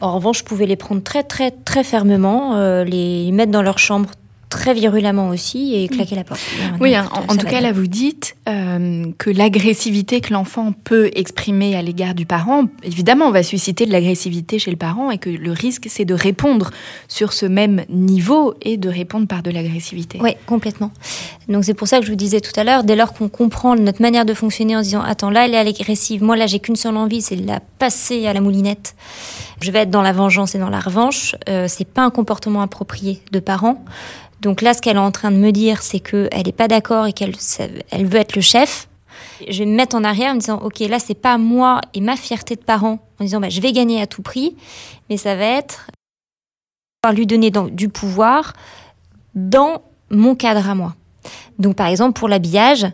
En 0.00 0.14
revanche, 0.16 0.38
je 0.38 0.44
pouvais 0.44 0.66
les 0.66 0.76
prendre 0.76 1.02
très, 1.02 1.22
très, 1.22 1.50
très 1.50 1.84
fermement, 1.84 2.56
euh, 2.56 2.84
les 2.84 3.30
mettre 3.32 3.52
dans 3.52 3.62
leur 3.62 3.78
chambre 3.78 4.10
très 4.54 4.72
virulemment 4.72 5.30
aussi 5.30 5.74
et 5.74 5.88
claquer 5.88 6.14
la 6.14 6.22
porte. 6.22 6.40
Oui, 6.80 6.96
en, 6.96 7.36
tout 7.36 7.46
cas, 7.46 7.60
là, 7.60 7.72
vous 7.72 7.88
dites 7.88 8.36
euh, 8.48 9.06
que 9.18 9.28
l'agressivité 9.28 10.20
que 10.20 10.32
l'enfant 10.32 10.72
peut 10.84 11.10
exprimer 11.14 11.74
à 11.74 11.82
l'égard 11.82 12.14
du 12.14 12.24
parent, 12.24 12.66
évidemment, 12.84 13.26
on 13.26 13.30
va 13.32 13.42
susciter 13.42 13.84
de 13.84 13.90
l'agressivité 13.90 14.60
chez 14.60 14.70
le 14.70 14.76
parent 14.76 15.10
et 15.10 15.18
que 15.18 15.28
le 15.28 15.50
risque, 15.50 15.86
c'est 15.88 16.04
de 16.04 16.14
répondre 16.14 16.70
sur 17.08 17.32
ce 17.32 17.46
même 17.46 17.84
niveau 17.88 18.54
et 18.62 18.76
de 18.76 18.88
répondre 18.88 19.26
par 19.26 19.42
de 19.42 19.50
l'agressivité. 19.50 20.18
Oui, 20.22 20.36
complètement. 20.46 20.92
Donc 21.48 21.64
c'est 21.64 21.74
pour 21.74 21.88
ça 21.88 21.98
que 21.98 22.06
je 22.06 22.10
vous 22.10 22.16
disais 22.16 22.40
tout 22.40 22.58
à 22.58 22.62
l'heure, 22.62 22.84
dès 22.84 22.94
lors 22.94 23.12
qu'on 23.12 23.28
comprend 23.28 23.74
notre 23.74 24.00
manière 24.00 24.24
de 24.24 24.34
fonctionner 24.34 24.76
en 24.76 24.82
disant, 24.82 25.02
attends, 25.02 25.30
là, 25.30 25.46
elle 25.46 25.54
est 25.54 25.68
agressive, 25.68 26.22
moi, 26.22 26.36
là, 26.36 26.46
j'ai 26.46 26.60
qu'une 26.60 26.76
seule 26.76 26.96
envie, 26.96 27.22
c'est 27.22 27.36
de 27.36 27.46
la 27.46 27.60
passer 27.78 28.26
à 28.26 28.32
la 28.32 28.40
moulinette. 28.40 28.94
Je 29.60 29.70
vais 29.70 29.80
être 29.80 29.90
dans 29.90 30.02
la 30.02 30.12
vengeance 30.12 30.54
et 30.54 30.58
dans 30.58 30.70
la 30.70 30.80
revanche. 30.80 31.34
Euh, 31.48 31.66
c'est 31.68 31.86
pas 31.86 32.02
un 32.02 32.10
comportement 32.10 32.62
approprié 32.62 33.22
de 33.32 33.40
parent. 33.40 33.84
Donc 34.44 34.60
là, 34.60 34.74
ce 34.74 34.82
qu'elle 34.82 34.96
est 34.96 35.00
en 35.00 35.10
train 35.10 35.30
de 35.30 35.38
me 35.38 35.52
dire, 35.52 35.82
c'est 35.82 36.00
qu'elle 36.00 36.44
n'est 36.44 36.52
pas 36.52 36.68
d'accord 36.68 37.06
et 37.06 37.14
qu'elle 37.14 37.34
elle 37.90 38.06
veut 38.06 38.18
être 38.18 38.36
le 38.36 38.42
chef. 38.42 38.88
Je 39.48 39.60
vais 39.60 39.66
me 39.66 39.74
mettre 39.74 39.96
en 39.96 40.04
arrière 40.04 40.32
en 40.32 40.34
me 40.34 40.40
disant, 40.40 40.58
OK, 40.58 40.80
là, 40.80 40.98
c'est 40.98 41.14
pas 41.14 41.38
moi 41.38 41.80
et 41.94 42.02
ma 42.02 42.14
fierté 42.14 42.54
de 42.54 42.60
parent, 42.60 42.98
en 43.18 43.24
disant, 43.24 43.40
bah, 43.40 43.48
je 43.48 43.62
vais 43.62 43.72
gagner 43.72 44.02
à 44.02 44.06
tout 44.06 44.20
prix, 44.20 44.54
mais 45.08 45.16
ça 45.16 45.34
va 45.34 45.44
être 45.44 45.86
lui 47.14 47.26
donner 47.26 47.50
du 47.50 47.88
pouvoir 47.88 48.52
dans 49.34 49.82
mon 50.10 50.34
cadre 50.34 50.68
à 50.68 50.74
moi. 50.74 50.94
Donc, 51.58 51.76
par 51.76 51.86
exemple, 51.86 52.18
pour 52.18 52.28
l'habillage, 52.28 52.86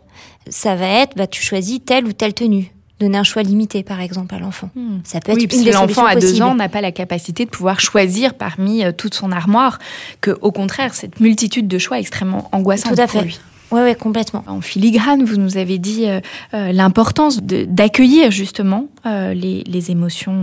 ça 0.49 0.77
va 0.77 0.87
être, 0.87 1.17
bah, 1.17 1.27
tu 1.27 1.43
choisis 1.43 1.81
telle 1.85 2.07
ou 2.07 2.13
telle 2.13 2.35
tenue 2.35 2.73
donner 3.01 3.19
un 3.19 3.25
choix 3.25 3.43
limité, 3.43 3.83
par 3.83 4.01
exemple, 4.01 4.35
à 4.35 4.39
l'enfant. 4.39 4.71
Hmm. 4.77 4.99
Ça 5.03 5.21
peut 5.21 5.33
être 5.33 5.39
oui, 5.39 5.49
une 5.53 5.73
l'enfant 5.73 6.05
à 6.05 6.15
deux 6.15 6.43
ans 6.43 6.55
n'a 6.55 6.69
pas 6.69 6.81
la 6.81 6.93
capacité 6.93 7.45
de 7.45 7.51
pouvoir 7.51 7.81
choisir 7.81 8.35
parmi 8.35 8.85
euh, 8.85 8.93
toute 8.93 9.15
son 9.15 9.33
armoire, 9.33 9.79
que 10.21 10.37
au 10.43 10.53
contraire, 10.53 10.95
cette 10.95 11.19
multitude 11.19 11.67
de 11.67 11.79
choix 11.79 11.99
est 11.99 12.03
extrêmement 12.03 12.49
angoissante 12.53 12.95
Tout 12.95 13.03
à 13.03 13.07
fait. 13.07 13.19
pour 13.19 13.23
lui. 13.23 13.41
Oui, 13.73 13.81
ouais, 13.81 13.95
complètement. 13.95 14.45
En 14.47 14.61
filigrane, 14.61 15.25
vous 15.25 15.37
nous 15.37 15.57
avez 15.57 15.79
dit 15.79 16.07
euh, 16.07 16.21
euh, 16.55 16.73
l'importance 16.73 17.41
d'accueillir 17.41 18.31
justement 18.31 18.87
les, 19.05 19.63
les, 19.65 19.91
émotions 19.93 20.43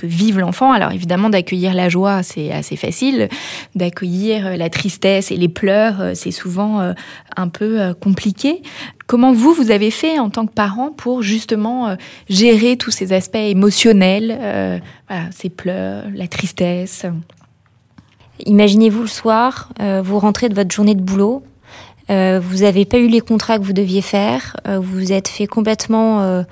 que 0.00 0.06
vive 0.06 0.38
l'enfant. 0.38 0.72
Alors 0.72 0.92
évidemment, 0.92 1.30
d'accueillir 1.30 1.74
la 1.74 1.88
joie, 1.88 2.22
c'est 2.22 2.52
assez 2.52 2.76
facile. 2.76 3.28
D'accueillir 3.74 4.56
la 4.56 4.70
tristesse 4.70 5.30
et 5.30 5.36
les 5.36 5.48
pleurs, 5.48 6.12
c'est 6.14 6.30
souvent 6.30 6.94
un 7.36 7.48
peu 7.48 7.94
compliqué. 8.00 8.62
Comment 9.10 9.32
vous, 9.32 9.52
vous 9.52 9.72
avez 9.72 9.90
fait 9.90 10.20
en 10.20 10.30
tant 10.30 10.46
que 10.46 10.52
parent 10.52 10.92
pour 10.96 11.20
justement 11.20 11.88
euh, 11.88 11.96
gérer 12.28 12.76
tous 12.76 12.92
ces 12.92 13.12
aspects 13.12 13.34
émotionnels, 13.34 14.38
euh, 14.40 14.78
ces 15.32 15.48
pleurs, 15.48 16.04
la 16.14 16.28
tristesse? 16.28 17.06
Imaginez-vous 18.46 19.02
le 19.02 19.08
soir, 19.08 19.72
euh, 19.80 20.00
vous 20.00 20.20
rentrez 20.20 20.48
de 20.48 20.54
votre 20.54 20.72
journée 20.72 20.94
de 20.94 21.02
boulot, 21.02 21.42
vous 22.08 22.62
n'avez 22.62 22.84
pas 22.84 22.98
eu 22.98 23.08
les 23.08 23.20
contrats 23.20 23.58
que 23.58 23.64
vous 23.64 23.72
deviez 23.72 24.02
faire, 24.02 24.56
vous 24.64 24.82
vous 24.82 25.12
êtes 25.12 25.28
fait 25.28 25.46
complètement 25.46 26.44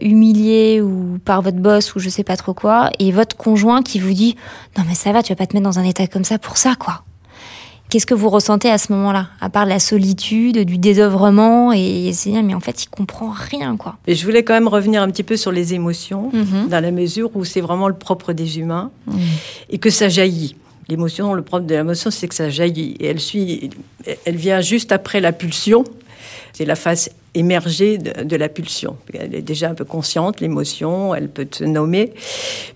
humilier 0.00 0.80
ou 0.80 1.18
par 1.24 1.42
votre 1.42 1.58
boss 1.58 1.94
ou 1.94 2.00
je 2.00 2.08
sais 2.08 2.24
pas 2.24 2.36
trop 2.36 2.54
quoi, 2.54 2.90
et 2.98 3.12
votre 3.12 3.36
conjoint 3.36 3.82
qui 3.82 4.00
vous 4.00 4.12
dit 4.12 4.36
non 4.76 4.84
mais 4.88 4.94
ça 4.94 5.12
va, 5.12 5.22
tu 5.22 5.32
vas 5.32 5.36
pas 5.36 5.46
te 5.46 5.54
mettre 5.54 5.64
dans 5.64 5.78
un 5.78 5.84
état 5.84 6.06
comme 6.06 6.24
ça 6.24 6.38
pour 6.38 6.56
ça 6.56 6.74
quoi. 6.78 7.04
Qu'est-ce 7.90 8.06
que 8.06 8.14
vous 8.14 8.30
ressentez 8.30 8.70
à 8.70 8.78
ce 8.78 8.92
moment-là 8.92 9.30
À 9.40 9.50
part 9.50 9.66
la 9.66 9.80
solitude, 9.80 10.58
du 10.58 10.78
désœuvrement 10.78 11.72
et 11.72 12.12
c'est 12.14 12.30
mais 12.40 12.54
en 12.54 12.60
fait, 12.60 12.84
il 12.84 12.88
comprend 12.88 13.32
rien, 13.32 13.76
quoi. 13.76 13.96
Et 14.06 14.14
je 14.14 14.24
voulais 14.24 14.44
quand 14.44 14.54
même 14.54 14.68
revenir 14.68 15.02
un 15.02 15.10
petit 15.10 15.24
peu 15.24 15.36
sur 15.36 15.50
les 15.50 15.74
émotions, 15.74 16.30
mhm. 16.32 16.68
dans 16.68 16.80
la 16.80 16.92
mesure 16.92 17.30
où 17.34 17.44
c'est 17.44 17.60
vraiment 17.60 17.88
le 17.88 17.94
propre 17.94 18.32
des 18.32 18.60
humains 18.60 18.92
mhm. 19.08 19.18
et 19.70 19.78
que 19.78 19.90
ça 19.90 20.08
jaillit. 20.08 20.54
L'émotion, 20.88 21.34
le 21.34 21.42
propre 21.42 21.66
de 21.66 21.74
l'émotion, 21.74 22.12
c'est 22.12 22.28
que 22.28 22.34
ça 22.36 22.48
jaillit. 22.48 22.96
Et 23.00 23.06
elle 23.06 23.18
suit, 23.18 23.70
elle 24.24 24.36
vient 24.36 24.60
juste 24.60 24.92
après 24.92 25.20
la 25.20 25.32
pulsion. 25.32 25.82
C'est 26.52 26.64
la 26.64 26.76
phase 26.76 27.10
émergée 27.34 27.98
de, 27.98 28.36
la 28.36 28.48
pulsion. 28.48 28.96
Elle 29.14 29.34
est 29.34 29.42
déjà 29.42 29.70
un 29.70 29.74
peu 29.74 29.84
consciente, 29.84 30.40
l'émotion, 30.40 31.14
elle 31.14 31.28
peut 31.28 31.46
se 31.50 31.64
nommer. 31.64 32.12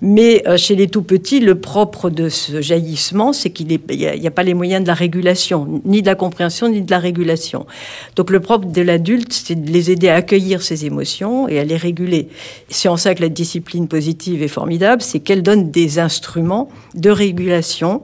Mais 0.01 0.47
euh, 0.47 0.57
chez 0.57 0.77
les 0.77 0.87
tout 0.87 1.03
petits, 1.03 1.41
le 1.41 1.57
propre 1.57 2.09
de 2.09 2.29
ce 2.29 2.61
jaillissement, 2.61 3.33
c'est 3.33 3.51
qu'il 3.51 3.67
n'y 3.67 4.27
a, 4.27 4.31
pas 4.31 4.43
les 4.45 4.55
moyens 4.55 4.83
de 4.83 4.87
la 4.87 4.95
régulation, 4.95 5.83
ni 5.85 6.03
de 6.03 6.07
la 6.07 6.15
compréhension, 6.15 6.69
ni 6.69 6.83
de 6.83 6.91
la 6.91 6.99
régulation. 6.99 7.67
Donc 8.15 8.31
le 8.31 8.41
propre 8.41 8.67
de 8.67 8.83
l'adulte, 8.83 9.33
c'est 9.33 9.57
de 9.57 9.71
les 9.71 9.91
aider 9.91 10.09
à 10.09 10.17
accueillir 10.17 10.63
ces 10.63 10.87
émotions 10.87 11.49
et 11.49 11.59
à 11.59 11.65
les 11.65 11.77
réguler. 11.77 12.29
C'est 12.69 12.89
en 12.89 12.97
ça 12.97 13.15
que 13.15 13.23
la 13.23 13.29
discipline 13.29 13.89
positive 13.89 14.43
est 14.43 14.49
formidable, 14.49 15.03
c'est 15.03 15.19
qu'elle 15.19 15.43
donne 15.43 15.71
des 15.71 15.99
instruments 15.99 16.69
de 16.95 17.11
régulation 17.11 18.03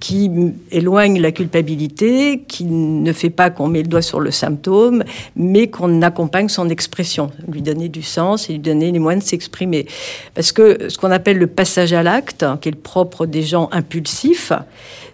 qui 0.00 0.30
éloigne 0.70 1.20
la 1.20 1.32
culpabilité, 1.32 2.42
qui 2.46 2.64
ne 2.64 3.12
fait 3.12 3.30
pas 3.30 3.50
qu'on 3.50 3.68
met 3.68 3.82
le 3.82 3.88
doigt 3.88 4.02
sur 4.02 4.20
le 4.20 4.30
symptôme, 4.30 5.04
mais 5.36 5.68
qu'on 5.68 6.02
accompagne 6.02 6.48
son 6.48 6.68
expression, 6.68 7.30
lui 7.50 7.62
donner 7.62 7.88
du 7.88 8.02
sens 8.02 8.48
et 8.48 8.54
lui 8.54 8.58
donner 8.58 8.92
les 8.92 8.98
moyens 8.98 9.24
de 9.24 9.28
s'exprimer. 9.28 9.86
Parce 10.34 10.52
que 10.52 10.88
ce 10.88 10.98
qu'on 10.98 11.10
appelle 11.10 11.38
le 11.38 11.46
passage 11.46 11.92
à 11.92 12.02
l'acte, 12.02 12.44
qui 12.60 12.68
est 12.68 12.72
le 12.72 12.78
propre 12.78 13.26
des 13.26 13.42
gens 13.42 13.68
impulsifs, 13.72 14.52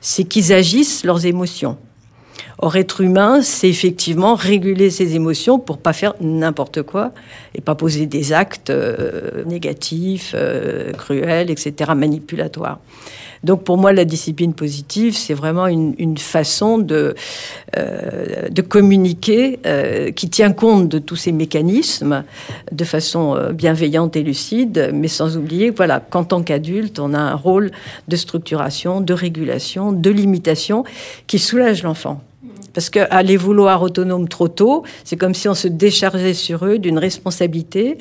c'est 0.00 0.24
qu'ils 0.24 0.52
agissent 0.52 1.04
leurs 1.04 1.26
émotions. 1.26 1.76
Or, 2.62 2.76
être 2.76 3.00
humain, 3.00 3.40
c'est 3.40 3.70
effectivement 3.70 4.34
réguler 4.34 4.90
ses 4.90 5.14
émotions 5.16 5.58
pour 5.58 5.78
pas 5.78 5.94
faire 5.94 6.12
n'importe 6.20 6.82
quoi 6.82 7.12
et 7.54 7.62
pas 7.62 7.74
poser 7.74 8.04
des 8.04 8.34
actes 8.34 8.68
euh, 8.68 9.44
négatifs, 9.46 10.32
euh, 10.34 10.92
cruels, 10.92 11.50
etc., 11.50 11.92
manipulatoires. 11.96 12.78
Donc 13.44 13.64
pour 13.64 13.78
moi, 13.78 13.94
la 13.94 14.04
discipline 14.04 14.52
positive, 14.52 15.16
c'est 15.16 15.32
vraiment 15.32 15.66
une, 15.68 16.18
façon 16.18 16.76
de, 16.76 17.14
euh, 17.78 18.50
de 18.50 18.60
communiquer 18.60 19.58
euh, 19.64 20.10
qui 20.10 20.28
tient 20.28 20.52
compte 20.52 20.90
de 20.90 20.98
tous 20.98 21.16
ces 21.16 21.32
mécanismes 21.32 22.24
de 22.70 22.84
façon 22.84 23.38
bienveillante 23.54 24.16
et 24.16 24.22
lucide, 24.22 24.90
mais 24.92 25.08
sans 25.08 25.38
oublier 25.38 25.70
voilà, 25.70 26.00
qu'en 26.00 26.24
tant 26.24 26.42
qu'adulte, 26.42 26.98
on 26.98 27.14
a 27.14 27.18
un 27.18 27.34
rôle 27.34 27.70
de 28.08 28.16
structuration, 28.16 29.00
de 29.00 29.14
régulation, 29.14 29.92
de 29.92 30.10
limitation 30.10 30.84
qui 31.26 31.38
soulage 31.38 31.82
l'enfant. 31.82 32.20
Parce 32.72 32.90
qu'aller 32.90 33.36
vouloir 33.36 33.82
autonome 33.82 34.28
trop 34.28 34.48
tôt, 34.48 34.84
c'est 35.04 35.16
comme 35.16 35.34
si 35.34 35.48
on 35.48 35.54
se 35.54 35.68
déchargeait 35.68 36.34
sur 36.34 36.64
eux 36.64 36.78
d'une 36.78 36.98
responsabilité 36.98 37.98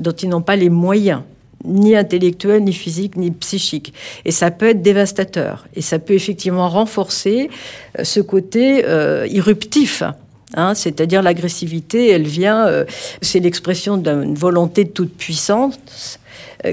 dont 0.00 0.12
ils 0.12 0.28
n'ont 0.28 0.42
pas 0.42 0.56
les 0.56 0.70
moyens 0.70 1.22
ni 1.64 1.96
intellectuel, 1.96 2.62
ni 2.62 2.72
physique, 2.72 3.16
ni 3.16 3.30
psychique. 3.30 3.92
Et 4.24 4.30
ça 4.30 4.50
peut 4.50 4.68
être 4.68 4.82
dévastateur. 4.82 5.66
Et 5.74 5.82
ça 5.82 5.98
peut 5.98 6.14
effectivement 6.14 6.68
renforcer 6.68 7.50
euh, 7.98 8.04
ce 8.04 8.20
côté 8.20 8.84
euh, 8.84 9.26
irruptif. 9.30 10.02
Hein, 10.54 10.74
c'est-à-dire 10.74 11.22
l'agressivité, 11.22 12.08
elle 12.10 12.26
vient, 12.26 12.66
euh, 12.66 12.84
c'est 13.20 13.40
l'expression 13.40 13.96
d'une 13.96 14.34
volonté 14.34 14.88
toute 14.88 15.14
puissance 15.14 15.78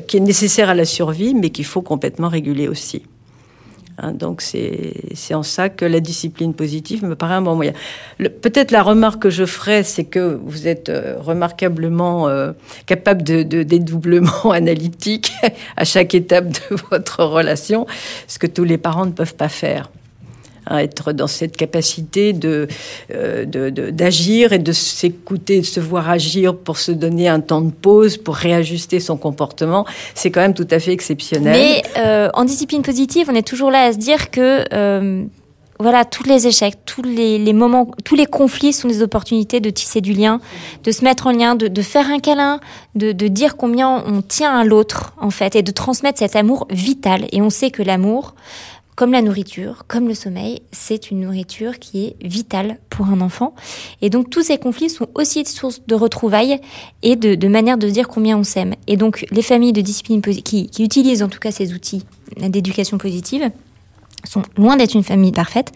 qui 0.07 0.17
est 0.17 0.21
nécessaire 0.21 0.69
à 0.69 0.73
la 0.73 0.85
survie, 0.85 1.35
mais 1.35 1.51
qu'il 1.51 1.65
faut 1.65 1.83
complètement 1.83 2.27
réguler 2.27 2.67
aussi. 2.67 3.03
Hein, 3.97 4.11
donc 4.11 4.41
c'est 4.41 5.33
en 5.33 5.43
ça 5.43 5.69
que 5.69 5.85
la 5.85 5.99
discipline 5.99 6.53
positive 6.53 7.05
me 7.05 7.15
paraît 7.15 7.35
un 7.35 7.41
bon 7.41 7.55
moyen. 7.55 7.73
Peut-être 8.17 8.71
la 8.71 8.83
remarque 8.83 9.21
que 9.21 9.29
je 9.29 9.45
ferai, 9.45 9.83
c'est 9.83 10.03
que 10.03 10.39
vous 10.43 10.67
êtes 10.67 10.89
euh, 10.89 11.15
remarquablement 11.17 12.27
euh, 12.27 12.51
capable 12.85 13.23
de, 13.23 13.43
dédoublement 13.63 14.51
analytique 14.51 15.31
à 15.77 15.85
chaque 15.85 16.13
étape 16.13 16.49
de 16.49 16.75
votre 16.89 17.23
relation, 17.23 17.87
ce 18.27 18.37
que 18.37 18.47
tous 18.47 18.65
les 18.65 18.77
parents 18.77 19.05
ne 19.05 19.11
peuvent 19.11 19.35
pas 19.35 19.49
faire 19.49 19.89
à 20.65 20.83
être 20.83 21.13
dans 21.13 21.27
cette 21.27 21.57
capacité 21.57 22.33
de, 22.33 22.67
euh, 23.13 23.45
d'agir 23.45 24.53
et 24.53 24.59
de 24.59 24.71
s'écouter, 24.71 25.61
de 25.61 25.65
se 25.65 25.79
voir 25.79 26.09
agir 26.09 26.55
pour 26.55 26.77
se 26.77 26.91
donner 26.91 27.27
un 27.27 27.39
temps 27.39 27.61
de 27.61 27.71
pause, 27.71 28.17
pour 28.17 28.35
réajuster 28.35 28.99
son 28.99 29.17
comportement, 29.17 29.85
c'est 30.13 30.31
quand 30.31 30.41
même 30.41 30.53
tout 30.53 30.67
à 30.71 30.79
fait 30.79 30.91
exceptionnel. 30.91 31.53
Mais 31.53 31.83
euh, 31.97 32.29
en 32.33 32.45
discipline 32.45 32.81
positive, 32.81 33.27
on 33.31 33.35
est 33.35 33.47
toujours 33.47 33.71
là 33.71 33.83
à 33.85 33.93
se 33.93 33.97
dire 33.97 34.31
que 34.31 34.63
euh, 34.73 35.23
voilà, 35.79 36.05
tous 36.05 36.23
les 36.23 36.47
échecs, 36.47 36.77
tous 36.85 37.01
les, 37.01 37.51
moments, 37.51 37.91
tous 38.05 38.15
les 38.15 38.25
conflits 38.25 38.71
sont 38.71 38.87
des 38.87 39.01
opportunités 39.01 39.59
de 39.59 39.69
tisser 39.69 39.99
du 39.99 40.13
lien, 40.13 40.39
de 40.83 40.91
se 40.91 41.03
mettre 41.03 41.27
en 41.27 41.31
lien, 41.31 41.55
de, 41.55 41.81
faire 41.81 42.09
un 42.09 42.19
câlin, 42.19 42.59
de, 42.95 43.11
de, 43.11 43.27
dire 43.27 43.57
combien 43.57 44.03
on 44.07 44.21
tient 44.21 44.57
à 44.57 44.63
l'autre, 44.63 45.13
en 45.19 45.31
fait, 45.31 45.55
et 45.55 45.63
de 45.63 45.71
transmettre 45.71 46.19
cet 46.19 46.37
amour 46.37 46.67
vital. 46.69 47.25
Et 47.33 47.41
on 47.41 47.49
sait 47.49 47.71
que 47.71 47.83
l'amour, 47.83 48.35
comme 48.95 49.11
la 49.11 49.21
nourriture, 49.21 49.83
comme 49.87 50.07
le 50.07 50.13
sommeil, 50.13 50.61
c'est 50.71 51.11
une 51.11 51.21
nourriture 51.21 51.79
qui 51.79 52.05
est 52.05 52.15
vitale 52.25 52.79
pour 52.89 53.07
un 53.07 53.19
enfant. 53.21 53.53
Et 54.01 54.09
donc 54.09 54.29
tous 54.29 54.43
ces 54.43 54.57
conflits 54.57 54.89
sont 54.89 55.07
aussi 55.15 55.41
une 55.41 55.45
source 55.45 55.81
de 55.85 55.95
retrouvailles 55.95 56.61
et 57.03 57.15
de, 57.15 57.47
manière 57.47 57.77
de 57.77 57.89
dire 57.89 58.07
combien 58.07 58.37
on 58.37 58.43
s'aime. 58.43 58.73
Et 58.87 58.95
donc 58.95 59.25
les 59.31 59.41
familles 59.41 59.73
de 59.73 59.81
discipline 59.81 60.21
qui, 60.21 60.69
qui 60.69 60.83
utilisent 60.83 61.23
en 61.23 61.29
tout 61.29 61.39
cas 61.39 61.51
ces 61.51 61.73
outils 61.73 62.03
d'éducation 62.37 62.97
positive 62.97 63.51
sont 64.25 64.41
loin 64.57 64.75
d'être 64.77 64.95
une 64.95 65.03
famille 65.03 65.31
parfaite, 65.31 65.71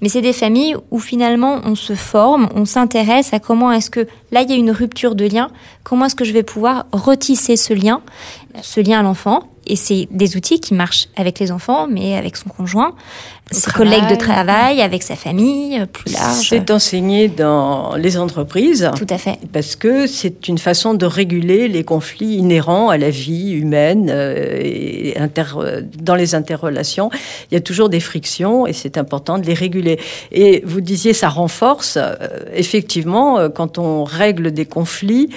mais 0.00 0.08
c'est 0.08 0.22
des 0.22 0.32
familles 0.32 0.74
où 0.90 0.98
finalement 0.98 1.60
on 1.64 1.74
se 1.74 1.94
forme, 1.94 2.48
on 2.54 2.64
s'intéresse 2.64 3.34
à 3.34 3.40
comment 3.40 3.72
est-ce 3.72 3.90
que 3.90 4.06
là 4.32 4.42
il 4.42 4.48
y 4.48 4.52
a 4.52 4.56
une 4.56 4.70
rupture 4.70 5.14
de 5.14 5.26
lien, 5.26 5.50
comment 5.84 6.06
est-ce 6.06 6.14
que 6.14 6.24
je 6.24 6.32
vais 6.32 6.42
pouvoir 6.42 6.86
retisser 6.92 7.56
ce 7.56 7.74
lien, 7.74 8.00
ce 8.62 8.80
lien 8.80 9.00
à 9.00 9.02
l'enfant, 9.02 9.49
et 9.70 9.76
c'est 9.76 10.08
des 10.10 10.36
outils 10.36 10.58
qui 10.58 10.74
marchent 10.74 11.08
avec 11.16 11.38
les 11.38 11.52
enfants, 11.52 11.86
mais 11.88 12.16
avec 12.16 12.36
son 12.36 12.48
conjoint, 12.48 12.92
ses 13.52 13.70
collègues 13.70 14.08
de 14.10 14.16
travail, 14.16 14.80
avec 14.80 15.04
sa 15.04 15.14
famille 15.14 15.78
euh, 15.78 15.86
plus 15.86 16.12
large. 16.12 16.48
C'est 16.48 16.72
enseigné 16.72 17.28
dans 17.28 17.94
les 17.94 18.18
entreprises. 18.18 18.90
Tout 18.96 19.06
à 19.08 19.16
fait. 19.16 19.38
Parce 19.52 19.76
que 19.76 20.08
c'est 20.08 20.48
une 20.48 20.58
façon 20.58 20.94
de 20.94 21.06
réguler 21.06 21.68
les 21.68 21.84
conflits 21.84 22.34
inhérents 22.34 22.88
à 22.88 22.98
la 22.98 23.10
vie 23.10 23.52
humaine 23.52 24.10
euh, 24.12 24.58
et 24.60 25.16
inter, 25.16 25.44
dans 26.00 26.16
les 26.16 26.34
interrelations. 26.34 27.10
Il 27.50 27.54
y 27.54 27.56
a 27.56 27.60
toujours 27.60 27.88
des 27.88 28.00
frictions 28.00 28.66
et 28.66 28.72
c'est 28.72 28.98
important 28.98 29.38
de 29.38 29.46
les 29.46 29.54
réguler. 29.54 30.00
Et 30.32 30.62
vous 30.66 30.80
disiez, 30.80 31.12
ça 31.12 31.28
renforce. 31.28 31.96
Euh, 31.96 32.16
effectivement, 32.52 33.48
quand 33.50 33.78
on 33.78 34.02
règle 34.02 34.50
des 34.50 34.66
conflits, 34.66 35.30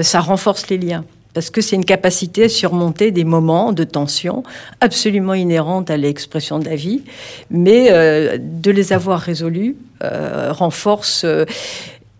ça 0.00 0.20
renforce 0.20 0.68
les 0.70 0.78
liens 0.78 1.04
parce 1.36 1.50
que 1.50 1.60
c'est 1.60 1.76
une 1.76 1.84
capacité 1.84 2.44
à 2.44 2.48
surmonter 2.48 3.10
des 3.10 3.24
moments 3.24 3.74
de 3.74 3.84
tension 3.84 4.42
absolument 4.80 5.34
inhérentes 5.34 5.90
à 5.90 5.98
l'expression 5.98 6.58
de 6.58 6.64
la 6.64 6.76
vie, 6.76 7.02
mais 7.50 7.88
euh, 7.90 8.38
de 8.40 8.70
les 8.70 8.94
avoir 8.94 9.20
résolus 9.20 9.76
euh, 10.02 10.50
renforce 10.50 11.24
euh, 11.24 11.44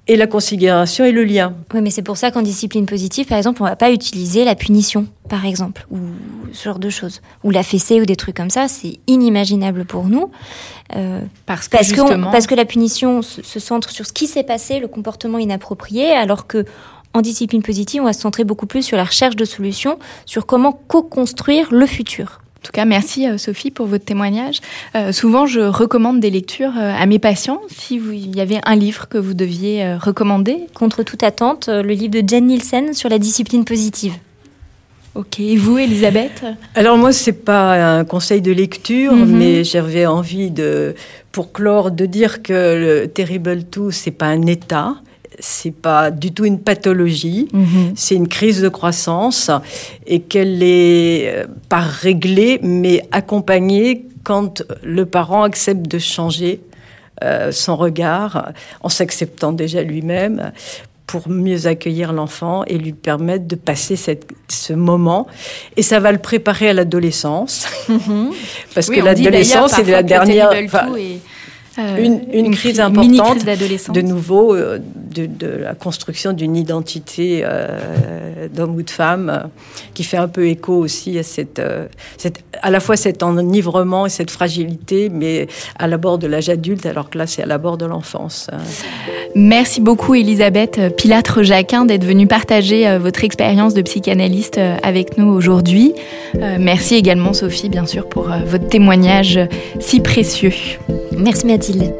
et 0.06 0.16
la 0.16 0.26
considération 0.26 1.06
et 1.06 1.12
le 1.12 1.24
lien. 1.24 1.54
Oui, 1.72 1.80
mais 1.80 1.88
c'est 1.88 2.02
pour 2.02 2.18
ça 2.18 2.30
qu'en 2.30 2.42
discipline 2.42 2.84
positive, 2.84 3.24
par 3.24 3.38
exemple, 3.38 3.62
on 3.62 3.64
ne 3.64 3.70
va 3.70 3.76
pas 3.76 3.90
utiliser 3.90 4.44
la 4.44 4.54
punition, 4.54 5.06
par 5.30 5.46
exemple, 5.46 5.86
ou 5.90 5.96
ce 6.52 6.64
genre 6.64 6.78
de 6.78 6.90
choses, 6.90 7.22
ou 7.42 7.50
la 7.50 7.62
fessée 7.62 8.02
ou 8.02 8.04
des 8.04 8.16
trucs 8.16 8.36
comme 8.36 8.50
ça, 8.50 8.68
c'est 8.68 8.98
inimaginable 9.06 9.86
pour 9.86 10.04
nous. 10.04 10.30
parce, 11.46 11.68
que, 11.68 12.30
parce 12.30 12.46
que 12.46 12.54
la 12.54 12.66
punition 12.66 13.22
se, 13.22 13.42
se 13.42 13.58
centre 13.60 13.88
sur 13.88 14.04
ce 14.04 14.12
qui 14.12 14.26
s'est 14.26 14.44
passé, 14.44 14.78
le 14.78 14.88
comportement 14.88 15.38
inapproprié, 15.38 16.12
alors 16.12 16.46
que 16.46 16.66
en 17.16 17.22
discipline 17.22 17.62
positive, 17.62 18.02
on 18.02 18.04
va 18.04 18.12
se 18.12 18.20
centrer 18.20 18.44
beaucoup 18.44 18.66
plus 18.66 18.82
sur 18.82 18.96
la 18.96 19.04
recherche 19.04 19.36
de 19.36 19.44
solutions, 19.44 19.98
sur 20.26 20.46
comment 20.46 20.72
co-construire 20.72 21.68
le 21.72 21.86
futur. 21.86 22.40
En 22.56 22.62
tout 22.66 22.72
cas, 22.72 22.84
merci 22.84 23.28
euh, 23.28 23.38
Sophie 23.38 23.70
pour 23.70 23.86
votre 23.86 24.04
témoignage. 24.04 24.60
Euh, 24.96 25.12
souvent, 25.12 25.46
je 25.46 25.60
recommande 25.60 26.20
des 26.20 26.30
lectures 26.30 26.72
euh, 26.76 26.92
à 26.98 27.06
mes 27.06 27.18
patients. 27.18 27.60
Si 27.68 27.98
vous, 27.98 28.12
il 28.12 28.36
y 28.36 28.40
avait 28.40 28.60
un 28.64 28.74
livre 28.74 29.08
que 29.08 29.18
vous 29.18 29.34
deviez 29.34 29.94
recommander 29.94 30.66
Contre 30.74 31.02
toute 31.02 31.22
attente, 31.22 31.68
le 31.68 31.92
livre 31.92 32.20
de 32.20 32.28
Jen 32.28 32.46
Nielsen 32.46 32.92
sur 32.92 33.08
la 33.08 33.18
discipline 33.18 33.64
positive. 33.64 34.14
Ok, 35.14 35.40
et 35.40 35.56
vous, 35.56 35.78
Elisabeth? 35.78 36.44
Alors 36.74 36.98
moi, 36.98 37.12
c'est 37.12 37.32
pas 37.44 37.98
un 37.98 38.04
conseil 38.04 38.42
de 38.42 38.52
lecture, 38.52 39.12
mhm. 39.12 39.36
mais 39.36 39.64
j'avais 39.64 40.04
envie 40.04 40.50
de, 40.50 40.94
pour 41.32 41.52
clore, 41.52 41.90
de 41.90 42.04
dire 42.04 42.42
que 42.42 42.52
le 42.52 43.06
Terrible 43.06 43.64
Two, 43.64 43.90
c'est 43.92 44.10
pas 44.10 44.26
un 44.26 44.42
état, 44.42 44.96
c'est 45.38 45.74
pas 45.74 46.10
du 46.10 46.32
tout 46.32 46.44
une 46.44 46.60
pathologie, 46.60 47.48
mhm. 47.52 47.92
c'est 47.94 48.14
une 48.14 48.28
crise 48.28 48.62
de 48.62 48.68
croissance 48.68 49.50
et 50.06 50.20
qu'elle 50.20 50.62
est 50.62 51.28
euh, 51.28 51.46
pas 51.68 51.80
réglée 51.80 52.58
mais 52.62 53.06
accompagnée 53.12 54.06
quand 54.24 54.62
le 54.82 55.06
parent 55.06 55.42
accepte 55.42 55.86
de 55.86 55.98
changer 55.98 56.60
euh, 57.22 57.52
son 57.52 57.76
regard 57.76 58.52
en 58.82 58.88
s'acceptant 58.88 59.52
déjà 59.52 59.82
lui-même 59.82 60.52
pour 61.06 61.28
mieux 61.28 61.66
accueillir 61.66 62.12
l'enfant 62.12 62.64
et 62.64 62.78
lui 62.78 62.92
permettre 62.92 63.46
de 63.46 63.54
passer 63.54 63.94
cette, 63.96 64.26
ce 64.48 64.72
moment. 64.72 65.26
Et 65.76 65.82
ça 65.82 66.00
va 66.00 66.10
le 66.10 66.18
préparer 66.18 66.70
à 66.70 66.72
l'adolescence. 66.72 67.68
Mhm. 67.88 68.30
Parce 68.74 68.88
que 68.88 69.00
l'adolescence, 69.00 69.72
c'est 69.72 69.84
la 69.84 70.02
dernière... 70.02 70.50
Euh, 71.78 72.18
une, 72.32 72.54
crise 72.54 72.80
importante 72.80 73.44
de 73.44 74.00
nouveau 74.00 74.54
euh, 74.54 74.78
de, 75.14 75.46
la 75.62 75.74
construction 75.74 76.32
d'une 76.32 76.56
identité 76.56 77.42
euh, 77.44 78.48
d'homme 78.54 78.76
ou 78.76 78.82
de 78.82 78.88
femme 78.88 79.50
qui 79.92 80.02
fait 80.02 80.16
un 80.16 80.28
peu 80.28 80.48
écho 80.48 80.72
aussi 80.72 81.18
à 81.18 81.22
cette, 81.22 81.60
cette, 82.16 82.42
à 82.62 82.70
la 82.70 82.80
fois 82.80 82.96
cet 82.96 83.22
enivrement 83.22 84.06
et 84.06 84.08
cette 84.08 84.30
fragilité, 84.30 85.10
mais 85.10 85.48
à 85.78 85.86
l'abord 85.86 86.18
de 86.18 86.26
l'âge 86.26 86.48
adulte, 86.48 86.86
alors 86.86 87.10
que 87.10 87.18
là 87.18 87.26
c'est 87.26 87.42
à 87.42 87.46
l'abord 87.46 87.76
de 87.76 87.84
l'enfance. 87.84 88.48
Merci 89.34 89.82
beaucoup 89.82 90.14
Elisabeth 90.14 90.96
Pilatre-Jacquin 90.96 91.84
d'être 91.84 92.04
venue 92.04 92.26
partager 92.26 92.98
votre 92.98 93.24
expérience 93.24 93.74
de 93.74 93.82
psychanalyste 93.82 94.58
avec 94.82 95.18
nous 95.18 95.28
aujourd'hui. 95.28 95.92
Merci 96.58 96.94
également 96.94 97.32
Sophie 97.32 97.68
bien 97.68 97.86
sûr 97.86 98.08
pour 98.08 98.28
votre 98.46 98.68
témoignage 98.68 99.40
si 99.80 100.00
précieux. 100.00 100.52
Merci 101.16 101.46
Mathilde. 101.46 101.65
Even 101.68 101.90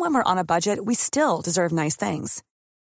when 0.00 0.14
we're 0.14 0.22
on 0.22 0.38
a 0.38 0.44
budget, 0.44 0.84
we 0.84 0.94
still 0.94 1.40
deserve 1.40 1.72
nice 1.72 1.96
things. 1.96 2.44